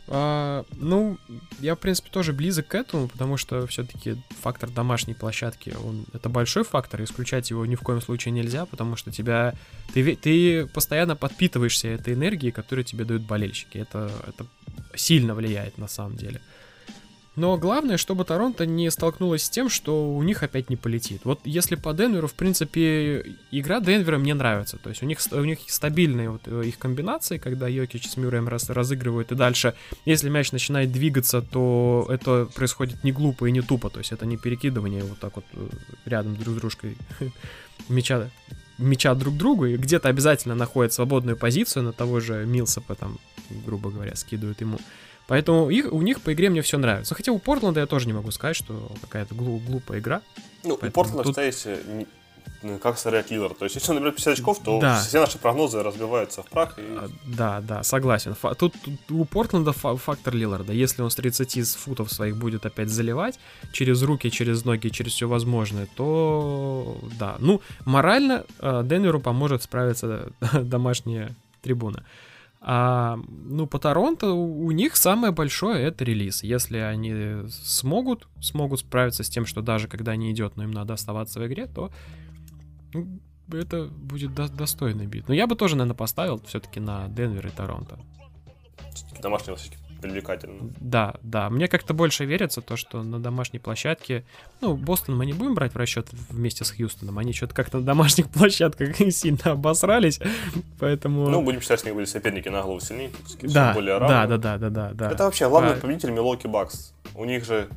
А, 0.07 0.65
ну, 0.77 1.19
я, 1.61 1.75
в 1.75 1.79
принципе, 1.79 2.11
тоже 2.11 2.33
близок 2.33 2.69
к 2.69 2.75
этому, 2.75 3.09
потому 3.09 3.37
что 3.37 3.67
все-таки 3.67 4.17
фактор 4.43 4.71
домашней 4.71 5.15
площадки, 5.15 5.75
он 5.83 6.05
это 6.13 6.29
большой 6.29 6.65
фактор, 6.65 7.03
исключать 7.03 7.51
его 7.51 7.65
ни 7.65 7.75
в 7.75 7.81
коем 7.81 8.03
случае 8.03 8.33
нельзя, 8.33 8.67
потому 8.67 8.97
что 8.97 9.11
тебя 9.11 9.55
ты, 9.95 10.17
ты 10.17 10.67
постоянно 10.67 11.17
подпитываешься 11.17 11.89
этой 11.89 12.15
энергией, 12.15 12.53
которую 12.53 12.85
тебе 12.85 13.05
дают 13.05 13.23
болельщики. 13.23 13.79
Это, 13.79 14.11
это 14.27 14.47
сильно 14.95 15.35
влияет 15.35 15.79
на 15.79 15.89
самом 15.89 16.17
деле. 16.17 16.41
Но 17.37 17.57
главное, 17.57 17.97
чтобы 17.97 18.25
Торонто 18.25 18.65
не 18.65 18.91
столкнулась 18.91 19.45
с 19.45 19.51
тем, 19.51 19.69
что 19.69 20.15
у 20.15 20.23
них 20.23 20.43
опять 20.45 20.71
не 20.71 20.77
полетит. 20.77 21.23
Вот 21.25 21.41
если 21.45 21.75
по 21.75 21.93
Денверу, 21.93 22.29
в 22.29 22.35
принципе, 22.35 23.35
игра 23.51 23.81
Денвера 23.81 24.19
мне 24.19 24.35
нравится. 24.35 24.79
То 24.79 24.91
есть 24.91 25.03
у 25.03 25.07
них, 25.07 25.19
у 25.33 25.45
них 25.45 25.59
стабильные 25.67 26.31
вот 26.31 26.43
э, 26.47 26.63
их 26.67 26.79
комбинации, 26.79 27.39
когда 27.39 27.67
Йокич 27.67 28.09
с 28.09 28.17
Мюрреем 28.17 28.49
раз, 28.49 28.71
разыгрывают, 28.71 29.33
и 29.33 29.35
дальше, 29.35 29.75
если 30.05 30.29
мяч 30.29 30.53
начинает 30.53 30.93
двигаться, 30.93 31.43
то 31.43 32.07
это 32.09 32.49
происходит 32.55 33.03
не 33.03 33.11
глупо 33.11 33.47
и 33.47 33.53
не 33.53 33.63
тупо. 33.63 33.91
То 33.91 33.99
есть 33.99 34.13
это 34.13 34.27
не 34.27 34.37
перекидывание 34.37 35.03
вот 35.03 35.19
так 35.19 35.35
вот 35.35 35.45
э, 35.55 35.69
рядом 36.05 36.37
друг 36.37 36.55
с 36.55 36.61
дружкой 36.61 36.97
мяча, 37.89 38.31
мяча 38.79 39.13
друг 39.15 39.37
другу, 39.37 39.67
и 39.67 39.77
где-то 39.77 40.09
обязательно 40.09 40.55
находят 40.55 40.93
свободную 40.93 41.37
позицию 41.37 41.83
на 41.83 41.93
того 41.93 42.21
же 42.21 42.47
Милсапа, 42.47 42.95
там, 42.95 43.19
грубо 43.67 43.91
говоря, 43.91 44.15
скидывают 44.15 44.61
ему. 44.61 44.79
Поэтому 45.27 45.71
их, 45.71 45.93
у 45.93 46.03
них 46.03 46.21
по 46.21 46.33
игре 46.35 46.51
мне 46.51 46.61
все 46.63 46.77
нравится. 46.79 47.15
Хотя 47.15 47.33
у 47.33 47.39
Портленда 47.39 47.81
я 47.81 47.87
тоже 47.87 48.07
не 48.07 48.13
могу 48.13 48.31
сказать, 48.31 48.57
что 48.57 48.91
какая-то 49.01 49.35
глу- 49.35 49.59
глупая 49.67 50.01
игра. 50.01 50.21
Ну, 50.65 50.75
у 50.75 50.77
Поэтому 50.77 50.93
Портленда 50.93 51.23
тут- 51.25 51.37
не- 51.89 52.07
ну, 52.63 52.79
как 52.79 52.99
сыграть 52.99 53.31
лидер. 53.31 53.53
То 53.55 53.65
есть, 53.65 53.77
если 53.77 53.91
он 53.91 53.97
наберет 53.97 54.17
50 54.17 54.35
очков, 54.35 54.59
то 54.63 54.81
Да. 54.81 55.01
все 55.01 55.21
наши 55.21 55.39
прогнозы 55.39 55.83
разбиваются 55.83 56.43
в 56.43 56.47
прах. 56.47 56.79
И... 56.79 56.83
А, 56.83 57.09
Да, 57.27 57.61
да, 57.61 57.83
согласен. 57.83 58.35
Фа- 58.35 58.55
Тут, 58.55 58.75
тут 58.83 58.95
у 59.11 59.25
Портленда 59.25 59.73
фа- 59.73 59.97
фактор 59.97 60.35
Лиларда. 60.35 60.73
Если 60.73 61.03
он 61.03 61.11
с 61.11 61.15
30 61.15 61.63
с 61.63 61.75
футов 61.75 62.11
своих 62.13 62.37
будет 62.37 62.65
опять 62.67 62.89
заливать 62.89 63.39
через 63.73 64.03
руки, 64.03 64.31
через 64.31 64.65
ноги, 64.65 64.89
через 64.89 65.13
все 65.13 65.27
возможное, 65.29 65.89
то 65.97 66.99
да. 67.19 67.37
Ну, 67.39 67.61
морально 67.85 68.45
э, 68.61 68.83
Денверу 68.85 69.21
поможет 69.21 69.63
справиться 69.63 70.33
домашняя 70.63 71.35
трибуна. 71.63 72.05
А, 72.67 73.19
ну, 73.29 73.67
по 73.67 73.79
Торонто 73.79 74.33
у 74.33 74.65
у 74.65 74.71
них 74.71 74.97
самое 74.97 75.33
большое 75.33 75.83
это 75.83 76.03
релиз. 76.05 76.43
Если 76.43 76.79
они 76.79 77.47
смогут, 77.51 78.27
смогут 78.41 78.81
справиться 78.81 79.23
с 79.23 79.29
тем, 79.29 79.45
что 79.45 79.61
даже 79.61 79.87
когда 79.87 80.17
не 80.17 80.33
идет, 80.33 80.57
но 80.57 80.63
им 80.65 80.71
надо 80.71 80.95
оставаться 80.95 81.41
в 81.41 81.47
игре, 81.47 81.67
то 81.67 81.93
ну, 82.95 83.21
это 83.53 83.85
будет 83.85 84.35
до- 84.35 84.49
достойный 84.49 85.07
бит. 85.07 85.29
Но 85.29 85.35
я 85.35 85.47
бы 85.47 85.57
тоже, 85.57 85.77
наверное, 85.77 85.97
поставил 85.97 86.41
все-таки 86.47 86.81
на 86.81 87.09
Денвер 87.09 87.47
и 87.47 87.51
Торонто. 87.51 87.99
Домашние 89.21 89.57
все-таки 89.57 89.84
привлекательно. 90.09 90.71
Да, 90.81 91.15
да. 91.23 91.49
Мне 91.51 91.67
как-то 91.69 91.95
больше 91.95 92.25
верится 92.25 92.61
то, 92.61 92.77
что 92.77 93.03
на 93.03 93.19
домашней 93.21 93.59
площадке... 93.59 94.25
Ну, 94.61 94.77
Бостон 94.77 95.17
мы 95.17 95.27
не 95.27 95.33
будем 95.33 95.55
брать 95.55 95.73
в 95.75 95.77
расчет 95.77 96.09
вместе 96.31 96.65
с 96.65 96.71
Хьюстоном. 96.71 97.19
Они 97.19 97.33
что-то 97.33 97.55
как-то 97.55 97.79
на 97.79 97.85
домашних 97.85 98.29
площадках 98.31 98.97
сильно 99.11 99.53
обосрались. 99.53 100.21
Поэтому... 100.79 101.29
Ну, 101.29 101.43
будем 101.43 101.61
считать, 101.61 101.81
что 101.81 101.89
у 101.89 101.91
них 101.91 101.97
были 101.97 102.05
соперники 102.05 102.49
на 102.49 102.63
голову 102.63 102.81
сильнее, 102.81 103.11
да, 103.43 103.73
более 103.75 103.99
да, 103.99 104.27
равно. 104.27 104.37
да, 104.37 104.39
да, 104.39 104.59
да, 104.59 104.71
да, 104.71 104.91
да. 104.95 105.11
Это 105.11 105.25
вообще 105.25 105.49
главный 105.49 105.73
А, 105.73 105.77
победитель 105.77 106.11
Милоки 106.11 106.47
Бакс. 106.47 106.93
У 107.15 107.25
них 107.25 107.45
же, 107.45 107.69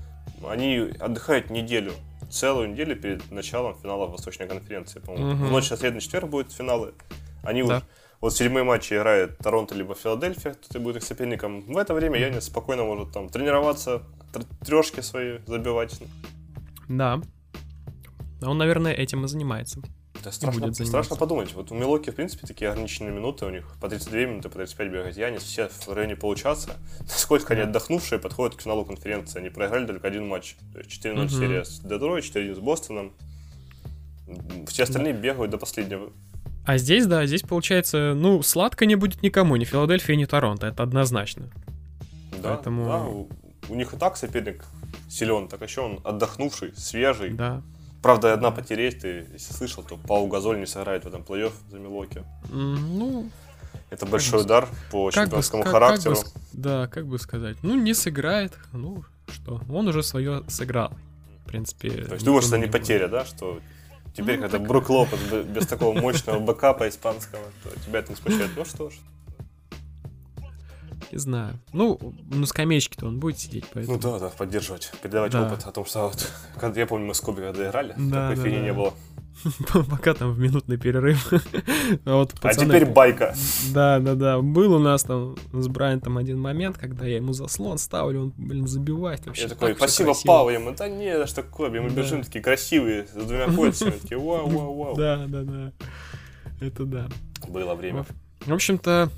они 0.47 0.91
отдыхают 0.99 1.49
неделю. 1.49 1.93
целую 2.29 2.69
неделю 2.71 2.97
перед 2.97 3.31
началом 3.31 3.73
финала 3.81 4.07
Восточной 4.07 4.47
конференции. 4.47 4.99
По-моему, 4.99 5.31
Мгм. 5.31 5.47
в 5.47 5.51
ночь 5.51 5.69
на 5.69 5.77
средний 5.77 6.01
четверг 6.01 6.27
будут 6.27 6.51
финалы. 6.51 6.93
Они 7.41 7.63
Да. 7.63 7.75
вот, 7.75 7.83
вот 8.21 8.35
седьмые 8.35 8.63
матчи 8.63 8.93
играет 8.93 9.37
Торонто 9.37 9.75
либо 9.75 9.95
Филадельфия, 9.95 10.53
кто 10.53 10.79
будет 10.79 10.97
их 10.97 11.03
соперником. 11.03 11.61
В 11.61 11.77
это 11.77 11.93
время 11.93 12.19
Янис 12.19 12.45
спокойно 12.45 12.83
может 12.83 13.11
там 13.11 13.29
тренироваться, 13.29 14.03
тр- 14.33 14.45
трешки 14.65 15.01
свои 15.01 15.39
забивать. 15.45 15.99
Да. 16.87 17.21
А 18.41 18.49
Он, 18.49 18.57
наверное, 18.57 18.93
этим 18.93 19.25
и 19.25 19.27
занимается. 19.27 19.81
Да, 20.23 20.31
страшно, 20.31 20.61
будет 20.61 20.73
страшно 20.73 20.85
заниматься. 20.91 21.15
подумать. 21.15 21.53
Вот 21.53 21.71
у 21.71 21.75
Милоки, 21.75 22.09
в 22.09 22.15
принципе, 22.15 22.47
такие 22.47 22.71
ограниченные 22.71 23.13
минуты, 23.13 23.45
у 23.45 23.49
них 23.49 23.67
по 23.79 23.87
32 23.87 24.19
минуты, 24.21 24.49
по 24.49 24.55
35 24.55 24.87
бегает 24.91 25.15
Янис, 25.17 25.43
все 25.43 25.69
в 25.69 25.87
районе 25.93 26.15
получаса. 26.15 26.71
Насколько 27.01 27.53
они 27.53 27.63
Да. 27.63 27.69
отдохнувшие 27.69 28.17
подходят 28.19 28.55
к 28.55 28.61
финалу 28.61 28.83
конференции. 28.83 29.39
Они 29.39 29.49
проиграли 29.49 29.85
только 29.85 30.07
один 30.07 30.27
матч. 30.27 30.55
То 30.73 30.79
есть 30.79 30.89
4-0 30.91 31.13
Мгм. 31.25 31.29
серия 31.29 31.63
с 31.65 31.79
Детройт, 31.79 32.23
4-1 32.25 32.55
с 32.55 32.59
Бостоном. 32.59 33.13
Все 34.67 34.83
остальные 34.83 35.13
бегают 35.13 35.51
до 35.51 35.57
последнего. 35.57 36.11
А 36.67 36.77
здесь, 36.77 37.05
да, 37.07 37.25
здесь 37.25 37.43
получается, 37.43 38.13
ну, 38.13 38.43
сладко 38.43 38.85
не 38.85 38.95
будет 38.95 39.23
никому, 39.23 39.55
ни 39.55 39.63
Филадельфия, 39.63 40.17
ни 40.17 40.25
Торонто, 40.25 40.67
это 40.67 40.83
однозначно. 40.83 41.49
Да, 42.43 42.55
Поэтому- 42.55 42.85
да, 42.85 43.03
у, 43.05 43.29
у 43.69 43.75
них 43.75 43.93
и 43.93 43.97
так 43.97 44.17
соперник 44.17 44.65
силен, 45.09 45.47
так 45.47 45.61
еще 45.61 45.79
он 45.81 46.01
отдохнувший, 46.03 46.73
свежий. 46.75 47.29
Да. 47.29 47.61
Правда, 48.01 48.33
одна 48.33 48.51
потеря 48.51 48.91
ты 48.91 49.25
если 49.33 49.53
слышал, 49.53 49.81
то 49.81 49.95
Пау 49.95 50.27
Газоль 50.27 50.59
не 50.59 50.65
сыграет 50.65 51.05
в 51.05 51.07
этом 51.07 51.21
плей-офф 51.21 51.53
за 51.71 51.79
Милоки. 51.79 52.23
Ну, 52.51 53.29
Это 53.89 54.05
большой 54.05 54.41
удар 54.41 54.67
по 54.91 55.09
как 55.09 55.15
бы, 55.15 55.29
чемпионскому 55.29 55.63
как 55.63 55.71
бы 55.71 55.79
характеру. 55.79 56.15
ск- 56.15 56.37
да, 56.51 56.87
как 56.87 57.07
бы 57.07 57.17
сказать. 57.17 57.55
Ну, 57.63 57.75
не 57.81 57.93
сыграет, 57.93 58.57
ну, 58.73 59.05
что, 59.29 59.61
он 59.69 59.87
уже 59.87 60.03
свое 60.03 60.43
сыграл. 60.49 60.91
В 61.45 61.49
принципе. 61.49 61.89
То 61.89 62.13
есть 62.15 62.25
думаешь, 62.25 62.43
никому 62.45 62.57
не 62.57 62.67
будет. 62.67 62.81
потеря, 62.81 63.07
да, 63.07 63.23
что 63.23 63.59
теперь, 64.17 64.35
Ну, 64.37 64.41
когда 64.43 64.57
так- 64.57 64.67
Брук 64.67 64.89
Лопес 64.89 65.19
бе- 65.31 65.43
без 65.43 65.65
такого 65.67 65.99
мощного 65.99 66.39
бэкапа 66.39 66.87
испанского, 66.89 67.43
то 67.63 67.69
тебя 67.85 67.99
это 67.99 68.09
не 68.11 68.15
смущает. 68.17 68.51
Ну 68.55 68.65
что 68.65 68.89
ж, 68.89 68.93
Не 71.11 71.19
знаю. 71.19 71.57
Ну, 71.71 71.97
на 72.29 72.45
скамеечке-то 72.45 73.05
он 73.07 73.19
будет 73.19 73.39
сидеть, 73.39 73.63
поэтому. 73.73 73.95
ну 73.95 74.01
да, 74.01 74.19
да, 74.19 74.29
поддерживать, 74.29 74.91
передавать 75.01 75.31
Да. 75.31 75.47
опыт 75.47 75.65
о 75.65 75.71
том, 75.71 75.85
что 75.85 76.07
вот, 76.09 76.29
когда, 76.59 76.81
я 76.81 76.87
помню, 76.87 77.07
мы 77.07 77.13
с 77.13 77.21
Коби 77.21 77.41
когда 77.41 77.69
играли, 77.69 77.93
Да, 77.97 78.29
такой 78.29 78.35
да, 78.35 78.43
фигни 78.43 78.57
да. 78.59 78.63
не 78.65 78.73
было. 78.73 78.93
Пока 79.89 80.13
там 80.13 80.31
в 80.33 80.39
минутный 80.39 80.77
перерыв. 80.77 81.31
А 82.05 82.15
вот 82.15 82.33
А 82.41 82.47
пацаны- 82.47 82.67
теперь 82.67 82.85
байка. 82.85 83.33
Да, 83.73 83.99
да, 83.99 84.15
да. 84.15 84.41
Был 84.41 84.73
у 84.73 84.79
нас 84.79 85.03
там 85.03 85.35
с 85.53 85.67
Брайантом 85.67 86.17
один 86.17 86.39
момент, 86.39 86.77
когда 86.77 87.05
я 87.05 87.17
ему 87.17 87.33
заслон 87.33 87.77
ставлю, 87.77 88.23
он, 88.23 88.33
блин, 88.37 88.67
забивает 88.67 89.25
вообще. 89.25 89.43
Я 89.43 89.49
такой, 89.49 89.69
так 89.69 89.77
спасибо, 89.77 90.07
красиво». 90.11 90.27
Пау, 90.33 90.49
ему, 90.49 90.71
да 90.77 90.89
не, 90.89 91.17
за 91.17 91.27
что 91.27 91.43
Коби, 91.43 91.79
мы 91.79 91.89
Да. 91.89 92.01
бежим 92.01 92.23
такие 92.23 92.43
красивые, 92.43 93.05
с 93.07 93.11
двумя 93.13 93.47
кольцами, 93.47 93.91
такие, 93.91 94.17
вау, 94.19 94.47
вау, 94.49 94.73
вау. 94.75 94.95
Да, 94.95 95.25
да, 95.27 95.43
да. 95.43 95.71
Это 96.59 96.85
да. 96.85 97.07
Было 97.47 97.75
время. 97.75 98.05
В 98.45 98.53
общем-то, 98.53 99.09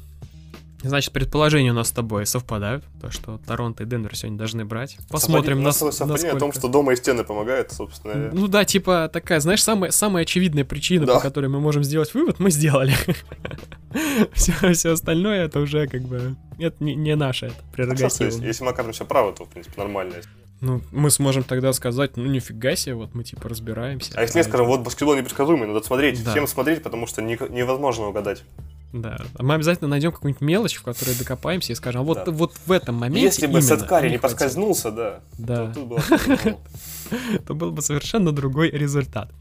значит, 0.81 1.11
предположения 1.11 1.71
у 1.71 1.73
нас 1.73 1.89
с 1.89 1.91
тобой 1.91 2.25
совпадают. 2.25 2.83
То, 3.01 3.11
что 3.11 3.39
Торонто 3.45 3.83
и 3.83 3.85
Денвер 3.85 4.15
сегодня 4.15 4.37
должны 4.37 4.65
брать. 4.65 4.97
Посмотрим, 5.09 5.57
Совпадение- 5.57 5.61
у 5.61 5.63
нас 5.63 5.81
нас, 5.81 5.97
совпадение 5.97 6.31
о 6.31 6.39
том, 6.39 6.47
насколько. 6.49 6.59
что 6.59 6.67
дома 6.69 6.93
и 6.93 6.95
стены 6.95 7.23
помогают, 7.23 7.71
собственно. 7.71 8.29
Ну 8.33 8.47
да, 8.47 8.65
типа 8.65 9.09
такая, 9.11 9.39
знаешь, 9.39 9.63
самая, 9.63 9.91
самая 9.91 10.23
очевидная 10.23 10.65
причина, 10.65 11.05
Да. 11.05 11.15
по 11.15 11.19
которой 11.21 11.47
мы 11.47 11.59
можем 11.59 11.83
сделать 11.83 12.13
вывод, 12.13 12.39
мы 12.39 12.51
сделали. 12.51 12.93
все, 14.33 14.53
все 14.73 14.91
остальное 14.91 15.45
это 15.45 15.59
уже 15.59 15.87
как 15.87 16.01
бы 16.03 16.35
это 16.59 16.83
не, 16.83 16.95
не 16.95 17.15
наше 17.15 17.47
это 17.47 17.55
прерогатива. 17.73 18.07
если, 18.25 18.45
если 18.45 18.63
мы 18.63 18.71
окажемся 18.71 19.05
правы, 19.05 19.33
то, 19.33 19.45
в 19.45 19.49
принципе, 19.49 19.73
нормально. 19.81 20.15
Ну, 20.61 20.81
мы 20.91 21.09
сможем 21.09 21.43
тогда 21.43 21.71
сказать, 21.71 22.17
ну 22.17 22.25
нифига 22.25 22.75
себе, 22.75 22.95
вот 22.95 23.15
мы 23.15 23.23
типа 23.23 23.47
разбираемся. 23.47 24.11
А 24.15 24.21
если 24.21 24.39
не 24.39 24.43
скажем, 24.43 24.67
вот 24.67 24.81
баскетбол 24.81 25.15
непредсказуемый, 25.15 25.67
надо 25.69 25.81
смотреть, 25.85 26.21
Да. 26.23 26.31
всем 26.31 26.47
смотреть, 26.47 26.83
потому 26.83 27.07
что 27.07 27.21
невозможно 27.21 28.07
угадать. 28.07 28.43
Да, 28.91 29.17
мы 29.37 29.53
обязательно 29.53 29.87
найдем 29.87 30.11
какую-нибудь 30.11 30.41
мелочь, 30.41 30.75
в 30.77 30.83
которой 30.83 31.15
докопаемся 31.15 31.73
и 31.73 31.75
скажем, 31.75 32.01
а 32.01 32.03
вот, 32.03 32.23
Да. 32.25 32.31
вот 32.31 32.53
в 32.65 32.71
этом 32.71 32.95
моменте 32.95 33.21
Если 33.25 33.45
бы 33.47 33.61
Сет 33.61 33.79
Карри 33.79 34.09
не 34.09 34.17
хватило. 34.17 34.21
подскользнулся, 34.37 34.91
да, 34.91 35.19
Да. 35.37 35.67
то 35.67 35.73
тут 35.75 35.87
было 35.87 35.99
по-другому. 36.09 36.59
то 37.47 37.53
был 37.53 37.71
бы 37.71 37.81
совершенно 37.83 38.31
другой 38.31 38.69
результат. 38.71 39.31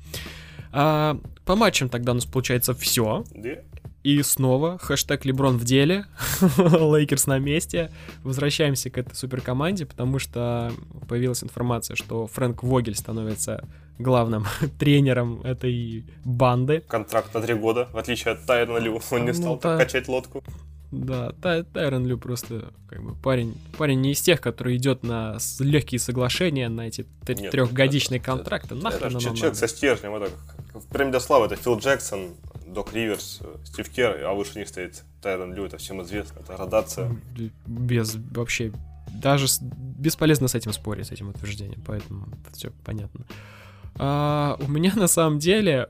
А, 0.70 1.18
по 1.46 1.56
матчам 1.56 1.88
тогда 1.88 2.12
у 2.12 2.14
нас 2.16 2.26
получается 2.26 2.74
все. 2.74 3.24
И 4.08 4.22
снова 4.22 4.78
хэштег 4.78 5.26
Леброн 5.26 5.58
в 5.58 5.64
деле, 5.64 6.06
Лейкерс 6.56 7.26
на 7.26 7.38
месте. 7.38 7.90
Возвращаемся 8.24 8.88
к 8.88 8.96
этой 8.96 9.14
суперкоманде, 9.14 9.84
потому 9.84 10.18
что 10.18 10.72
появилась 11.08 11.44
информация, 11.44 11.94
что 11.94 12.26
Фрэнк 12.26 12.62
Вогель 12.62 12.94
становится 12.94 13.68
главным 13.98 14.46
тренером 14.78 15.42
этой 15.42 16.06
банды. 16.24 16.82
Контракт 16.88 17.34
на 17.34 17.42
три 17.42 17.52
года, 17.52 17.86
в 17.92 17.98
отличие 17.98 18.32
от 18.32 18.46
Тайрона 18.46 18.78
Лю, 18.78 18.98
он 19.10 19.20
не 19.26 19.32
Ну, 19.32 19.34
стал 19.34 19.58
да. 19.58 19.76
качать 19.76 20.08
лодку. 20.08 20.42
Да, 20.90 21.32
Тай- 21.42 21.64
Тайрон 21.64 22.06
Лю 22.06 22.16
просто 22.16 22.72
как 22.88 23.02
бы 23.02 23.14
парень, 23.14 23.58
парень 23.76 24.00
не 24.00 24.12
из 24.12 24.22
тех, 24.22 24.40
который 24.40 24.76
идет 24.76 25.02
на 25.02 25.36
легкие 25.60 25.98
соглашения 25.98 26.70
на 26.70 26.88
эти 26.88 27.04
Нет, 27.28 27.50
трехгодичные 27.50 28.20
это- 28.20 28.24
контракты. 28.32 28.74
Это 28.74 28.84
Нахрен 28.84 29.10
же 29.10 29.16
оно 29.18 29.20
человек 29.20 29.42
надо? 29.42 29.54
со 29.56 29.68
стержнем, 29.68 30.14
это 30.14 30.30
прям 30.90 31.10
для 31.10 31.20
славы, 31.20 31.44
это 31.44 31.56
Фил 31.56 31.76
Джексон, 31.78 32.30
Док 32.72 32.92
Риверс, 32.92 33.38
э, 33.40 33.56
Стив 33.64 33.88
Кер, 33.90 34.24
а 34.24 34.32
выше 34.34 34.58
них 34.58 34.68
стоит 34.68 35.02
Тайрон 35.22 35.54
Лю, 35.54 35.64
это 35.64 35.76
всем 35.78 36.02
известно, 36.02 36.40
это 36.40 36.54
градация. 36.56 37.16
Без 37.66 38.14
вообще 38.30 38.72
даже 39.12 39.48
с- 39.48 39.60
бесполезно 39.62 40.48
с 40.48 40.54
этим 40.54 40.72
спорить, 40.72 41.06
с 41.08 41.10
этим 41.10 41.28
утверждением, 41.30 41.82
поэтому 41.86 42.28
все 42.52 42.70
понятно. 42.84 43.24
А, 43.96 44.56
у 44.60 44.68
меня 44.68 44.92
на 44.94 45.08
самом 45.08 45.38
деле 45.38 45.88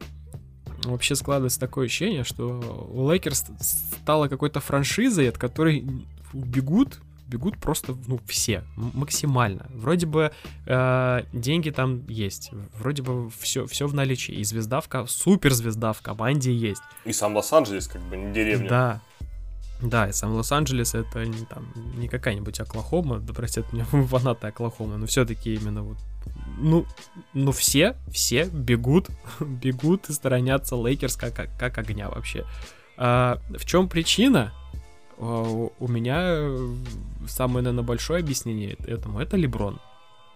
вообще 0.84 1.14
складывается 1.16 1.58
такое 1.60 1.86
ощущение, 1.86 2.24
что 2.24 2.88
Лейкерс 2.94 3.46
стала 3.60 4.28
какой-то 4.28 4.60
франшизой, 4.60 5.28
от 5.28 5.36
которой 5.36 5.84
бегут 6.32 7.00
бегут 7.28 7.58
просто, 7.58 7.96
ну, 8.06 8.18
все, 8.26 8.64
максимально. 8.76 9.66
Вроде 9.70 10.06
бы 10.06 10.32
э, 10.66 11.22
деньги 11.32 11.70
там 11.70 12.06
есть, 12.08 12.50
вроде 12.78 13.02
бы 13.02 13.30
все, 13.30 13.66
все 13.66 13.86
в 13.86 13.94
наличии, 13.94 14.34
и 14.34 14.44
звезда 14.44 14.80
в 14.80 15.06
суперзвезда 15.08 15.92
в 15.92 16.02
команде 16.02 16.52
есть. 16.52 16.82
И 17.04 17.12
сам 17.12 17.36
Лос-Анджелес, 17.36 17.88
как 17.88 18.02
бы, 18.02 18.16
не 18.16 18.32
деревня. 18.32 18.68
Да. 18.68 19.00
Да, 19.80 20.08
и 20.08 20.12
сам 20.12 20.32
Лос-Анджелес 20.32 20.96
это 20.96 21.24
не 21.24 21.44
там 21.46 21.72
не 21.96 22.08
какая-нибудь 22.08 22.58
Оклахома, 22.58 23.20
да 23.20 23.32
простят 23.32 23.72
меня 23.72 23.84
фанаты 23.84 24.48
Оклахомы, 24.48 24.96
но 24.96 25.06
все-таки 25.06 25.54
именно 25.54 25.82
вот 25.82 25.98
ну, 26.58 26.84
ну 27.32 27.52
все, 27.52 27.96
все 28.10 28.44
бегут, 28.44 29.08
бегут 29.40 30.08
и 30.08 30.12
сторонятся 30.12 30.74
Лейкерс 30.76 31.16
как, 31.16 31.34
как, 31.34 31.50
как 31.56 31.78
огня 31.78 32.08
вообще. 32.08 32.44
А, 32.96 33.38
в 33.50 33.64
чем 33.64 33.88
причина? 33.88 34.52
У 35.18 35.88
меня 35.88 36.20
э, 36.22 36.68
самое, 37.26 37.64
наверное, 37.64 37.84
большое 37.84 38.20
объяснение 38.20 38.74
этому 38.86 39.18
это 39.18 39.36
Леброн. 39.36 39.80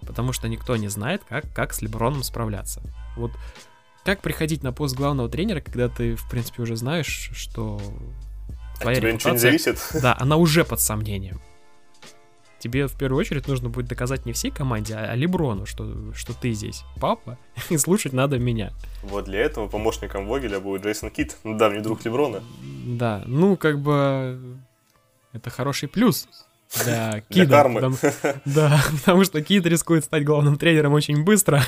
Потому 0.00 0.32
что 0.32 0.48
никто 0.48 0.76
не 0.76 0.88
знает, 0.88 1.22
как, 1.28 1.44
как 1.52 1.72
с 1.72 1.82
Леброном 1.82 2.24
справляться. 2.24 2.82
Вот 3.16 3.30
как 4.04 4.20
приходить 4.20 4.64
на 4.64 4.72
пост 4.72 4.96
главного 4.96 5.28
тренера, 5.28 5.60
когда 5.60 5.88
ты, 5.88 6.16
в 6.16 6.28
принципе, 6.28 6.62
уже 6.62 6.74
знаешь, 6.74 7.30
что 7.34 7.80
От 8.74 8.80
твоя 8.80 8.96
тебя 8.98 9.12
ничего 9.12 9.32
не 9.32 9.38
зависит. 9.38 9.78
да, 10.02 10.16
она 10.18 10.36
уже 10.38 10.64
под 10.64 10.80
сомнением. 10.80 11.40
Тебе 12.58 12.86
в 12.86 12.96
первую 12.96 13.18
очередь 13.18 13.48
нужно 13.48 13.70
будет 13.70 13.86
доказать 13.86 14.24
не 14.24 14.32
всей 14.32 14.52
команде, 14.52 14.94
а 14.94 15.14
Леброну, 15.16 15.66
что, 15.66 16.12
что 16.14 16.32
ты 16.32 16.52
здесь 16.52 16.84
папа, 17.00 17.38
и 17.70 17.76
слушать 17.76 18.12
надо 18.12 18.38
меня. 18.38 18.72
Вот 19.02 19.26
для 19.26 19.40
этого 19.40 19.68
помощником 19.68 20.26
Вогеля 20.26 20.58
будет 20.58 20.84
Джейсон 20.84 21.10
Кит, 21.10 21.36
давний 21.44 21.80
друг 21.80 22.04
Леброна. 22.04 22.42
Да, 22.84 23.22
ну 23.26 23.56
как 23.56 23.80
бы 23.80 24.58
это 25.32 25.50
хороший 25.50 25.88
плюс 25.88 26.28
для 26.84 27.10
Для 27.12 27.20
Кида. 27.28 27.50
кармы. 27.56 27.80
потому- 27.80 27.96
да, 28.44 28.82
потому 29.00 29.24
что 29.24 29.42
Кид 29.42 29.66
рискует 29.66 30.04
стать 30.04 30.24
главным 30.24 30.56
тренером 30.56 30.92
очень 30.94 31.22
быстро. 31.24 31.62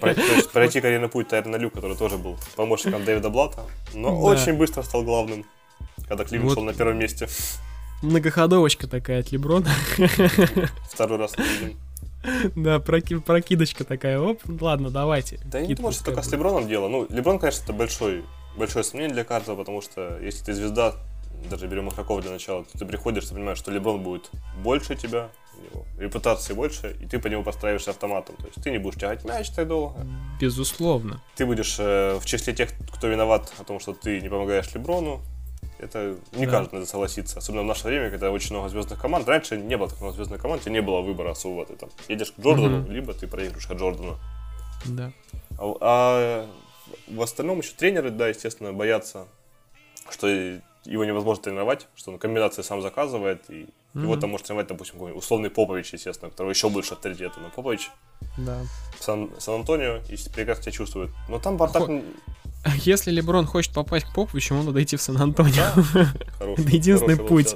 Пройти, 0.00 0.22
пройти 0.52 0.80
карьерный 0.80 1.08
путь 1.08 1.28
Тайрона 1.28 1.56
Лю, 1.56 1.70
который 1.70 1.96
тоже 1.96 2.16
был 2.16 2.38
помощником 2.56 3.04
Дэвида 3.04 3.28
Блата, 3.30 3.62
но 3.94 4.08
Да. 4.10 4.14
очень 4.16 4.54
быстро 4.54 4.82
стал 4.82 5.02
главным, 5.02 5.44
когда 6.08 6.24
Кливленд 6.24 6.50
Вот. 6.50 6.54
шел 6.54 6.64
на 6.64 6.72
первом 6.74 6.98
месте. 6.98 7.28
Многоходовочка 8.02 8.86
такая 8.86 9.20
от 9.20 9.32
Леброна. 9.32 9.70
Второй 10.92 11.18
раз 11.18 11.34
видим. 11.36 11.78
да, 12.56 12.78
проки- 12.78 13.18
прокидочка 13.18 13.84
такая. 13.84 14.20
Оп, 14.20 14.42
ладно, 14.60 14.90
давайте. 14.90 15.38
Да 15.44 15.58
я 15.60 15.66
не 15.66 15.74
думаю, 15.74 15.92
что 15.92 16.04
только 16.04 16.22
с. 16.22 16.30
Леброном 16.32 16.68
дело. 16.68 16.88
Ну, 16.88 17.06
Леброн, 17.08 17.38
конечно, 17.38 17.62
это 17.64 17.72
большой, 17.72 18.24
большое 18.56 18.84
сомнение 18.84 19.14
для 19.14 19.24
Карта, 19.24 19.54
потому 19.54 19.80
что 19.80 20.18
если 20.20 20.44
ты 20.44 20.54
звезда, 20.54 20.94
даже 21.46 21.66
берем 21.66 21.88
игроков 21.88 22.22
для 22.22 22.30
начала, 22.32 22.64
ты 22.64 22.84
приходишь, 22.84 23.26
ты 23.26 23.34
понимаешь, 23.34 23.58
что 23.58 23.70
Леброн 23.70 24.02
будет 24.02 24.30
больше 24.62 24.94
тебя, 24.96 25.30
него 25.72 25.84
репутации 25.98 26.52
больше, 26.52 26.96
и 27.00 27.06
ты 27.06 27.18
по 27.18 27.28
нему 27.28 27.42
подстраиваешься 27.42 27.90
автоматом. 27.90 28.36
То 28.36 28.44
есть 28.46 28.62
ты 28.62 28.70
не 28.70 28.78
будешь 28.78 28.98
тягать 29.00 29.24
мяч 29.24 29.48
так 29.50 29.66
долго, 29.68 30.06
Безусловно. 30.40 31.22
ты 31.36 31.46
будешь 31.46 31.76
э, 31.78 32.18
в 32.20 32.26
числе 32.26 32.52
тех, 32.54 32.70
кто 32.92 33.06
виноват 33.08 33.52
о 33.58 33.64
том, 33.64 33.80
что 33.80 33.92
ты 33.94 34.20
не 34.20 34.28
помогаешь 34.28 34.72
Леброну. 34.74 35.20
Это 35.78 36.16
не 36.32 36.46
Да. 36.46 36.52
каждый 36.52 36.74
надо 36.76 36.86
согласиться. 36.86 37.38
Особенно 37.38 37.62
в 37.62 37.66
наше 37.66 37.86
время, 37.86 38.10
когда 38.10 38.30
очень 38.30 38.54
много 38.54 38.68
звездных 38.70 38.98
команд. 39.00 39.28
Раньше 39.28 39.58
не 39.58 39.76
было 39.76 39.88
так 39.90 40.00
много 40.00 40.14
звездных 40.14 40.40
команд, 40.40 40.62
тебе 40.62 40.72
не 40.72 40.80
было 40.82 41.02
выбора 41.02 41.32
особого. 41.32 41.66
Ты 41.66 41.74
там 41.76 41.90
едешь 42.08 42.32
к 42.32 42.40
Джордану, 42.40 42.78
Мгм. 42.78 42.90
либо 42.92 43.12
ты 43.12 43.26
проигрываешь 43.26 43.68
от 43.70 43.78
Джордана. 43.78 44.18
Да. 44.86 45.12
А, 45.58 45.74
а 45.80 46.46
в 47.08 47.20
остальном 47.20 47.58
еще 47.58 47.72
тренеры, 47.74 48.10
да, 48.10 48.28
естественно, 48.28 48.72
боятся, 48.72 49.26
что 50.10 50.28
его 50.86 51.04
невозможно 51.04 51.42
тренировать, 51.42 51.88
что 51.94 52.12
он 52.12 52.18
комбинации 52.18 52.62
сам 52.62 52.82
заказывает, 52.82 53.44
и 53.48 53.52
mm-hmm. 53.94 54.02
его 54.02 54.16
там 54.16 54.30
может 54.30 54.46
тренировать, 54.46 54.68
допустим, 54.68 55.00
условный 55.16 55.50
Попович, 55.50 55.92
естественно, 55.92 56.30
которого 56.30 56.50
еще 56.50 56.68
больше 56.68 56.94
авторитета. 56.94 57.40
Но 57.40 57.48
Попович 57.50 57.90
да. 58.38 58.60
Сан- 59.00 59.30
Сан-Антонио, 59.38 60.00
если 60.08 60.30
прекрасно 60.30 60.64
себя 60.64 60.72
чувствует. 60.72 61.10
Но 61.28 61.38
там 61.38 61.56
Бартак... 61.56 61.86
Хо- 61.86 62.02
если 62.84 63.10
Леброн 63.10 63.46
хочет 63.46 63.72
попасть 63.72 64.06
к 64.06 64.14
Поповичу, 64.14 64.54
ему 64.54 64.64
надо 64.64 64.82
идти 64.82 64.96
в 64.96 65.02
Сан-Антонио. 65.02 65.54
Да? 65.54 66.06
Хороший, 66.38 66.64
Это 66.64 66.70
единственный 66.70 67.16
путь. 67.16 67.54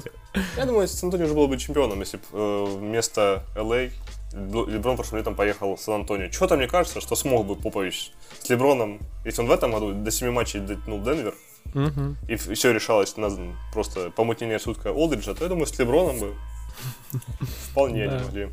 Я 0.57 0.66
думаю, 0.66 0.89
Сан-Антонио 0.89 1.26
уже 1.26 1.35
был 1.35 1.49
бы 1.49 1.57
чемпионом, 1.59 2.01
если 2.01 2.18
бы 2.18 2.22
э, 2.33 2.64
вместо 2.78 3.45
Л.А. 3.57 3.91
Леброн 4.33 4.97
прошлым 4.97 5.18
летом 5.18 5.35
поехал 5.35 5.74
в 5.74 5.81
Сан-Антонио. 5.81 6.31
Что-то 6.31 6.57
мне 6.57 6.68
кажется, 6.68 7.01
что 7.01 7.16
смог 7.16 7.47
бы 7.47 7.57
Попович 7.57 8.12
с 8.41 8.49
Леброном, 8.49 9.01
если 9.24 9.43
он 9.43 9.49
в 9.49 9.51
этом 9.51 9.72
году 9.72 9.93
до 9.93 10.11
7 10.11 10.31
матчей 10.31 10.61
дотянул 10.61 11.01
Денвер, 11.01 11.35
угу. 11.75 12.17
и 12.29 12.37
все 12.37 12.73
решалось 12.73 13.17
на 13.17 13.31
просто 13.73 14.11
помутнение 14.11 14.59
сутка 14.59 14.93
Олдриджа, 14.93 15.35
то 15.35 15.45
я 15.45 15.49
думаю, 15.49 15.67
с 15.67 15.79
Леброном 15.79 16.19
бы 16.19 16.35
вполне 17.71 18.09
они 18.09 18.25
могли. 18.25 18.49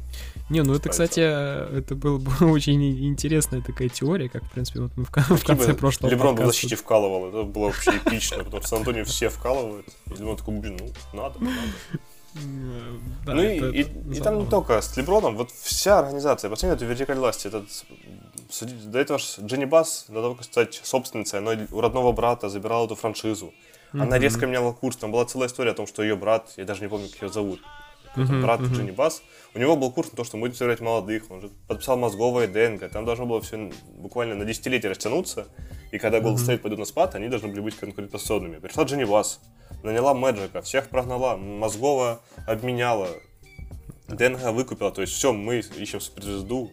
Не, 0.50 0.64
ну 0.64 0.74
это, 0.76 0.90
кстати, 0.90 1.20
это 1.20 1.96
была 1.96 2.20
бы 2.20 2.32
очень 2.52 3.08
интересная 3.08 3.62
такая 3.62 3.90
теория, 3.90 4.30
как, 4.30 4.46
в 4.46 4.52
принципе, 4.52 4.82
вот 4.82 4.92
мы 4.96 5.04
в, 5.04 5.10
в 5.10 5.46
конце 5.46 5.74
прошлого 5.74 6.10
Леброн 6.10 6.36
в 6.36 6.46
защите 6.46 6.76
вкалывал, 6.76 7.30
это 7.30 7.44
было 7.44 7.66
вообще 7.66 7.92
эпично, 7.92 8.44
потому 8.44 8.62
что 8.62 8.70
Сан-Антонио 8.70 9.04
все 9.04 9.30
вкалывают. 9.30 9.88
И 10.08 10.14
Леброн 10.14 10.38
такой, 10.38 10.60
блин, 10.60 10.80
ну, 10.80 10.94
надо, 11.14 11.40
надо. 11.40 11.58
Да, 13.26 13.34
ну 13.34 13.42
и 13.42 14.20
там 14.22 14.40
не 14.40 14.46
только 14.46 14.82
с 14.82 14.96
Леброном, 14.98 15.36
вот 15.36 15.52
вся 15.52 16.00
организация, 16.00 16.50
посмотри 16.50 16.76
эту 16.76 16.86
вертикаль 16.86 17.18
власти, 17.18 17.48
этот, 17.48 17.68
до 18.92 19.00
этого 19.00 19.20
же 19.20 19.26
Дженни 19.42 19.66
Бас, 19.66 20.06
до 20.08 20.22
того, 20.22 20.36
как 20.36 20.46
стать 20.46 20.80
собственницей, 20.84 21.40
она 21.40 21.68
у 21.72 21.82
родного 21.82 22.12
брата 22.12 22.50
забирала 22.50 22.86
эту 22.86 22.96
франшизу. 22.96 23.54
Она 23.94 24.18
mm-hmm. 24.18 24.22
резко 24.22 24.46
меняла 24.48 24.74
курс, 24.74 24.98
там 24.98 25.12
была 25.12 25.26
целая 25.26 25.48
история 25.48 25.72
о 25.72 25.74
том, 25.74 25.88
что 25.88 26.04
ее 26.04 26.16
брат, 26.16 26.54
я 26.58 26.66
даже 26.66 26.82
не 26.82 26.90
помню, 26.90 27.10
как 27.10 27.22
ее 27.22 27.30
зовут, 27.30 27.62
mm-hmm. 28.18 28.42
брат 28.42 28.62
mm-hmm. 28.62 28.74
Дженни 28.74 28.92
Бас, 28.92 29.24
у 29.54 29.60
него 29.60 29.76
был 29.76 29.92
курс 29.92 30.12
на 30.12 30.18
то, 30.18 30.24
что 30.24 30.38
мы 30.38 30.42
будем 30.42 30.56
собирать 30.56 30.80
молодых, 30.80 31.30
он 31.30 31.42
же 31.42 31.50
подписал 31.68 31.98
мозговое 31.98 32.48
ДНК, 32.48 32.90
там 32.92 33.06
должно 33.06 33.26
было 33.26 33.42
все 33.42 33.72
буквально 33.98 34.36
на 34.36 34.46
десятилетие 34.46 34.90
растянуться, 34.90 35.48
и 35.92 35.98
когда 35.98 36.20
Golden 36.20 36.36
State 36.36 36.60
пойдут 36.60 36.80
на 36.80 36.86
спад, 36.86 37.16
они 37.16 37.30
должны 37.30 37.48
были 37.50 37.62
быть 37.62 37.76
конкурентоспособными. 37.78 38.60
Пришла 38.60 38.84
Дженни 38.84 39.06
Бас, 39.06 39.40
наняла 39.84 40.14
Мэджика, 40.14 40.62
всех 40.62 40.90
прогнала, 40.90 41.38
мозгово 41.38 42.22
обменяла, 42.46 43.08
ДНК 44.08 44.52
выкупила, 44.52 44.92
то 44.92 45.02
есть 45.02 45.14
все, 45.14 45.34
мы 45.34 45.60
ищем 45.60 46.00
суперзвезду, 46.00 46.72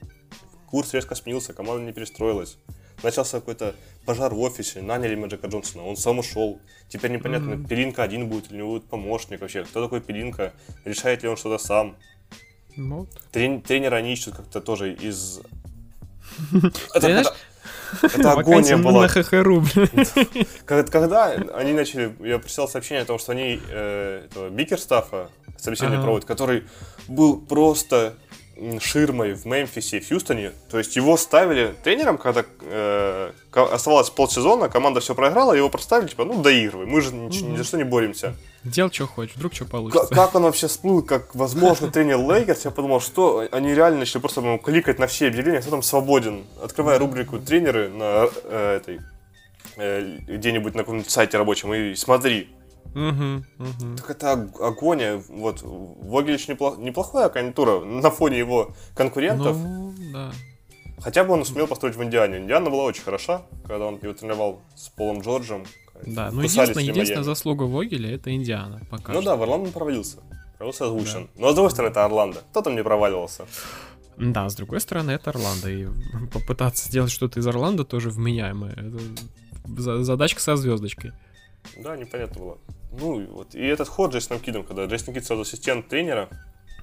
курс 0.70 0.94
резко 0.94 1.14
сменился, 1.14 1.52
команда 1.52 1.84
не 1.84 1.92
перестроилась. 1.92 2.58
Начался 3.02 3.40
какой-то 3.40 3.74
пожар 4.06 4.32
в 4.32 4.40
офисе, 4.40 4.82
наняли 4.82 5.14
Мэджика 5.14 5.46
Джонсона, 5.46 5.84
он 5.84 5.96
сам 5.96 6.18
ушел. 6.18 6.58
Теперь 6.88 7.10
непонятно, 7.10 7.54
mm-hmm. 7.54 7.68
Пелинка 7.68 8.02
один 8.02 8.28
будет 8.28 8.50
или 8.50 8.56
у 8.56 8.58
него 8.58 8.72
будет 8.74 8.84
помощник 8.84 9.40
вообще. 9.40 9.64
Кто 9.64 9.82
такой 9.82 10.00
Пелинка? 10.00 10.52
Решает 10.84 11.22
ли 11.22 11.28
он 11.28 11.36
что-то 11.36 11.62
сам? 11.62 11.96
Вот. 12.76 13.08
Трен- 13.32 13.62
тренера 13.62 13.96
они 13.96 14.12
ищут 14.12 14.36
как-то 14.36 14.60
тоже 14.60 14.94
из... 14.94 15.40
Это, 16.94 17.24
это, 18.02 18.32
агония 18.32 18.76
была. 18.76 19.02
На 19.02 19.08
ХХРУ, 19.08 19.64
когда, 20.64 20.82
когда 20.90 21.26
они 21.54 21.72
начали, 21.72 22.14
я 22.20 22.38
прочитал 22.38 22.68
сообщение 22.68 23.02
о 23.02 23.06
том, 23.06 23.18
что 23.18 23.32
они 23.32 23.60
э, 23.70 24.26
этого 24.26 24.50
Бикерстафа 24.50 25.30
собеседование 25.56 26.02
проводят, 26.02 26.26
который 26.26 26.64
был 27.08 27.40
просто 27.40 28.14
ширмой 28.80 29.34
в 29.34 29.46
Мемфисе 29.46 29.98
и 29.98 30.00
в 30.00 30.08
Хьюстоне. 30.08 30.52
То 30.70 30.78
есть 30.78 30.96
его 30.96 31.16
ставили 31.16 31.74
тренером, 31.82 32.18
когда 32.18 32.44
э, 32.60 33.32
оставалось 33.52 34.10
полсезона, 34.10 34.68
команда 34.68 35.00
все 35.00 35.14
проиграла, 35.14 35.52
его 35.52 35.68
проставили, 35.68 36.08
типа, 36.08 36.24
ну, 36.24 36.40
доигрывай, 36.40 36.86
мы 36.86 37.00
же 37.00 37.12
ни, 37.12 37.28
mm-hmm. 37.28 37.52
ни 37.52 37.56
за 37.56 37.64
что 37.64 37.76
не 37.76 37.84
боремся. 37.84 38.34
Делал, 38.62 38.92
что 38.92 39.06
хочешь, 39.06 39.36
вдруг 39.36 39.54
что 39.54 39.64
получится. 39.64 40.06
Как, 40.06 40.16
как 40.16 40.34
он 40.34 40.44
вообще 40.44 40.68
всплыл, 40.68 41.02
как, 41.02 41.34
возможно, 41.34 41.90
тренер 41.90 42.18
Лейкерс, 42.18 42.64
я 42.64 42.70
подумал, 42.70 43.00
что 43.00 43.46
они 43.50 43.74
реально 43.74 44.00
начали 44.00 44.20
просто 44.20 44.40
покликать 44.40 44.98
на 44.98 45.06
все 45.06 45.28
объявления, 45.28 45.60
кто 45.60 45.70
там 45.70 45.82
свободен, 45.82 46.44
открывая 46.62 46.98
рубрику 46.98 47.38
тренеры 47.38 47.88
на 47.88 48.28
э, 48.44 48.76
этой, 48.80 49.00
э, 49.76 50.18
где-нибудь 50.28 50.74
на 50.74 50.80
каком-нибудь 50.80 51.10
сайте 51.10 51.36
рабочем, 51.38 51.74
и 51.74 51.94
смотри, 51.94 52.48
Угу, 52.94 53.44
угу. 53.58 53.96
Так 53.96 54.10
это 54.10 54.32
агония. 54.32 55.22
Вот 55.28 55.60
Вогелич 55.62 56.48
неплох, 56.48 56.78
неплохая 56.78 57.28
конъюнктура 57.28 57.80
на 57.80 58.10
фоне 58.10 58.38
его 58.38 58.74
конкурентов. 58.94 59.56
Ну, 59.56 59.92
да. 60.12 60.32
Хотя 61.00 61.24
бы 61.24 61.34
он 61.34 61.44
сумел 61.44 61.66
построить 61.66 61.96
в 61.96 62.02
Индиане. 62.02 62.38
Индиана 62.38 62.70
была 62.70 62.84
очень 62.84 63.02
хороша, 63.02 63.42
когда 63.66 63.86
он 63.86 63.98
его 64.00 64.12
тренировал 64.14 64.60
с 64.76 64.88
Полом 64.88 65.20
Джорджем. 65.20 65.64
Да, 66.06 66.30
но 66.30 66.42
единственная, 66.42 66.84
единственная 66.84 67.24
заслуга 67.24 67.64
Вогеля 67.64 68.14
это 68.14 68.34
Индиана. 68.34 68.80
Пока 68.90 69.12
ну 69.12 69.20
что. 69.20 69.30
да, 69.30 69.36
в 69.36 69.42
Орландо 69.42 69.66
он 69.66 69.72
провалился. 69.72 70.18
Провалился 70.58 70.86
озвучен. 70.86 71.24
Да. 71.34 71.42
Но 71.42 71.52
с 71.52 71.54
другой 71.54 71.70
стороны, 71.70 71.90
это 71.90 72.04
Орландо. 72.04 72.42
Кто 72.50 72.62
там 72.62 72.76
не 72.76 72.82
проваливался? 72.82 73.46
Да, 74.16 74.48
с 74.48 74.54
другой 74.54 74.80
стороны, 74.80 75.10
это 75.12 75.30
Орландо. 75.30 75.70
И 75.70 75.88
попытаться 76.32 76.88
сделать 76.88 77.10
что-то 77.10 77.40
из 77.40 77.46
Орландо 77.46 77.84
тоже 77.84 78.10
вменяемое. 78.10 78.72
Это 78.72 80.02
задачка 80.04 80.40
со 80.40 80.56
звездочкой. 80.56 81.12
Да, 81.76 81.96
непонятно 81.96 82.40
было. 82.40 82.58
Ну, 82.92 83.26
вот. 83.26 83.54
И 83.54 83.64
этот 83.64 83.88
ход 83.88 84.12
Джейсоном 84.12 84.40
Кидом, 84.40 84.64
когда 84.64 84.84
Джейсон 84.86 85.14
Кид 85.14 85.24
сразу 85.24 85.42
ассистент 85.42 85.88
тренера, 85.88 86.28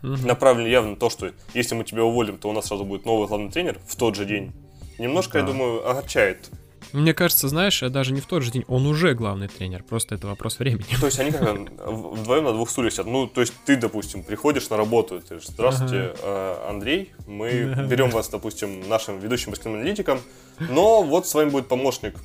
угу. 0.03 0.15
направлен 0.25 0.65
явно 0.67 0.91
на 0.91 0.95
то, 0.95 1.09
что 1.09 1.31
если 1.53 1.75
мы 1.75 1.83
тебя 1.83 2.03
уволим, 2.03 2.37
то 2.37 2.49
у 2.49 2.53
нас 2.53 2.67
сразу 2.67 2.83
будет 2.83 3.05
новый 3.05 3.27
главный 3.27 3.51
тренер 3.51 3.79
в 3.87 3.95
тот 3.95 4.15
же 4.15 4.25
день. 4.25 4.51
Немножко, 4.99 5.33
да. 5.33 5.39
я 5.39 5.45
думаю, 5.45 5.89
огорчает. 5.89 6.49
Мне 6.93 7.13
кажется, 7.13 7.47
знаешь, 7.47 7.79
даже 7.79 8.11
не 8.11 8.19
в 8.19 8.25
тот 8.25 8.43
же 8.43 8.51
день, 8.51 8.65
он 8.67 8.85
уже 8.85 9.13
главный 9.13 9.47
тренер, 9.47 9.83
просто 9.83 10.15
это 10.15 10.27
вопрос 10.27 10.59
времени. 10.59 10.85
То 10.99 11.05
есть 11.05 11.19
они 11.19 11.31
как 11.31 11.57
вдвоем 11.87 12.43
на 12.43 12.51
двух 12.51 12.69
стульях 12.69 12.91
сидят. 12.91 13.05
Ну, 13.05 13.27
то 13.27 13.41
есть 13.41 13.53
ты, 13.65 13.77
допустим, 13.77 14.23
приходишь 14.23 14.69
на 14.69 14.75
работу, 14.75 15.21
ты 15.21 15.39
же, 15.39 15.45
здравствуйте, 15.47 16.13
ага. 16.21 16.69
Андрей, 16.69 17.13
мы 17.27 17.85
берем 17.89 18.09
вас, 18.09 18.27
допустим, 18.27 18.87
нашим 18.89 19.19
ведущим 19.19 19.51
баскетбольным 19.51 19.81
аналитиком, 19.81 20.19
но 20.59 21.01
вот 21.01 21.27
с 21.27 21.33
вами 21.33 21.49
будет 21.49 21.67
помощник 21.67 22.15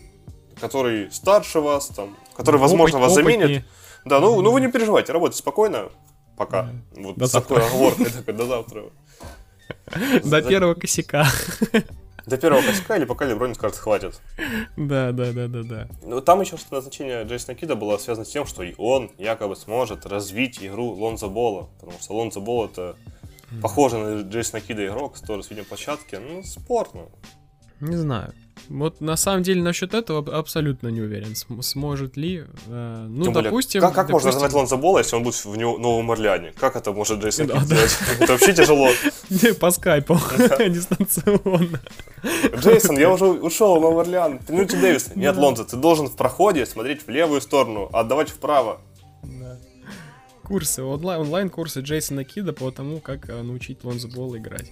который 0.61 1.11
старше 1.11 1.61
вас, 1.61 1.89
там, 1.89 2.17
который, 2.37 2.61
возможно, 2.61 2.99
вас 2.99 3.15
заменит. 3.15 3.65
Да, 4.05 4.21
ну, 4.21 4.41
ну 4.41 4.53
вы 4.53 4.61
не 4.61 4.69
переживайте, 4.69 5.13
работайте 5.13 5.39
спокойно, 5.39 5.89
пока. 6.37 6.69
Вот 6.95 7.17
до 7.17 7.27
завтра. 7.27 7.61
Такой 7.61 7.95
такой, 8.11 8.35
до 8.35 8.47
завтра. 8.47 8.85
До 10.25 10.43
первого 10.43 10.75
косяка. 10.75 11.27
До 12.27 12.37
первого 12.37 12.61
косяка 12.63 12.97
или 12.97 13.05
пока 13.05 13.25
Леброн 13.25 13.55
скажет 13.55 13.79
хватит. 13.79 14.21
Да, 14.77 15.13
да, 15.13 15.33
да, 15.33 15.47
да, 15.47 15.63
да. 15.63 15.89
Ну, 16.03 16.21
там 16.21 16.41
еще 16.41 16.57
что 16.57 16.75
назначение 16.75 17.25
Джейсона 17.25 17.55
Кида 17.55 17.77
было 17.77 17.99
связано 17.99 18.25
с 18.25 18.31
тем, 18.31 18.47
что 18.47 18.65
и 18.65 18.75
он 18.79 19.13
якобы 19.17 19.55
сможет 19.55 20.07
развить 20.07 20.63
игру 20.63 20.91
Лонза 20.91 21.29
Бола. 21.29 21.69
Потому 21.81 21.99
что 22.01 22.15
Лонза 22.15 22.41
Бол 22.41 22.67
это 22.67 22.97
похоже 23.63 23.99
на 23.99 24.21
Джейсона 24.23 24.61
Кида 24.61 24.87
игрок, 24.87 25.15
который 25.21 25.43
с 25.43 25.51
видео 25.51 25.65
площадки. 25.65 26.17
Ну, 26.17 26.43
спорно. 26.43 27.07
Не 27.81 27.97
знаю. 27.97 28.33
Вот 28.69 29.01
на 29.01 29.17
самом 29.17 29.43
деле 29.43 29.63
насчет 29.63 29.95
этого 29.95 30.37
абсолютно 30.37 30.89
не 30.89 31.01
уверен, 31.01 31.37
см- 31.37 31.63
сможет 31.63 32.17
ли. 32.17 32.45
Э, 32.67 33.07
ну, 33.09 33.25
Тем 33.25 33.33
допустим. 33.35 33.81
Как, 33.81 33.95
как 33.95 34.09
допустим... 34.09 34.29
можно 34.29 34.33
назвать 34.33 34.53
Лонзо 34.55 34.77
Бола, 34.77 34.99
если 34.99 35.15
он 35.15 35.23
будет 35.23 35.45
в 35.45 35.57
Новом 35.57 36.11
Орлеане? 36.11 36.53
Как 36.59 36.75
это 36.75 36.93
может 36.93 37.23
Джейсон 37.23 37.47
да, 37.47 37.61
сделать? 37.61 37.97
Это 38.19 38.33
вообще 38.33 38.55
тяжело. 38.55 38.89
По 39.61 39.71
скайпу, 39.71 40.19
дистанционно. 40.69 41.81
Джейсон, 42.57 42.99
я 42.99 43.13
уже 43.13 43.25
ушел 43.27 43.79
в 43.79 43.83
Новый 43.83 44.03
Орлеан. 44.03 44.39
Тренируйте 44.39 44.79
Дэвиса. 44.79 45.13
Нет, 45.15 45.37
Лонзо, 45.37 45.65
ты 45.65 45.77
должен 45.77 46.07
в 46.07 46.17
проходе 46.17 46.67
смотреть 46.67 47.07
в 47.07 47.11
левую 47.11 47.41
сторону, 47.41 47.89
а 47.93 48.01
отдавать 48.01 48.31
вправо. 48.31 48.81
Курсы, 50.43 50.83
онлайн-курсы 50.83 51.81
Джейсона 51.81 52.25
Кида 52.25 52.53
по 52.53 52.71
тому, 52.71 53.01
как 53.01 53.29
э, 53.29 53.43
научить 53.43 53.83
Лонзо 53.83 54.09
Бола 54.09 54.39
играть. 54.39 54.71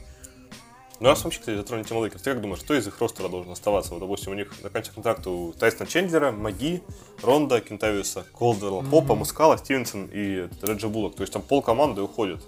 Ну, 1.05 1.11
раз 1.11 1.23
вообще, 1.23 1.39
кстати, 1.39 1.57
затронем 1.59 1.85
тему 1.85 2.03
Лейкерс, 2.03 2.23
ты 2.23 2.33
как 2.33 2.41
думаешь, 2.41 2.61
кто 2.61 2.73
из 2.73 2.87
их 2.87 2.99
ростера 2.99 3.29
должен 3.29 3.53
оставаться? 3.53 3.93
Вот, 3.93 4.01
допустим, 4.01 4.33
у 4.33 4.35
них 4.35 4.51
заканчивает 4.63 4.95
контракт 4.95 5.27
у 5.27 5.53
Тайсона 5.53 5.87
Чендлера, 5.87 6.33
Макги, 6.33 6.83
Рондо, 7.23 7.61
Кентавиуса, 7.61 8.25
Колдуэлла, 8.33 8.71
mm-hmm. 8.71 8.89
Попа, 8.89 9.15
Мускала, 9.15 9.59
Стивенсон 9.59 10.09
и 10.11 10.49
Реджи 10.63 10.89
Буллок. 10.89 11.15
То 11.15 11.23
есть 11.23 11.31
там 11.31 11.43
пол 11.43 11.61
команды 11.61 12.01
уходит. 12.01 12.41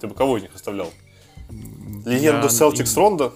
Ты 0.00 0.08
бы 0.08 0.16
кого 0.16 0.36
из 0.36 0.42
них 0.42 0.52
оставлял? 0.52 0.90
Легенду 2.04 2.50
Селтикс 2.50 2.96
Рондо? 2.96 3.34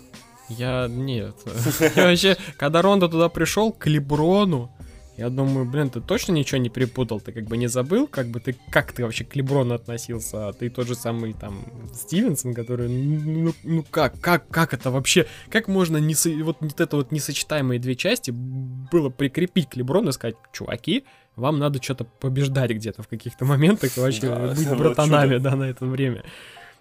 Я 0.48 0.88
нет. 0.88 1.36
Я 1.94 2.08
вообще, 2.08 2.36
когда 2.56 2.82
Рондо 2.82 3.08
туда 3.08 3.28
пришел, 3.28 3.70
к 3.70 3.86
Леброну, 3.86 4.75
я 5.16 5.30
думаю, 5.30 5.64
блин, 5.64 5.88
ты 5.88 6.00
точно 6.00 6.32
ничего 6.32 6.58
не 6.58 6.68
перепутал? 6.68 7.20
Ты 7.20 7.32
как 7.32 7.44
бы 7.44 7.56
не 7.56 7.68
забыл? 7.68 8.06
Как 8.06 8.28
бы 8.28 8.38
ты, 8.38 8.54
как 8.70 8.92
ты 8.92 9.02
вообще 9.02 9.24
к 9.24 9.34
Леброну 9.34 9.74
относился? 9.74 10.48
А 10.48 10.52
ты 10.52 10.68
тот 10.68 10.86
же 10.86 10.94
самый 10.94 11.32
там 11.32 11.64
Стивенсон, 11.94 12.52
который, 12.52 12.88
ну, 12.88 13.54
ну 13.64 13.82
как, 13.90 14.20
как, 14.20 14.46
как 14.48 14.74
это 14.74 14.90
вообще? 14.90 15.26
Как 15.48 15.68
можно 15.68 15.96
не, 15.96 16.14
вот, 16.42 16.58
вот 16.60 16.80
это 16.80 16.96
вот 16.96 17.12
несочетаемые 17.12 17.80
две 17.80 17.96
части 17.96 18.30
было 18.30 19.08
прикрепить 19.08 19.70
к 19.70 19.76
Леброну 19.76 20.10
и 20.10 20.12
сказать, 20.12 20.36
чуваки, 20.52 21.04
вам 21.34 21.58
надо 21.58 21.82
что-то 21.82 22.04
побеждать 22.04 22.70
где-то 22.72 23.02
в 23.02 23.08
каких-то 23.08 23.46
моментах 23.46 23.96
и 23.96 24.00
вообще 24.00 24.28
да, 24.28 24.48
быть 24.48 24.68
братанами, 24.76 25.38
да, 25.38 25.56
на 25.56 25.64
это 25.64 25.86
время. 25.86 26.24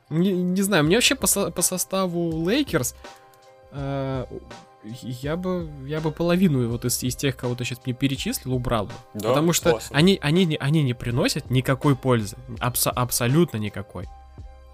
Не, 0.09 0.33
не 0.33 0.61
знаю, 0.61 0.83
мне 0.83 0.97
вообще 0.97 1.15
по, 1.15 1.27
со, 1.27 1.51
по 1.51 1.61
составу 1.61 2.45
Лейкерс 2.47 2.95
э, 3.71 4.25
я 5.01 5.35
бы, 5.35 5.69
я 5.85 5.99
бы 6.01 6.11
половину 6.11 6.67
вот 6.69 6.85
из, 6.85 7.01
из 7.03 7.15
тех, 7.15 7.35
кого 7.35 7.55
ты 7.55 7.65
сейчас 7.65 7.79
мне 7.85 7.93
перечислил, 7.95 8.53
убрал 8.53 8.85
бы. 8.85 8.93
Да, 9.13 9.29
Потому 9.29 9.53
что 9.53 9.71
классно. 9.71 9.97
они, 9.97 10.19
они, 10.21 10.45
не- 10.45 10.57
они 10.57 10.83
не 10.83 10.93
приносят 10.93 11.49
никакой 11.49 11.95
пользы. 11.95 12.37
Абсо- 12.59 12.91
абсолютно 12.91 13.57
никакой. 13.57 14.05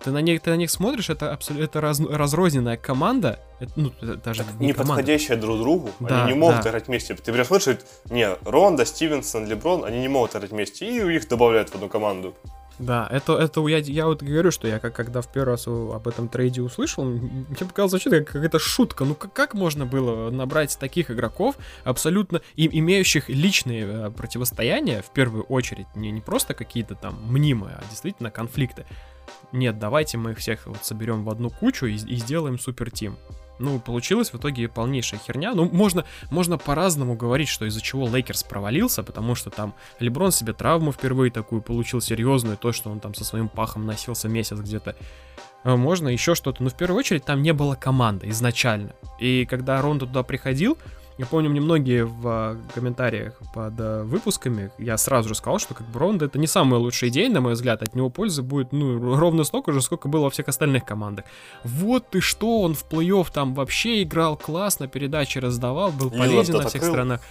Ты 0.03 0.09
на 0.09 0.20
них, 0.22 0.41
ты 0.41 0.49
на 0.49 0.55
них 0.55 0.72
смотришь, 0.72 1.09
это, 1.12 1.32
абсо- 1.32 1.53
это 1.62 1.80
раз- 1.80 1.99
разрозненная 1.99 2.76
команда. 2.76 3.39
это, 3.59 3.72
ну, 3.76 3.91
это 4.01 4.16
даже 4.16 4.43
не 4.59 4.68
не 4.68 4.74
команда. 4.74 4.95
подходящие 4.95 5.38
друг 5.38 5.59
другу, 5.59 5.91
Да, 5.99 6.24
они 6.24 6.34
не 6.34 6.39
могут 6.39 6.64
да. 6.64 6.70
играть 6.72 6.88
вместе. 6.88 7.14
Ты 7.14 7.32
прям 7.32 7.45
и, 7.45 7.84
не, 8.09 8.28
Ронда, 8.43 8.84
Стивенсон, 8.86 9.45
Леброн, 9.45 9.86
они 9.86 9.99
не 9.99 10.07
могут 10.07 10.36
играть 10.36 10.49
вместе, 10.51 10.88
и 10.89 11.16
их 11.16 11.28
добавляют 11.28 11.70
в 11.70 11.76
одну 11.76 11.88
команду. 11.88 12.34
Да, 12.82 13.07
это, 13.11 13.34
это 13.34 13.65
я, 13.67 13.77
я 13.77 14.07
вот 14.07 14.23
говорю, 14.23 14.49
что 14.49 14.67
я 14.67 14.79
как, 14.79 14.95
когда 14.95 15.21
в 15.21 15.32
первый 15.32 15.51
раз 15.51 15.67
об 15.67 16.07
этом 16.07 16.27
трейде 16.27 16.63
услышал, 16.63 17.05
мне 17.05 17.45
показалось 17.59 17.93
вообще 17.93 18.09
как 18.09 18.27
какая-то 18.27 18.57
шутка. 18.57 19.05
Ну 19.05 19.13
как, 19.13 19.32
как 19.34 19.53
можно 19.53 19.86
было 19.86 20.32
набрать 20.32 20.75
таких 20.79 21.11
игроков, 21.11 21.55
абсолютно 21.84 22.41
и, 22.55 22.67
имеющих 22.79 23.29
личные 23.29 23.86
э, 23.86 24.09
противостояния, 24.09 25.03
в 25.03 25.11
первую 25.11 25.43
очередь, 25.43 25.86
не, 25.95 26.09
не 26.09 26.21
просто 26.21 26.55
какие-то 26.55 26.95
там 26.95 27.21
мнимые, 27.23 27.75
а 27.75 27.84
действительно 27.88 28.32
конфликты. 28.32 28.86
Нет, 29.51 29.77
давайте 29.77 30.17
мы 30.17 30.32
их 30.32 30.39
всех 30.39 30.65
вот 30.65 30.84
соберем 30.84 31.23
в 31.23 31.29
одну 31.29 31.51
кучу 31.51 31.86
и, 31.86 31.93
и 31.93 32.15
сделаем 32.15 32.57
super 32.57 32.89
team. 32.89 33.17
Ну, 33.62 33.80
получилась 33.80 34.34
в 34.34 34.38
итоге 34.38 34.68
полнейшая 34.68 35.20
херня. 35.20 35.53
Ну, 35.53 35.70
можно, 35.72 36.05
можно 36.30 36.57
по-разному 36.57 37.16
говорить, 37.16 37.47
что 37.47 37.66
из-за 37.66 37.82
чего 37.82 38.07
Лейкерс 38.07 38.43
провалился, 38.43 39.03
потому 39.03 39.36
что 39.36 39.49
там 39.49 39.74
Леброн 39.99 40.32
себе 40.32 40.53
травму 40.53 40.91
впервые 40.91 41.32
такую 41.32 41.62
получил 41.62 42.01
серьезную, 42.01 42.57
то, 42.57 42.72
что 42.72 42.89
он 42.89 42.99
там 42.99 43.14
со 43.14 43.24
своим 43.24 43.49
пахом 43.49 43.86
носился 43.86 44.28
месяц 44.28 44.57
где-то. 44.57 44.95
А 45.64 45.78
Можно 45.78 46.09
еще 46.09 46.36
что-то, 46.36 46.64
но 46.64 46.70
в 46.70 46.76
первую 46.76 46.97
очередь 46.97 47.24
там 47.24 47.41
не 47.41 47.53
было 47.53 47.76
команды 47.76 48.30
изначально. 48.30 48.93
И 49.20 49.45
когда 49.45 49.82
Ронда 49.82 50.07
туда 50.07 50.24
приходил, 50.24 50.78
я 51.22 51.28
помню, 51.28 51.51
мне 51.51 51.61
многие 51.61 52.03
в 52.03 52.28
а, 52.28 52.57
комментариях 52.74 53.36
под 53.53 53.74
а, 53.78 54.03
выпусками, 54.03 54.72
я 54.80 54.97
сразу 54.97 55.30
же 55.30 55.36
сказал, 55.36 55.59
что 55.59 55.76
как 55.76 55.86
бы 55.86 55.99
Ронда 55.99 56.26
это 56.26 56.39
не 56.39 56.47
самая 56.47 56.80
лучшая 56.80 57.11
идея, 57.11 57.30
на 57.30 57.41
мой 57.41 57.53
взгляд, 57.53 57.84
от 57.84 57.93
него 57.93 58.09
пользы 58.09 58.41
будет, 58.41 58.72
ну, 58.72 59.15
ровно 59.15 59.43
столько 59.43 59.72
же, 59.72 59.84
сколько 59.84 60.07
было 60.07 60.24
во 60.24 60.30
всех 60.32 60.47
остальных 60.47 60.84
командах. 60.84 61.26
Вот 61.63 62.09
ты 62.09 62.22
что, 62.22 62.61
он 62.61 62.74
в 62.74 62.88
плей-офф 62.89 63.28
там 63.32 63.53
вообще 63.53 64.01
играл 64.01 64.36
классно, 64.36 64.88
передачи 64.88 65.38
раздавал, 65.38 65.91
был 65.91 66.09
полезен 66.09 66.55
на 66.55 66.61
всех 66.61 66.82
открыл. 66.82 66.91
странах. 66.91 67.22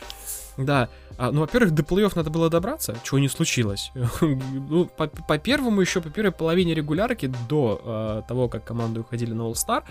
Да, 0.57 0.88
а, 1.18 1.32
ну, 1.32 1.41
во-первых, 1.41 1.72
до 1.72 1.82
плей-офф 1.82 2.12
надо 2.14 2.30
было 2.30 2.49
добраться, 2.49 2.97
чего 3.03 3.18
не 3.18 3.28
случилось. 3.28 3.91
ну, 4.20 4.84
по, 4.84 5.09
по 5.09 5.36
первому 5.36 5.80
еще, 5.80 6.01
по 6.01 6.11
первой 6.11 6.30
половине 6.30 6.74
регулярки, 6.74 7.26
до 7.49 7.82
а, 7.84 8.22
того, 8.22 8.49
как 8.49 8.62
команды 8.62 9.01
уходили 9.01 9.32
на 9.32 9.51
All-Star, 9.51 9.82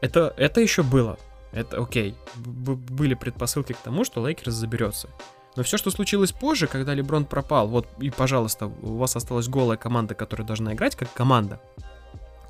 это, 0.00 0.34
это 0.36 0.60
еще 0.60 0.82
было. 0.82 1.16
Это 1.52 1.80
окей. 1.82 2.14
Б- 2.36 2.74
были 2.74 3.14
предпосылки 3.14 3.72
к 3.72 3.78
тому, 3.78 4.04
что 4.04 4.26
Лейкерс 4.26 4.52
заберется. 4.54 5.08
Но 5.56 5.62
все, 5.62 5.76
что 5.78 5.90
случилось 5.90 6.30
позже, 6.32 6.66
когда 6.66 6.94
Леброн 6.94 7.24
пропал, 7.24 7.66
вот 7.68 7.88
и, 7.98 8.10
пожалуйста, 8.10 8.66
у 8.66 8.96
вас 8.96 9.16
осталась 9.16 9.48
голая 9.48 9.76
команда, 9.76 10.14
которая 10.14 10.46
должна 10.46 10.74
играть 10.74 10.94
как 10.94 11.12
команда. 11.12 11.60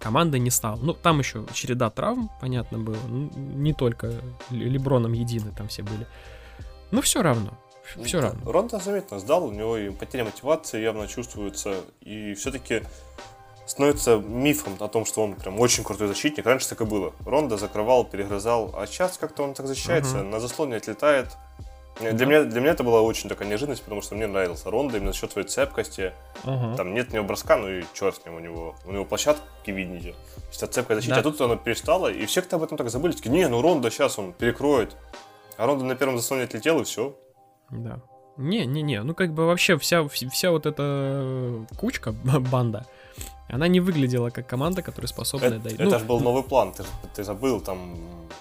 Команда 0.01 0.39
не 0.39 0.51
стала. 0.51 0.77
Ну, 0.77 0.93
там 0.95 1.19
еще 1.19 1.45
череда 1.53 1.91
травм, 1.91 2.31
понятно 2.41 2.79
было. 2.79 2.97
Ну, 3.09 3.31
не 3.37 3.73
только 3.73 4.13
Ле- 4.51 4.69
Леброном 4.69 5.13
едины 5.13 5.53
там 5.57 5.69
все 5.69 5.83
были. 5.83 6.07
Но 6.91 7.01
все 7.03 7.23
равно. 7.23 7.59
Все 8.05 8.21
Да, 8.21 8.29
равно. 8.29 8.53
Рондо 8.53 8.79
заметно 8.79 9.19
сдал, 9.19 9.47
у 9.47 9.51
него 9.53 9.77
и 9.79 9.91
потеря 9.91 10.25
мотивации 10.25 10.81
явно 10.83 11.09
чувствуется, 11.09 11.77
и 12.03 12.35
все-таки 12.35 12.83
становится 13.69 14.17
мифом 14.17 14.73
о 14.81 14.89
том, 14.89 15.05
что 15.05 15.23
он 15.23 15.35
прям 15.35 15.61
очень 15.61 15.85
крутой 15.85 16.09
защитник. 16.09 16.47
Раньше 16.47 16.69
так 16.71 16.81
и 16.81 16.85
было. 16.85 17.13
Ронда 17.27 17.57
закрывал, 17.59 18.05
перегрызал, 18.05 18.75
а 18.77 18.87
сейчас 18.87 19.19
как-то 19.19 19.43
он 19.43 19.55
так 19.55 19.67
защищается, 19.67 20.17
Мгм. 20.19 20.31
на 20.31 20.41
заслоне 20.41 20.77
отлетает. 20.77 21.29
Э, 22.01 22.13
Для, 22.13 22.27
меня, 22.27 22.45
для 22.45 22.61
меня 22.61 22.71
это 22.73 22.85
была 22.85 23.03
очень 23.03 23.29
такая 23.29 23.49
неожиданность, 23.49 23.83
потому 23.83 24.03
что 24.03 24.15
мне 24.15 24.27
нравился 24.29 24.71
Ронда 24.71 24.97
именно 24.99 25.13
за 25.13 25.19
счет 25.19 25.33
своей 25.33 25.49
цепкости. 25.49 26.13
Ага. 26.45 26.77
Там 26.77 26.95
нет 26.95 27.09
у 27.11 27.15
него 27.17 27.25
броска, 27.27 27.57
ну 27.57 27.69
и 27.69 27.85
черт 27.93 28.17
с 28.17 28.25
ним, 28.25 28.37
у 28.37 28.39
него, 28.39 28.75
у 28.87 28.93
него 28.93 29.05
площадки 29.05 29.71
видите. 29.71 30.13
То 30.13 30.43
есть 30.65 30.73
цепкая 30.73 30.97
защита, 30.97 31.17
Да. 31.17 31.21
а 31.21 31.25
тут 31.25 31.41
оно 31.41 31.57
перестало, 31.57 32.07
и 32.11 32.25
все 32.27 32.41
как-то 32.41 32.57
об 32.57 32.63
этом 32.63 32.79
так 32.79 32.89
забыли. 32.89 33.13
Такие, 33.13 33.31
не, 33.31 33.49
ну 33.49 33.61
Ронда 33.61 33.91
сейчас 33.91 34.19
он 34.19 34.33
перекроет. 34.33 34.97
А 35.57 35.67
Ронда 35.67 35.85
на 35.85 35.97
первом 35.97 36.17
заслоне 36.19 36.45
отлетел, 36.45 36.81
и 36.81 36.85
все. 36.85 37.15
Да. 37.71 37.99
Не-не-не, 38.37 39.03
ну 39.03 39.15
как 39.17 39.33
бы 39.35 39.47
вообще 39.47 39.77
вся, 39.77 40.03
вс- 40.03 40.29
вся 40.31 40.53
вот 40.53 40.67
эта 40.67 41.67
кучка, 41.77 42.13
банда, 42.53 42.87
она 43.49 43.69
не 43.69 43.81
выглядела 43.81 44.31
как 44.31 44.47
команда, 44.47 44.83
которая 44.83 45.09
способна 45.09 45.47
Это, 45.47 45.59
дать. 45.59 45.75
это 45.75 45.85
ну, 45.85 45.99
же 45.99 46.05
был 46.05 46.21
новый 46.21 46.43
план, 46.43 46.73
ты, 46.73 46.85
ты 47.15 47.25
забыл 47.25 47.61
там 47.61 47.97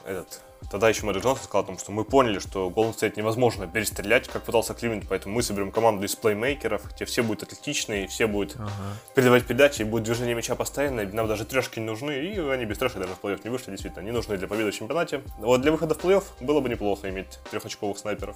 этот. 0.05 0.41
Тогда 0.72 0.89
еще 0.89 1.05
Мэри 1.05 1.20
Джонсон 1.20 1.43
сказал 1.45 1.64
о 1.64 1.68
том, 1.68 1.78
что 1.78 1.91
мы 1.91 2.03
поняли, 2.03 2.39
что 2.39 2.68
Golden 2.70 2.93
State 2.93 3.14
невозможно 3.16 3.68
перестрелять, 3.68 4.28
как 4.28 4.43
пытался 4.43 4.74
Кливленд, 4.74 5.08
поэтому 5.08 5.36
мы 5.36 5.43
соберем 5.43 5.72
команду 5.72 6.03
из 6.05 6.16
плеймейкеров, 6.16 6.93
где 6.93 7.05
все 7.05 7.24
будут 7.24 7.43
атлетичные, 7.43 8.08
все 8.08 8.28
будут 8.28 8.55
Ага. 8.55 8.72
передавать 9.16 9.45
передачи, 9.45 9.82
и 9.82 9.86
будет 9.86 10.03
движение 10.03 10.36
мяча 10.36 10.55
постоянно, 10.55 11.03
нам 11.03 11.28
даже 11.28 11.45
трешки 11.45 11.80
не 11.80 11.86
нужны, 11.86 12.12
и 12.12 12.39
они 12.39 12.66
без 12.66 12.80
трешек 12.80 12.97
даже 12.97 13.14
в 13.14 13.24
плей-офф 13.24 13.41
не 13.43 13.49
вышли, 13.49 13.72
действительно, 13.72 14.03
не 14.03 14.12
нужны 14.12 14.36
для 14.38 14.47
победы 14.47 14.72
в 14.72 14.76
чемпионате. 14.76 15.22
Вот 15.38 15.62
для 15.62 15.72
выхода 15.72 15.93
в 15.93 16.03
плей-офф 16.03 16.24
было 16.41 16.60
бы 16.60 16.68
неплохо 16.70 17.10
иметь 17.10 17.39
трехочковых 17.51 17.97
снайперов. 17.97 18.36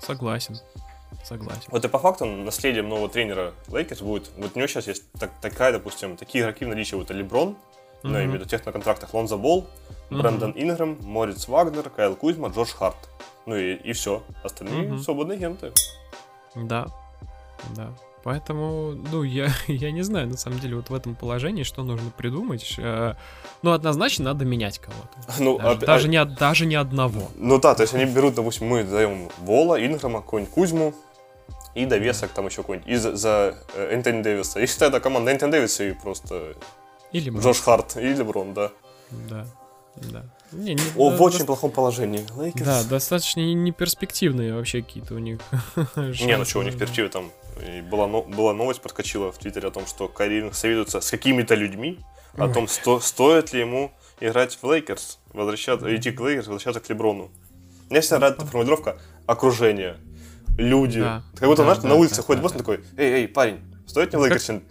Согласен. 0.00 0.58
Согласен. 1.24 1.62
Вот 1.68 1.84
и 1.84 1.88
по 1.88 1.98
факту 1.98 2.24
наследием 2.26 2.88
нового 2.88 3.08
тренера 3.08 3.52
Лейкерс 3.68 4.00
будет, 4.00 4.30
вот 4.36 4.52
у 4.54 4.58
него 4.58 4.66
сейчас 4.68 4.86
есть 4.86 5.10
так- 5.18 5.32
такая, 5.40 5.72
допустим, 5.72 6.16
такие 6.16 6.42
игроки 6.44 6.64
в 6.64 6.68
наличии, 6.68 6.94
вот 6.94 7.10
Леброн, 7.10 7.56
ну, 8.02 8.10
я 8.12 8.18
имею 8.20 8.30
в 8.32 8.34
виду 8.34 8.44
тех 8.46 8.64
на 8.64 8.72
контрактах, 8.72 9.12
Лонзо 9.14 9.36
Болл, 9.36 9.66
Мгм. 10.10 10.20
Брэндон 10.22 10.52
Ингрэм, 10.56 10.98
Мориц 11.02 11.48
Вагнер, 11.48 11.90
Кайл 11.90 12.14
Кузьма, 12.16 12.48
Джош 12.48 12.70
Харт. 12.72 12.96
Ну 13.46 13.56
и, 13.56 13.74
и 13.74 13.92
все. 13.92 14.22
Остальные 14.44 14.88
Мгм. 14.88 14.98
свободные 15.00 15.36
агенты. 15.36 15.72
Да. 16.54 16.86
Да. 17.76 17.92
Поэтому, 18.24 18.92
ну, 19.12 19.22
я, 19.22 19.48
я 19.68 19.90
не 19.90 20.02
знаю, 20.02 20.28
на 20.28 20.36
самом 20.36 20.58
деле, 20.58 20.76
вот 20.76 20.90
в 20.90 20.94
этом 20.94 21.14
положении, 21.14 21.62
что 21.62 21.82
нужно 21.82 22.10
придумать. 22.16 22.74
Э, 22.78 23.14
Ну, 23.62 23.72
однозначно 23.72 24.24
надо 24.26 24.44
менять 24.44 24.78
кого-то. 24.78 25.34
Ну, 25.40 25.58
Даже, 25.58 25.68
а- 25.70 25.86
даже 25.86 26.06
а- 26.06 26.10
не, 26.10 26.24
даже 26.24 26.66
не 26.66 26.74
одного. 26.76 27.28
ну 27.36 27.58
да, 27.60 27.74
то 27.74 27.82
есть 27.82 27.94
они 27.94 28.04
берут, 28.04 28.34
допустим, 28.34 28.66
мы 28.68 28.84
даем 28.84 29.28
Болла, 29.38 29.76
Ингрэма, 29.84 30.20
какого-нибудь 30.20 30.52
Кузьму, 30.54 30.94
и 31.74 31.86
довесок 31.86 32.30
там 32.32 32.46
еще 32.46 32.62
какой-нибудь. 32.62 32.88
И 32.88 32.96
за, 32.96 33.16
за 33.16 33.54
э, 33.74 33.90
Энтони 33.94 34.22
Дэвиса. 34.22 34.60
И 34.60 34.66
тогда 34.66 35.00
команда 35.00 35.30
Энтони 35.30 35.52
Дэвиса 35.52 35.84
и 35.84 35.92
просто 35.92 36.54
Или. 37.12 37.30
Джош 37.30 37.60
Харт 37.60 37.96
и 37.96 38.12
Леброн, 38.14 38.52
да. 38.54 38.70
Да. 39.30 39.46
Да. 39.96 40.24
Не, 40.52 40.74
не, 40.74 40.80
О, 40.96 41.10
да, 41.10 41.16
в 41.16 41.22
очень 41.22 41.40
дос- 41.40 41.46
плохом 41.46 41.70
положении. 41.70 42.24
Лейкерс. 42.36 42.64
Да, 42.64 42.84
достаточно 42.84 43.40
не- 43.40 43.54
неперспективные 43.54 44.54
вообще 44.54 44.82
какие-то 44.82 45.14
у 45.14 45.18
них. 45.18 45.40
Не, 45.96 46.36
ну 46.36 46.44
что, 46.44 46.60
у 46.60 46.62
них 46.62 46.78
перспективы 46.78 47.08
там. 47.08 47.30
И 47.66 47.80
была, 47.80 48.06
была 48.06 48.52
новость, 48.52 48.80
проскочила 48.80 49.32
в 49.32 49.38
Твиттере 49.38 49.68
о 49.68 49.70
том, 49.70 49.86
что 49.86 50.12
Ирвинг 50.18 50.54
советуется 50.54 51.00
с 51.00 51.10
какими-то 51.10 51.54
людьми, 51.54 51.98
о 52.36 52.46
Ой. 52.46 52.54
том, 52.54 52.68
сто, 52.68 53.00
стоит 53.00 53.52
ли 53.52 53.60
ему 53.60 53.92
играть 54.20 54.58
в 54.60 54.70
Лейкерс, 54.70 55.18
возвращаться, 55.32 55.94
идти 55.94 56.10
к 56.10 56.20
Лейкерс, 56.20 56.46
возвращаться 56.46 56.80
к 56.80 56.88
Леброну. 56.88 57.30
Меня 57.90 58.00
всегда 58.00 58.18
нравится 58.18 58.46
формулировка 58.46 58.98
окружение, 59.26 59.96
люди. 60.58 61.00
Да. 61.00 61.22
Как 61.36 61.48
будто, 61.48 61.62
Да, 61.62 61.64
знаешь, 61.64 61.78
да, 61.82 61.88
на 61.88 61.94
улице 61.94 62.16
да, 62.16 62.22
ходит 62.22 62.40
да, 62.40 62.42
босс 62.42 62.52
да. 62.52 62.58
такой, 62.58 62.80
эй, 62.96 63.12
эй, 63.22 63.28
парень, 63.28 63.60
стоит 63.86 64.12
мне 64.12 64.20
в 64.20 64.24
Лейкерсе? 64.24 64.62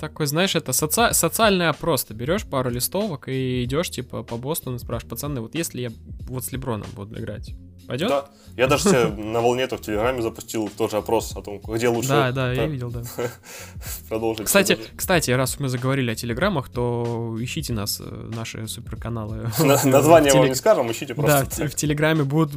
Такой, 0.00 0.26
знаешь, 0.26 0.54
это 0.54 0.70
соци- 0.70 1.12
социальный 1.12 1.68
опрос. 1.68 2.04
Ты 2.04 2.14
берешь 2.14 2.44
пару 2.44 2.70
листовок 2.70 3.28
и 3.28 3.64
идешь, 3.64 3.90
типа, 3.90 4.22
по 4.22 4.36
Бостону 4.36 4.76
и 4.76 4.78
спрашиваешь, 4.78 5.10
пацаны, 5.10 5.40
вот 5.40 5.54
если 5.56 5.80
я 5.80 5.90
вот 6.28 6.44
с 6.44 6.52
Леброном 6.52 6.86
буду 6.94 7.18
играть, 7.18 7.50
пойдет? 7.88 8.08
Да. 8.08 8.26
Я 8.56 8.66
даже 8.66 8.84
себе 8.84 9.06
на 9.06 9.40
волне 9.40 9.66
в 9.66 9.80
Телеграме 9.80 10.20
запустил 10.20 10.68
тоже 10.76 10.96
опрос 10.96 11.36
о 11.36 11.42
том, 11.42 11.60
где 11.60 11.88
лучше 11.88 12.08
Да, 12.08 12.32
да, 12.32 12.52
я 12.52 12.66
видел, 12.66 12.90
да. 12.90 13.02
продолжить. 14.08 14.46
Кстати, 14.46 14.78
кстати, 14.96 15.30
раз 15.30 15.60
мы 15.60 15.68
заговорили 15.68 16.10
о 16.10 16.14
телеграммах, 16.14 16.68
то 16.68 17.36
ищите 17.40 17.72
нас, 17.72 18.00
э, 18.00 18.30
наши 18.34 18.66
суперканалы. 18.66 19.50
Название 19.84 20.32
вам 20.32 20.46
не 20.46 20.54
скажем, 20.54 20.90
ищите 20.90 21.14
Да, 21.14 21.22
просто. 21.22 21.56
так. 21.62 21.72
в 21.72 21.74
Телеграме 21.74 22.24
будут... 22.24 22.52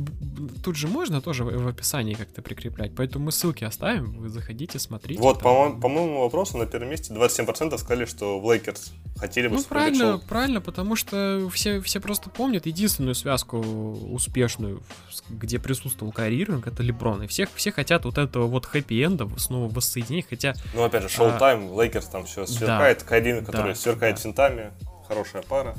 Тут 0.63 0.75
же 0.75 0.87
можно 0.87 1.21
тоже 1.21 1.43
в, 1.43 1.67
описании 1.67 2.13
как-то 2.13 2.41
прикреплять, 2.41 2.93
поэтому 2.95 3.25
мы 3.25 3.31
ссылки 3.31 3.63
оставим, 3.63 4.11
вы 4.17 4.29
заходите, 4.29 4.79
смотрите. 4.79 5.21
Вот, 5.21 5.39
по, 5.39 5.69
моему- 5.87 6.21
вопросу 6.21 6.57
на 6.57 6.65
первом 6.65 6.89
месте 6.89 7.13
27% 7.13 7.77
сказали, 7.77 8.05
что 8.05 8.39
в 8.39 8.45
Лейкерс 8.51 8.91
хотели 9.17 9.47
бы 9.47 9.55
Ну, 9.57 9.63
правильно, 9.63 10.17
правильно, 10.17 10.61
потому 10.61 10.95
что 10.95 11.47
все, 11.53 11.79
все 11.81 11.99
просто 11.99 12.29
помнят 12.29 12.65
единственную 12.65 13.15
связку 13.15 13.57
успешную, 13.57 14.81
с- 15.11 15.20
где 15.29 15.59
присутствовал 15.59 16.11
Кайри 16.11 16.41
Ирвинг, 16.41 16.67
это 16.67 16.83
Леброн. 16.83 17.23
И 17.23 17.27
всех, 17.27 17.49
все 17.53 17.71
хотят 17.71 18.05
вот 18.05 18.17
этого 18.17 18.47
вот 18.47 18.65
хэппи-энда 18.65 19.29
снова 19.37 19.71
воссоединить, 19.71 20.27
хотя 20.29 20.53
Ну, 20.73 20.83
опять 20.83 21.03
же, 21.03 21.09
шоу-тайм, 21.09 21.79
Лейкерс 21.79 22.07
там 22.07 22.25
все 22.25 22.45
сверкает, 22.45 23.03
Кайри, 23.03 23.45
который 23.45 23.73
да, 23.73 23.75
сверкает 23.75 24.15
да. 24.15 24.21
финтами, 24.21 24.71
хорошая 25.07 25.43
пара. 25.43 25.75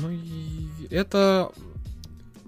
Ну 0.00 0.10
и 0.10 0.68
это 0.90 1.50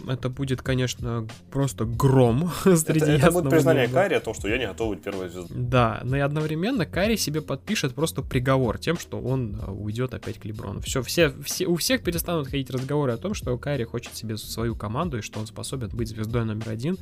это 0.07 0.29
будет, 0.29 0.63
конечно, 0.63 1.27
просто 1.51 1.85
гром 1.85 2.51
среди 2.65 3.01
Это, 3.01 3.13
это 3.13 3.31
будет 3.33 3.51
признание 3.51 3.87
неба. 3.87 3.95
Кайри 3.95 4.15
о 4.15 4.21
том, 4.21 4.35
что 4.35 4.49
я 4.49 4.59
не 4.59 4.67
готов 4.67 4.91
быть 4.91 5.03
первой 5.03 5.29
звездой. 5.29 5.57
Да, 5.57 6.01
но 6.05 6.17
и 6.17 6.21
одновременно 6.21 6.87
Кайри 6.87 7.17
себе 7.17 7.41
подпишет 7.41 7.95
просто 7.95 8.23
приговор 8.23 8.79
тем, 8.79 8.99
что 8.99 9.21
он 9.21 9.57
э, 9.57 9.71
уйдет 9.71 10.15
опять 10.15 10.39
к 10.39 10.45
Леброну. 10.45 10.81
Все, 10.81 11.03
все, 11.03 11.33
все, 11.45 11.67
у 11.67 11.77
всех 11.77 12.03
перестанут 12.03 12.49
ходить 12.49 12.71
разговоры 12.71 13.13
о 13.13 13.17
том, 13.17 13.35
что 13.35 13.57
Кайри 13.59 13.85
хочет 13.85 14.15
себе 14.17 14.37
свою 14.37 14.77
команду 14.77 15.19
и 15.19 15.23
что 15.23 15.41
он 15.41 15.47
способен 15.47 15.89
быть 15.89 16.09
звездой 16.09 16.45
номер 16.45 16.69
один 16.69 16.99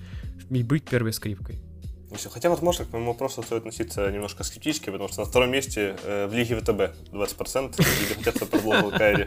и 0.51 0.63
быть 0.63 0.85
первой 0.85 1.13
скрипкой. 1.13 1.61
И 2.11 2.17
всё. 2.17 2.31
Хотя, 2.31 2.51
возможно, 2.51 2.85
к 2.85 2.93
моему 2.93 3.13
вопросу 3.13 3.43
стоит 3.43 3.61
относиться 3.61 4.11
немножко 4.11 4.45
скептически, 4.45 4.91
потому 4.91 5.09
что 5.09 5.21
на 5.21 5.27
втором 5.27 5.51
месте 5.51 5.97
э, 6.05 6.27
в 6.27 6.35
Лиге 6.35 6.57
ВТБ 6.57 7.13
20%, 7.13 7.75
люди 7.79 8.15
хотят, 8.15 8.49
продолжил 8.49 8.91
Кайри. 8.91 9.27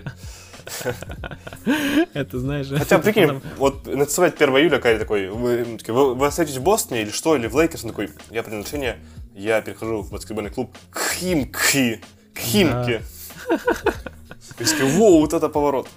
Это, 2.14 2.40
знаешь... 2.40 2.68
Хотя, 2.68 3.00
прикинь, 3.00 3.28
там- 3.28 3.42
вот 3.58 3.86
нарисовать 3.86 4.36
1 4.42 4.56
июля 4.58 4.80
Кайри 4.80 5.00
такой, 5.00 5.30
вы, 5.30 5.80
вы, 5.88 6.16
вы 6.16 6.26
остаетесь 6.28 6.58
в 6.58 6.64
Бостоне 6.64 7.04
или 7.04 7.10
что, 7.12 7.36
или 7.36 7.48
в 7.48 7.56
Лейкерс, 7.56 7.84
он 7.84 7.92
такой, 7.92 8.10
я 8.30 8.44
принял 8.44 8.64
решение, 8.64 9.00
я 9.36 9.62
перехожу 9.62 10.02
в 10.02 10.12
баскетбольный 10.12 10.52
клуб 10.52 10.76
к 10.92 11.14
Химки, 11.14 12.02
к 12.34 12.40
Химке. 12.40 13.02
И 14.60 14.64
все 14.64 14.86
воу, 14.86 15.22
вот 15.22 15.34
это 15.34 15.48
поворот. 15.50 15.88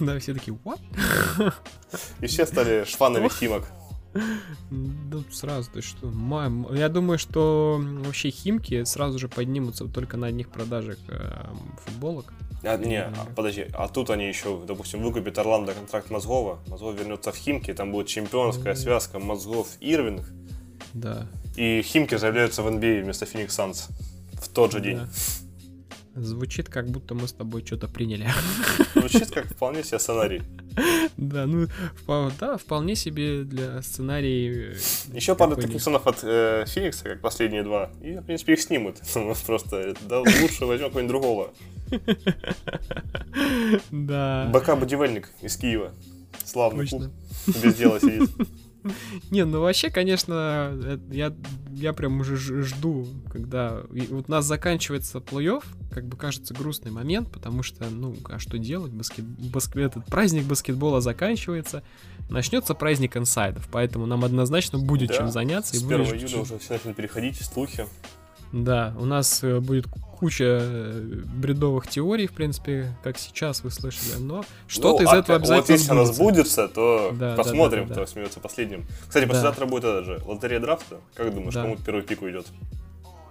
Да, 0.00 0.18
все 0.18 0.34
такие, 0.34 0.56
what? 0.64 0.80
И 2.20 2.26
все 2.26 2.46
стали 2.46 2.84
шфанами 2.84 3.28
Химок. 3.28 3.64
Да 4.70 5.18
сразу, 5.32 5.70
ты 5.72 5.82
что? 5.82 6.06
Мам, 6.06 6.72
я 6.72 6.88
думаю, 6.88 7.18
что 7.18 7.80
вообще 8.04 8.30
Химки 8.30 8.84
сразу 8.84 9.18
же 9.18 9.28
поднимутся 9.28 9.86
только 9.86 10.16
на 10.16 10.28
одних 10.28 10.50
продажах 10.50 10.98
э, 11.08 11.46
футболок. 11.84 12.32
А, 12.66 12.76
не, 12.78 13.00
а, 13.02 13.12
подожди, 13.36 13.66
а 13.74 13.88
тут 13.88 14.10
они 14.10 14.26
еще, 14.28 14.60
допустим, 14.66 15.02
выкупят 15.02 15.38
Орландо 15.38 15.72
контракт 15.74 16.10
Мозгова, 16.10 16.58
Мозгов 16.68 16.94
вернется 16.98 17.30
в 17.32 17.36
Химки, 17.36 17.72
там 17.74 17.92
будет 17.92 18.06
чемпионская 18.08 18.74
связка 18.74 19.18
Мозгов 19.18 19.68
Ирвинг, 19.80 20.24
Да. 20.94 21.26
и 21.56 21.82
Химки 21.82 22.16
заявляются 22.16 22.62
в 22.62 22.68
NBA 22.68 23.02
вместо 23.02 23.26
Феникс 23.26 23.54
Санс 23.54 23.88
в 24.34 24.48
тот 24.48 24.72
же 24.72 24.80
день. 24.80 24.96
да. 24.98 25.08
Звучит, 26.16 26.68
как 26.68 26.88
будто 26.90 27.14
мы 27.16 27.26
с 27.26 27.32
тобой 27.32 27.66
что-то 27.66 27.88
приняли. 27.88 28.28
Звучит 28.94 29.32
как 29.32 29.46
вполне 29.46 29.82
себе 29.82 29.98
сценарий. 29.98 30.42
Да, 31.16 31.46
ну, 31.46 31.66
да, 32.38 32.56
вполне 32.56 32.94
себе 32.94 33.42
для 33.42 33.82
сценарий. 33.82 34.74
э, 34.74 34.76
Еще 35.12 35.34
пару 35.34 35.56
таких 35.56 35.82
сонов 35.82 36.06
от 36.06 36.18
э, 36.22 36.66
Феникса, 36.68 37.02
как 37.04 37.20
последние 37.20 37.64
два, 37.64 37.90
и, 38.00 38.12
в 38.18 38.22
принципе, 38.22 38.52
их 38.52 38.60
снимут. 38.60 38.98
Просто, 39.46 39.96
да, 40.08 40.20
лучше 40.20 40.66
возьмем 40.66 40.88
какого-нибудь 40.90 41.08
другого. 41.08 41.50
Да. 43.90 44.50
БК 44.52 44.76
Будивельник 44.76 45.30
из 45.42 45.56
Киева. 45.56 45.92
Славный 46.44 46.86
клуб. 46.86 47.04
Без 47.46 47.74
дела 47.74 47.98
сидит. 48.00 48.30
Не, 49.30 49.46
ну 49.46 49.62
вообще, 49.62 49.88
конечно, 49.88 50.70
э, 50.74 50.98
я, 51.10 51.34
я 51.70 51.94
прям 51.94 52.20
уже 52.20 52.36
жду, 52.36 53.06
когда 53.32 53.80
и 53.94 54.02
вот 54.08 54.26
у 54.28 54.30
нас 54.30 54.44
заканчивается 54.44 55.18
плей-офф, 55.20 55.64
как 55.90 56.04
бы 56.06 56.18
кажется 56.18 56.52
грустный 56.52 56.90
момент, 56.90 57.32
потому 57.32 57.62
что, 57.62 57.86
ну, 57.88 58.14
а 58.28 58.38
что 58.38 58.58
делать? 58.58 58.92
Баскет, 58.92 59.24
баск- 59.24 59.78
этот 59.80 60.04
праздник 60.04 60.44
баскетбола 60.44 61.00
заканчивается, 61.00 61.82
начнется 62.28 62.74
праздник 62.74 63.16
инсайдов, 63.16 63.66
поэтому 63.72 64.04
нам 64.04 64.22
однозначно 64.22 64.78
будет 64.78 65.08
Да, 65.08 65.14
чем 65.16 65.30
заняться. 65.30 65.74
и 65.76 65.78
С 65.78 65.82
будет 65.82 66.00
1 66.00 66.06
ж- 66.06 66.22
июля 66.22 66.42
уже 66.42 66.58
все 66.58 66.74
начнут 66.74 66.94
переходить, 66.94 67.36
слухи. 67.40 67.86
Да, 68.62 68.94
у 69.00 69.04
нас 69.04 69.42
э, 69.42 69.58
будет 69.58 69.86
куча 70.18 70.44
э, 70.62 71.22
бредовых 71.36 71.88
теорий, 71.88 72.28
в 72.28 72.32
принципе, 72.32 72.96
как 73.02 73.18
сейчас 73.18 73.64
вы 73.64 73.70
слышали, 73.72 74.20
но 74.20 74.44
что-то 74.68 75.02
Ну, 75.02 75.08
из 75.08 75.12
а 75.12 75.16
этого 75.18 75.38
вот 75.38 75.42
обязательно 75.42 75.74
если 75.76 75.90
она 75.90 76.04
сбудется. 76.04 76.68
то 76.68 77.10
Да, 77.14 77.30
да, 77.32 77.36
посмотрим, 77.36 77.82
да, 77.82 77.88
да, 77.88 77.92
кто 77.94 78.00
да. 78.02 78.06
смеется 78.06 78.38
последним. 78.38 78.86
Кстати, 79.08 79.24
Да. 79.24 79.30
послезавтра 79.30 79.66
будет 79.66 79.82
это 79.84 80.04
же, 80.04 80.22
лотерея 80.24 80.60
драфта. 80.60 81.00
Как 81.14 81.34
думаешь, 81.34 81.52
Да. 81.54 81.62
кому 81.62 81.76
первый 81.84 82.02
пик 82.02 82.22
уйдет? 82.22 82.46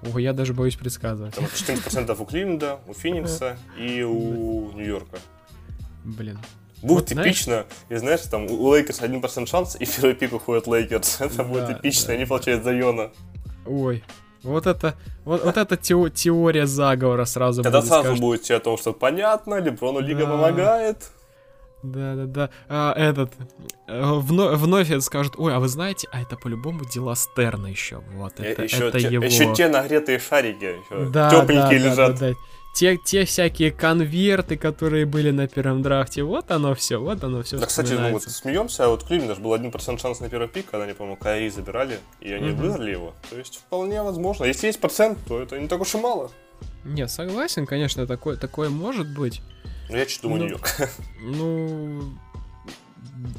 Ого, 0.05 0.19
я 0.19 0.33
даже 0.33 0.53
боюсь 0.53 0.75
предсказывать. 0.75 1.33
Там 1.35 1.45
14% 1.45 2.19
у 2.19 2.25
Кливленда, 2.25 2.79
у 2.89 2.93
Феникса 2.93 3.57
и 3.79 4.03
у 4.03 4.73
Нью-Йорка. 4.73 5.19
Блин. 6.03 6.37
Будет 6.81 6.99
Вот 6.99 7.09
знаешь- 7.11 7.29
эпично, 7.29 7.65
и 7.87 7.95
знаешь, 7.95 8.19
там 8.29 8.43
у 8.51 8.75
Лейкерс 8.75 8.99
1% 8.99 9.47
шанс, 9.47 9.77
и 9.79 9.85
первый 9.85 10.15
пик 10.15 10.33
уходит 10.33 10.67
Лейкерс. 10.67 11.17
Это 11.21 11.45
будет 11.45 11.67
Да, 11.67 11.73
эпично, 11.79 12.07
да. 12.07 12.13
они 12.15 12.25
получают 12.25 12.65
Зайона. 12.65 13.11
Ой, 13.65 14.03
вот 14.43 14.67
это, 14.67 14.95
вот, 15.25 15.43
вот 15.43 15.57
эта 15.57 15.75
тео- 15.75 16.09
теория 16.09 16.65
заговора 16.67 17.25
сразу 17.25 17.63
Тогда 17.63 17.79
будет, 17.79 17.87
сразу 17.89 18.03
скажет. 18.03 18.21
будет 18.21 18.41
все 18.43 18.55
о 18.55 18.59
том, 18.59 18.77
что 18.77 18.93
понятно, 18.93 19.59
Леброну 19.59 19.99
Лига 19.99 20.25
Да. 20.25 20.31
помогает. 20.31 20.97
Да, 21.83 22.15
да, 22.15 22.25
да. 22.25 22.49
А, 22.69 22.93
этот 22.93 23.33
э, 23.89 24.01
вновь, 24.03 24.57
вновь 24.57 24.89
это 24.89 25.01
скажут, 25.01 25.33
ой, 25.37 25.53
а 25.53 25.59
вы 25.59 25.67
знаете, 25.67 26.07
а 26.13 26.21
это 26.21 26.37
по-любому 26.37 26.85
дела 26.85 27.13
Стерна 27.15 27.67
еще. 27.67 28.01
Вот 28.15 28.39
это, 28.39 28.63
еще, 28.63 28.87
это 28.87 29.01
те, 29.01 29.07
его. 29.09 29.25
еще 29.25 29.53
те 29.53 29.67
нагретые 29.67 30.17
шарики, 30.19 30.63
еще 30.63 31.09
да, 31.09 31.29
тепленькие 31.29 31.79
да, 31.79 31.85
да, 31.85 31.91
лежат. 31.91 32.19
да, 32.19 32.29
да. 32.29 32.35
Те, 32.73 32.97
те 32.97 33.23
всякие 33.25 33.69
конверты, 33.71 34.57
которые 34.57 35.05
были 35.05 35.29
на 35.29 35.47
первом 35.47 35.83
драфте, 35.83 36.23
вот 36.23 36.49
оно 36.49 36.73
все, 36.73 36.97
вот 36.99 37.23
оно 37.23 37.43
все. 37.43 37.59
Да, 37.59 37.67
кстати, 37.67 37.93
ну 37.93 38.11
вот 38.11 38.23
смеемся, 38.23 38.85
а 38.85 38.87
вот 38.89 39.03
Кливленд 39.03 39.29
даже 39.29 39.41
был 39.41 39.53
1% 39.53 39.99
шанс 39.99 40.19
на 40.21 40.27
первый 40.29 40.47
пик, 40.47 40.65
когда 40.71 40.85
они, 40.85 40.93
по-моему, 40.93 41.15
Кайри 41.17 41.49
забирали, 41.51 41.99
и 42.19 42.31
они 42.33 42.49
Мгм. 42.49 42.57
выиграли 42.61 42.91
его. 42.91 43.13
То 43.29 43.37
есть 43.37 43.57
вполне 43.57 44.01
возможно. 44.01 44.45
Если 44.45 44.65
есть 44.67 44.79
процент, 44.79 45.19
то 45.27 45.39
это 45.39 45.59
не 45.59 45.67
так 45.67 45.79
уж 45.81 45.93
и 45.93 45.99
мало. 45.99 46.31
Не, 46.83 47.07
согласен, 47.07 47.67
конечно, 47.67 48.07
такое, 48.07 48.37
такое 48.37 48.69
может 48.69 49.07
быть. 49.13 49.41
Но 49.89 49.97
я 49.97 50.05
чуть 50.07 50.21
думаю 50.23 50.39
Ну, 50.39 50.45
Нью-Йорк. 50.47 50.89
Ну, 51.21 52.13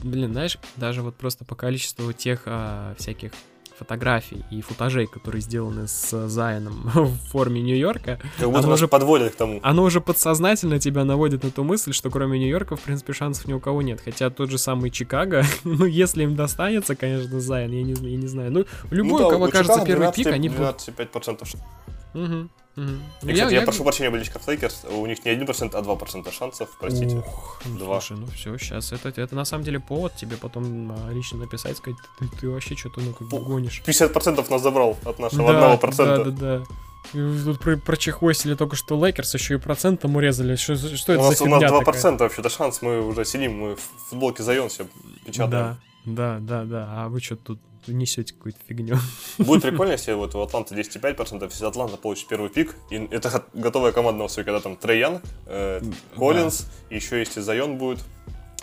блин, 0.04 0.32
знаешь, 0.32 0.58
даже 0.76 1.02
вот 1.02 1.16
просто 1.16 1.44
по 1.44 1.56
количеству 1.56 2.12
тех 2.12 2.42
а, 2.46 2.94
всяких 2.98 3.32
фотографий 3.78 4.44
и 4.50 4.60
футажей, 4.62 5.06
которые 5.06 5.40
сделаны 5.42 5.88
с 5.88 6.28
Зайоном 6.28 6.90
в 6.94 7.16
форме 7.30 7.60
Нью-Йорка, 7.62 8.20
Как 8.38 8.46
будто 8.46 8.58
Оно 8.60 8.68
нас 8.68 8.78
уже- 8.80 8.88
подводят 8.88 9.32
к 9.32 9.36
тому. 9.36 9.60
оно 9.62 9.82
уже 9.82 10.00
подсознательно 10.00 10.78
тебя 10.78 11.04
наводит 11.04 11.42
на 11.42 11.50
ту 11.50 11.64
мысль, 11.64 11.92
что 11.92 12.10
кроме 12.10 12.38
Нью-Йорка, 12.38 12.76
в 12.76 12.80
принципе, 12.80 13.12
шансов 13.12 13.46
ни 13.46 13.52
у 13.52 13.60
кого 13.60 13.82
нет. 13.82 14.00
Хотя 14.04 14.30
тот 14.30 14.50
же 14.50 14.58
самый 14.58 14.90
Чикаго, 14.90 15.44
ну, 15.64 15.84
если 15.86 16.22
им 16.24 16.36
достанется, 16.36 16.94
конечно, 16.96 17.40
Зайон, 17.40 17.72
я 17.72 17.82
не, 17.82 17.92
я 18.10 18.16
не 18.16 18.26
знаю. 18.26 18.52
Ну, 18.52 18.64
любой, 18.90 19.10
Ну 19.10 19.14
у 19.14 19.18
да, 19.18 19.30
кого 19.30 19.44
у 19.46 19.50
кажется 19.50 19.74
Чикаго 19.74 19.86
первый 19.86 20.06
пик, 20.12 20.26
12, 20.26 20.34
они 20.34 20.48
будут... 20.48 20.76
12,5% 20.88 21.44
шанс. 21.44 22.50
Мгм. 22.76 23.02
И, 23.22 23.32
кстати, 23.32 23.54
я, 23.54 23.62
прошу 23.62 23.84
прощения, 23.84 24.10
болельщиков 24.10 24.46
Лейкерс, 24.48 24.84
у 24.90 25.06
них 25.06 25.24
не 25.24 25.30
1%, 25.30 25.74
а 25.74 25.80
2% 25.82 26.32
шансов, 26.32 26.68
простите. 26.80 27.16
Ух, 27.18 27.60
ну, 27.66 27.78
Два. 27.78 28.00
слушай, 28.00 28.20
ну 28.20 28.26
все, 28.26 28.58
сейчас 28.58 28.92
это, 28.92 29.08
это 29.08 29.34
на 29.36 29.44
самом 29.44 29.64
деле 29.64 29.78
повод 29.78 30.16
тебе 30.16 30.36
потом 30.36 30.90
а, 30.90 31.12
лично 31.12 31.38
написать, 31.38 31.76
сказать, 31.76 31.98
ты, 32.18 32.28
ты 32.40 32.50
вообще 32.50 32.76
что-то 32.76 33.00
ну 33.00 33.12
как 33.12 33.28
бы 33.28 33.38
гонишь. 33.38 33.80
50% 33.86 34.50
нас 34.50 34.62
забрал 34.62 34.96
от 35.04 35.18
нашего 35.20 35.52
Да, 35.52 35.74
1%. 35.76 35.96
Да, 35.96 36.24
да, 36.24 36.30
да. 36.30 36.64
Тут 37.12 37.60
про, 37.60 37.76
прочехвостили 37.76 38.54
только 38.54 38.76
что 38.76 38.96
Лейкерс, 38.96 39.34
еще 39.34 39.54
и 39.54 39.58
процентом 39.58 40.16
урезали. 40.16 40.56
Что, 40.56 40.74
что 40.76 41.12
У 41.12 41.14
это 41.14 41.24
нас, 41.24 41.38
за 41.38 41.44
у 41.44 41.48
нас 41.48 41.62
фигня 41.62 41.78
2% 41.78 41.84
такая? 41.84 42.16
вообще-то 42.18 42.48
шанс, 42.48 42.82
мы 42.82 43.06
уже 43.06 43.24
сидим, 43.24 43.58
мы 43.58 43.76
в 43.76 43.80
футболке 44.08 44.42
себе 44.42 44.88
печатаем. 45.24 45.50
Да, 45.50 45.78
да, 46.04 46.38
да, 46.40 46.64
да. 46.64 46.88
А 46.90 47.08
вы 47.08 47.20
что 47.20 47.36
тут 47.36 47.60
несете 47.92 48.34
какую-то 48.34 48.58
фигню? 48.66 48.96
Будет 49.38 49.62
прикольно, 49.70 49.92
если 49.92 50.12
вот 50.12 50.34
у 50.34 50.40
Атланты 50.40 50.74
10,5%, 50.74 51.44
если 51.44 51.66
Атланта 51.66 51.96
получит 51.96 52.28
первый 52.28 52.50
пик, 52.50 52.74
и 52.90 52.96
это 53.10 53.30
го- 53.30 53.60
готовая 53.60 53.92
команда 53.92 54.22
на 54.24 54.28
когда 54.28 54.60
там 54.60 54.76
Трей 54.76 55.00
Янг, 55.00 55.22
э, 55.46 55.80
Коллинз, 56.16 56.66
и 56.90 56.96
еще 56.96 57.18
если 57.18 57.40
Зайон 57.40 57.78
будет, 57.78 58.00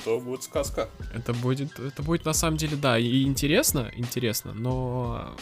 то 0.04 0.20
будет 0.20 0.44
сказка. 0.44 0.90
Это 1.14 1.34
будет, 1.34 1.80
это 1.80 2.02
будет 2.04 2.26
на 2.26 2.34
самом 2.34 2.58
деле, 2.58 2.76
да, 2.76 2.98
и 2.98 3.24
интересно, 3.24 3.92
интересно, 3.96 4.54
но 4.54 5.36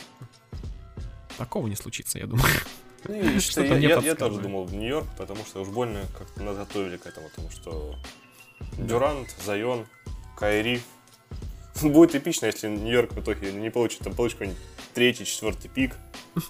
такого 1.38 1.68
не 1.68 1.76
случится, 1.76 2.20
я 2.20 2.28
думаю. 2.28 2.46
Ну, 3.08 3.16
и 3.16 3.40
Что-то 3.40 3.76
я, 3.76 3.78
я- 3.78 4.00
я 4.02 4.16
тоже 4.16 4.42
думал 4.42 4.66
в 4.66 4.74
Нью-Йорк, 4.74 5.08
потому 5.18 5.46
что 5.46 5.62
уж 5.62 5.70
больно 5.70 6.02
как-то 6.18 6.44
нас 6.44 6.58
готовили 6.58 6.98
к 6.98 7.06
этому, 7.06 7.30
потому 7.30 7.50
что 7.52 7.96
Дюрант, 8.78 9.30
Зайон, 9.46 9.86
Кайри. 10.38 10.82
Будет 11.90 12.16
эпично, 12.16 12.48
если 12.48 12.68
Нью-Йорк 12.68 13.14
в 13.14 13.20
итоге 13.20 13.52
не 13.52 13.70
получит, 13.70 14.00
там 14.00 14.14
получит 14.14 14.38
какой-нибудь 14.40 14.62
третий, 14.94 15.26
четвертый 15.26 15.70
пик. 15.70 15.96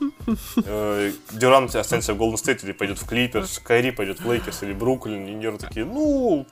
Э, 0.66 1.12
Дюрант 1.32 1.74
останется 1.76 2.14
в 2.14 2.18
Голден 2.18 2.38
Стейт 2.38 2.64
или 2.64 2.74
пойдет 2.74 3.00
в 3.00 3.08
Клиперс, 3.08 3.60
Кайри 3.60 3.92
пойдет 3.92 4.20
в 4.20 4.32
Лейкерс 4.32 4.64
или 4.64 4.74
Бруклин, 4.74 5.26
и 5.26 5.32
Нью-Йорк 5.32 5.62
такие, 5.62 5.86
ну, 5.86 6.46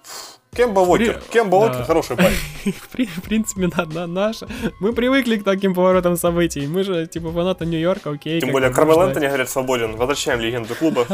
Кемба 0.56 0.80
Уокер, 0.80 1.20
При- 1.20 1.34
Кемба 1.34 1.60
да. 1.60 1.66
Уокер 1.68 1.84
хороший 1.84 2.16
парень. 2.18 2.38
В, 2.66 2.88
при- 2.90 3.06
в 3.06 3.22
принципе, 3.22 3.68
на, 3.68 3.86
на, 3.86 4.08
наша. 4.08 4.48
Мы 4.80 4.94
привыкли 4.94 5.38
к 5.38 5.44
таким 5.44 5.76
поворотам 5.76 6.18
событий. 6.18 6.66
Мы 6.66 6.84
же, 6.84 7.06
типа, 7.06 7.32
фанаты 7.32 7.66
Нью-Йорка, 7.66 8.12
окей. 8.12 8.42
Тем 8.42 8.52
более 8.52 8.72
Кармел 8.72 9.02
Энтони, 9.02 9.28
говорят, 9.28 9.50
свободен. 9.50 9.96
Возвращаем 9.96 10.40
легенду 10.40 10.74
клуба. 10.74 11.06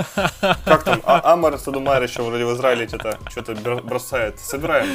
Как 0.66 0.84
там? 0.84 1.02
А 1.04 1.34
Амар 1.34 1.58
Садумайр 1.58 2.04
еще 2.04 2.22
вроде 2.22 2.46
в 2.46 2.54
Израиле 2.54 2.88
что-то 2.88 3.56
бросает. 3.84 4.40
Собираем. 4.40 4.88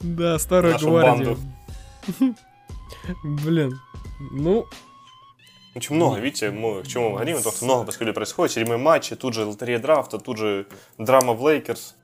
Да, 0.00 0.38
старую 0.38 0.78
гвардию. 0.78 1.38
Блин. 3.22 3.80
Ну, 4.32 4.66
Очень 5.74 5.96
много, 5.96 6.18
видите, 6.18 6.50
мы 6.50 6.82
к 6.82 6.86
чему 6.86 7.12
говорим, 7.12 7.38
что 7.38 7.52
много 7.64 7.84
баскетбола 7.84 8.14
происходит, 8.14 8.54
седьмые 8.54 8.78
матчи, 8.78 9.14
тут 9.16 9.34
же 9.34 9.44
лотерея 9.44 9.78
драфта, 9.78 10.18
тут 10.18 10.38
же 10.38 10.66
драма 10.98 11.34
в 11.34 11.46
Лейкерс. 11.46 11.96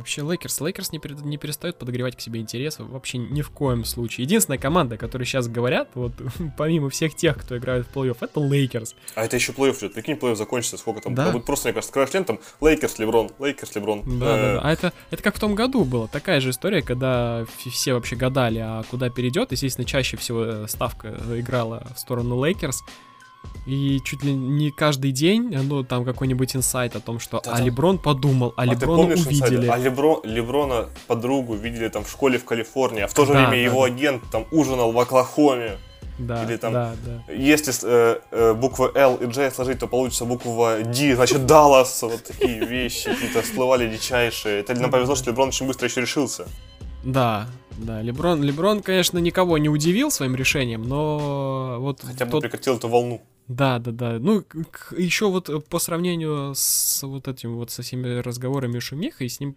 Вообще, 0.00 0.22
Лейкерс, 0.22 0.62
Лейкерс 0.62 0.92
не, 0.92 0.98
пере, 0.98 1.14
не 1.22 1.36
перестает 1.36 1.76
подогревать 1.76 2.16
к 2.16 2.20
себе 2.20 2.40
интерес 2.40 2.78
вообще 2.78 3.18
ни 3.18 3.42
в 3.42 3.50
коем 3.50 3.84
случае. 3.84 4.24
Единственная 4.24 4.58
команда, 4.58 4.96
которая 4.96 5.26
сейчас 5.26 5.46
говорят, 5.46 5.90
вот 5.94 6.12
помимо 6.56 6.88
всех 6.88 7.14
тех, 7.14 7.36
кто 7.38 7.58
играет 7.58 7.86
в 7.86 7.94
плей-офф, 7.94 8.16
это 8.22 8.40
Лейкерс. 8.40 8.94
А 9.14 9.26
это 9.26 9.36
еще 9.36 9.52
плей-офф 9.52 9.78
идет. 9.78 9.92
Прикинь, 9.92 10.14
плей-офф 10.14 10.36
закончится, 10.36 10.78
сколько 10.78 11.02
там? 11.02 11.14
Да. 11.14 11.30
Будет 11.30 11.44
просто, 11.44 11.68
мне 11.68 11.74
кажется, 11.74 11.92
скажешь 11.92 12.26
там 12.26 12.40
Лейкерс, 12.62 12.98
Леброн, 12.98 13.30
Лейкерс, 13.38 13.74
Леброн. 13.74 14.02
Да, 14.18 14.36
да, 14.36 14.54
да. 14.54 14.60
А 14.62 14.72
это, 14.72 14.94
это 15.10 15.22
как 15.22 15.36
в 15.36 15.40
том 15.40 15.54
году 15.54 15.84
было. 15.84 16.08
Такая 16.08 16.40
же 16.40 16.50
история, 16.50 16.80
когда 16.80 17.44
все 17.58 17.92
вообще 17.92 18.16
гадали, 18.16 18.58
а 18.58 18.82
куда 18.90 19.10
перейдет. 19.10 19.52
Естественно, 19.52 19.84
чаще 19.84 20.16
всего 20.16 20.44
э, 20.44 20.66
ставка 20.66 21.14
играла 21.34 21.86
в 21.94 22.00
сторону 22.00 22.42
Лейкерс. 22.42 22.82
И 23.66 24.00
чуть 24.04 24.24
ли 24.24 24.32
не 24.32 24.70
каждый 24.70 25.12
день, 25.12 25.50
ну, 25.50 25.84
там 25.84 26.04
какой-нибудь 26.04 26.56
инсайт 26.56 26.96
о 26.96 27.00
том, 27.00 27.20
что 27.20 27.40
да, 27.44 27.52
а. 27.54 27.60
Леброн 27.60 27.98
подумал, 27.98 28.54
а, 28.56 28.62
а 28.62 28.66
Леброна 28.66 29.14
увидели. 29.14 29.66
А 29.66 29.76
Лебро... 29.76 30.20
Леброна 30.24 30.86
подругу 31.06 31.54
видели 31.54 31.88
там 31.88 32.04
в 32.04 32.10
школе 32.10 32.38
в 32.38 32.44
Калифорнии, 32.44 33.02
а 33.02 33.06
в 33.06 33.14
то 33.14 33.26
же 33.26 33.32
да, 33.32 33.48
время 33.48 33.50
да, 33.50 33.72
его 33.72 33.86
да. 33.86 33.92
агент 33.92 34.22
там 34.30 34.46
ужинал 34.50 34.92
в 34.92 34.98
Оклахоме. 34.98 35.78
Да, 36.18 36.44
Или 36.44 36.56
там, 36.56 36.72
да, 36.72 36.92
да. 37.06 37.32
если 37.32 37.72
э, 37.82 38.20
э, 38.30 38.52
буквы 38.52 38.92
L 38.94 39.16
и 39.16 39.26
J 39.26 39.50
сложить, 39.50 39.78
то 39.78 39.86
получится 39.86 40.26
буква 40.26 40.80
D, 40.82 41.14
значит 41.14 41.46
Даллас, 41.46 42.02
вот 42.02 42.24
такие 42.24 42.60
вещи 42.66 43.08
какие-то 43.10 43.40
всплывали 43.40 43.88
дичайшие. 43.88 44.60
Это 44.60 44.74
нам 44.74 44.90
повезло, 44.90 45.14
что 45.14 45.30
Леброн 45.30 45.48
очень 45.48 45.66
быстро 45.66 45.88
еще 45.88 46.02
решился. 46.02 46.46
Да, 47.04 47.48
да, 47.78 48.02
Леброн, 48.02 48.42
Леброн, 48.42 48.82
конечно, 48.82 49.18
никого 49.18 49.58
не 49.58 49.68
удивил 49.68 50.10
своим 50.10 50.34
решением, 50.34 50.82
но 50.82 51.76
вот... 51.80 52.02
Хотя 52.02 52.26
бы 52.26 52.32
тот... 52.32 52.42
прекратил 52.42 52.76
эту 52.76 52.88
волну. 52.88 53.22
Да, 53.48 53.80
да, 53.80 53.90
да. 53.90 54.18
Ну, 54.20 54.44
еще 54.96 55.28
вот 55.28 55.48
э, 55.48 55.58
по 55.58 55.80
сравнению 55.80 56.54
с 56.54 57.02
вот 57.02 57.26
этим 57.26 57.56
вот 57.56 57.72
со 57.72 57.82
всеми 57.82 58.20
разговорами 58.20 58.78
шумихой, 58.78 59.28
с 59.28 59.40
ним 59.40 59.56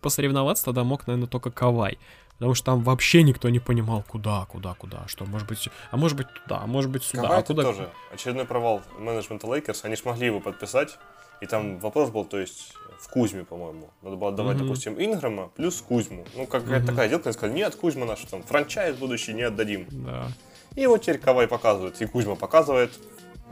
посоревноваться 0.00 0.64
тогда 0.64 0.82
мог, 0.82 1.06
наверное, 1.06 1.28
только 1.28 1.52
Кавай. 1.52 1.98
Потому 2.38 2.54
что 2.54 2.66
там 2.66 2.82
вообще 2.82 3.22
никто 3.22 3.48
не 3.48 3.60
понимал, 3.60 4.02
куда, 4.02 4.44
куда, 4.46 4.74
куда, 4.74 5.04
что, 5.06 5.24
может 5.24 5.46
быть, 5.46 5.68
а 5.90 5.96
может 5.96 6.16
быть 6.16 6.26
туда, 6.42 6.60
а 6.62 6.66
может 6.66 6.90
быть 6.90 7.04
сюда. 7.04 7.22
Кавай 7.22 7.38
а 7.38 7.42
куда... 7.42 7.62
тоже 7.62 7.90
очередной 8.12 8.44
провал 8.44 8.82
менеджмента 8.98 9.46
Лейкерс, 9.46 9.84
они 9.84 9.94
смогли 9.94 10.26
его 10.26 10.40
подписать, 10.40 10.98
и 11.40 11.46
там 11.46 11.78
вопрос 11.78 12.10
был, 12.10 12.24
то 12.24 12.38
есть, 12.38 12.74
в 12.98 13.08
Кузьме, 13.08 13.44
по-моему. 13.44 13.90
Надо 14.02 14.16
было 14.16 14.30
отдавать, 14.30 14.56
mm-hmm. 14.56 14.62
допустим, 14.62 14.94
Инграма 14.98 15.50
плюс 15.56 15.80
Кузьму. 15.80 16.24
Ну, 16.34 16.46
какая-то 16.46 16.84
mm-hmm. 16.84 16.86
такая 16.86 17.08
сделка, 17.08 17.28
они 17.28 17.32
сказали, 17.34 17.56
нет, 17.56 17.74
Кузьма 17.76 18.06
наш 18.06 18.20
там 18.20 18.42
franchise 18.42 18.96
будущий 18.96 19.34
не 19.34 19.42
отдадим. 19.42 19.86
Да. 19.90 20.28
И 20.74 20.86
вот 20.86 21.02
теперь 21.02 21.18
Кавай 21.18 21.48
показывает, 21.48 22.00
и 22.00 22.06
Кузьма 22.06 22.34
показывает, 22.34 22.92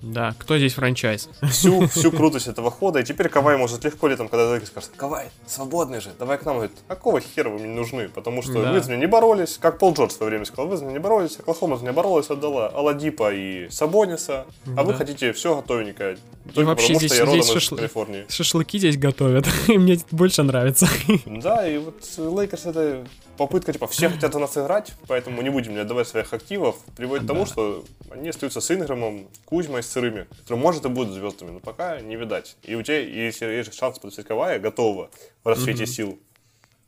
да, 0.03 0.34
кто 0.38 0.59
здесь 0.59 0.74
franchise? 0.74 1.28
Всю, 1.51 1.86
всю 1.88 2.12
крутость 2.12 2.49
этого 2.49 2.70
хода, 2.70 3.01
и 3.01 3.05
теперь 3.05 3.28
Кавай 3.28 3.57
может 3.57 3.84
легко 3.84 4.09
летом, 4.09 4.28
когда 4.28 4.49
Дрейк 4.51 4.66
скажет, 4.66 4.90
Кавай, 4.97 5.26
свободный 5.47 6.01
же, 6.01 6.11
давай 6.18 6.38
к 6.38 6.44
нам. 6.44 6.57
Говорит, 6.57 6.76
какого 6.88 7.20
хера 7.20 7.51
вы 7.51 7.59
мне 7.59 7.74
нужны? 7.74 8.09
Потому 8.09 8.42
что 8.42 8.62
да. 8.62 8.72
вы 8.72 8.80
за 8.80 8.90
меня 8.90 9.01
не 9.01 9.07
боролись, 9.07 9.59
как 9.61 9.78
Пол 9.78 9.94
Джордж 9.94 10.11
в 10.11 10.12
свое 10.12 10.30
время 10.30 10.44
сказал, 10.44 10.68
вы 10.68 10.76
за 10.76 10.84
меня 10.84 10.94
не 10.94 10.99
боролись, 10.99 11.38
Оклахома 11.38 11.76
за 11.76 11.82
меня 11.82 11.92
боролась, 11.92 12.30
отдала 12.30 12.68
Оладипо 12.68 13.32
и 13.32 13.68
Сабониса, 13.70 14.47
а 14.66 14.74
да. 14.74 14.82
вы 14.82 14.94
хотите 14.94 15.32
все 15.32 15.57
готовенькое. 15.57 16.18
И 16.55 16.62
вообще 16.62 16.94
здесь, 16.94 17.12
здесь 17.12 17.51
шашл... 17.51 17.76
Калифорнии. 17.76 18.26
шашлыки 18.28 18.78
здесь 18.78 18.97
готовят, 18.97 19.47
и 19.68 19.78
мне 19.78 19.99
больше 20.11 20.42
нравится. 20.42 20.88
Да, 21.26 21.66
и 21.66 21.78
вот 21.78 22.03
Лейкерс 22.16 22.66
это 22.66 23.05
попытка, 23.36 23.72
типа, 23.72 23.86
все 23.86 24.09
хотят 24.09 24.34
у 24.34 24.38
нас 24.38 24.57
играть, 24.57 24.92
поэтому 25.07 25.42
не 25.42 25.51
будем 25.51 25.78
отдавать 25.78 26.09
своих 26.09 26.32
активов, 26.32 26.76
приводит 26.97 27.24
к 27.24 27.28
тому, 27.28 27.47
что 27.47 27.84
они 28.11 28.30
остаются 28.30 28.61
с 28.61 28.70
Инграмом, 28.70 29.26
Кузьмой, 29.44 29.82
Сырыми, 29.87 30.24
которые, 30.24 30.61
может, 30.61 30.84
и 30.84 30.89
будут 30.89 31.14
звездами, 31.14 31.51
но 31.51 31.61
пока 31.61 32.01
не 32.01 32.16
видать. 32.16 32.57
И 32.62 32.74
у 32.74 32.82
тебя, 32.82 33.01
если 33.01 33.47
есть 33.47 33.74
шанс 33.74 33.99
подписать 33.99 34.26
Кавая, 34.26 34.59
готово 34.59 35.11
в 35.43 35.49
расцвете 35.49 35.84
mm-hmm. 35.84 35.87
сил. 35.87 36.18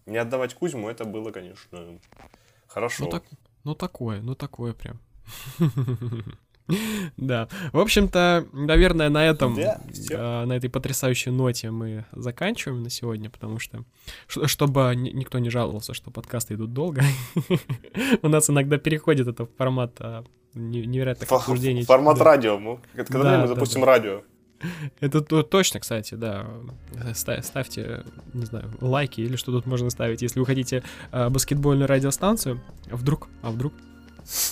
Не 0.07 0.18
отдавать 0.18 0.55
Кузьму, 0.55 0.88
это 0.88 1.05
было, 1.05 1.30
конечно, 1.30 1.99
хорошо. 2.66 3.05
Ну, 3.05 3.11
так, 3.11 3.24
ну 3.64 3.74
такое, 3.74 4.20
ну 4.20 4.34
такое 4.34 4.72
прям. 4.72 5.01
Да. 7.16 7.48
В 7.72 7.78
общем-то, 7.78 8.46
наверное, 8.52 9.08
на 9.08 9.24
этом, 9.24 9.54
да, 9.54 9.80
э, 10.10 10.44
на 10.44 10.52
этой 10.52 10.70
потрясающей 10.70 11.30
ноте 11.30 11.70
мы 11.70 12.04
заканчиваем 12.12 12.82
на 12.82 12.90
сегодня, 12.90 13.30
потому 13.30 13.58
что, 13.58 13.84
чтобы 14.26 14.92
никто 14.96 15.38
не 15.38 15.50
жаловался, 15.50 15.94
что 15.94 16.10
подкасты 16.10 16.54
идут 16.54 16.72
долго, 16.72 17.02
у 18.22 18.28
нас 18.28 18.48
иногда 18.50 18.78
переходит 18.78 19.28
это 19.28 19.46
в 19.46 19.50
формат 19.56 19.92
а, 20.00 20.24
невероятных 20.54 21.30
обсуждений. 21.30 21.84
Формат 21.84 22.20
радио. 22.20 22.78
Когда 22.94 23.40
мы 23.40 23.48
запустим 23.48 23.84
радио. 23.84 24.22
Это 24.98 25.20
точно, 25.22 25.78
кстати, 25.78 26.14
да. 26.14 26.46
Ставьте, 27.14 28.04
не 28.34 28.44
знаю, 28.44 28.72
лайки 28.80 29.20
или 29.20 29.36
что 29.36 29.52
тут 29.52 29.66
можно 29.66 29.88
ставить, 29.88 30.20
если 30.20 30.40
вы 30.40 30.46
хотите 30.46 30.82
э, 31.12 31.28
баскетбольную 31.28 31.86
радиостанцию. 31.86 32.60
Вдруг, 32.90 33.28
а 33.42 33.50
вдруг 33.50 33.72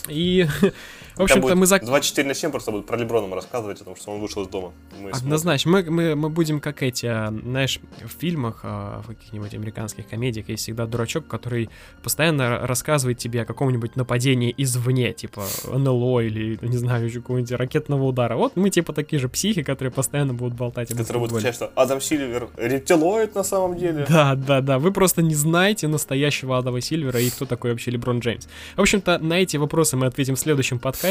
и, 0.08 0.46
в 1.16 1.22
общем-то, 1.22 1.56
мы... 1.56 1.66
За... 1.66 1.78
24 1.78 2.28
на 2.28 2.34
7 2.34 2.50
просто 2.50 2.70
будут 2.70 2.86
про 2.86 2.96
Леброном 2.98 3.32
рассказывать, 3.32 3.78
потому 3.78 3.96
что 3.96 4.10
он 4.10 4.20
вышел 4.20 4.42
из 4.42 4.48
дома. 4.48 4.72
Мы 5.00 5.10
Однозначно. 5.10 5.70
Мы, 5.70 5.82
мы, 5.84 6.14
мы 6.14 6.28
будем 6.28 6.60
как 6.60 6.82
эти, 6.82 7.06
а, 7.06 7.32
знаешь, 7.42 7.80
в 8.02 8.20
фильмах, 8.20 8.60
а, 8.64 9.00
в 9.02 9.08
каких-нибудь 9.08 9.54
американских 9.54 10.06
комедиях 10.08 10.50
есть 10.50 10.64
всегда 10.64 10.86
дурачок, 10.86 11.26
который 11.26 11.70
постоянно 12.02 12.66
рассказывает 12.66 13.16
тебе 13.16 13.42
о 13.42 13.44
каком-нибудь 13.46 13.96
нападении 13.96 14.54
извне, 14.58 15.14
типа 15.14 15.46
НЛО 15.64 16.20
или, 16.20 16.58
не 16.60 16.76
знаю, 16.76 17.06
еще 17.06 17.20
какого-нибудь 17.20 17.52
ракетного 17.52 18.04
удара. 18.04 18.36
Вот 18.36 18.54
мы 18.56 18.68
типа 18.68 18.92
такие 18.92 19.18
же 19.18 19.30
психи, 19.30 19.62
которые 19.62 19.92
постоянно 19.92 20.34
будут 20.34 20.54
болтать 20.54 20.90
об 20.90 20.98
Которые 20.98 21.20
будут 21.20 21.38
кричать, 21.38 21.54
что 21.54 21.72
Адам 21.76 22.02
Сильвер 22.02 22.50
рептилоид 22.58 23.34
на 23.34 23.42
самом 23.42 23.78
деле. 23.78 24.04
Да, 24.06 24.34
да, 24.34 24.60
да. 24.60 24.78
Вы 24.78 24.92
просто 24.92 25.22
не 25.22 25.34
знаете 25.34 25.88
настоящего 25.88 26.58
Адама 26.58 26.82
Сильвера 26.82 27.18
и 27.20 27.30
кто 27.30 27.46
такой 27.46 27.70
вообще 27.70 27.90
Леброн 27.90 28.18
Джеймс. 28.18 28.46
В 28.76 28.80
общем-то, 28.82 29.18
на 29.18 29.34
эти 29.34 29.56
вопросы 29.56 29.96
мы 29.96 30.06
ответим 30.06 30.36
в 30.36 30.38
следующем 30.38 30.78
подкасте. 30.78 31.05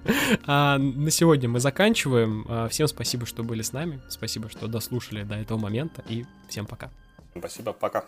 а 0.46 0.78
на 0.78 1.10
сегодня 1.10 1.48
мы 1.48 1.60
заканчиваем. 1.60 2.46
А, 2.48 2.68
всем 2.68 2.88
спасибо, 2.88 3.26
что 3.26 3.42
были 3.42 3.62
с 3.62 3.72
нами. 3.72 4.00
Спасибо, 4.08 4.48
что 4.48 4.66
дослушали 4.66 5.22
до 5.22 5.36
этого 5.36 5.58
момента. 5.58 6.02
И 6.08 6.24
всем 6.48 6.66
пока. 6.66 6.90
Спасибо, 7.36 7.72
пока. 7.72 8.04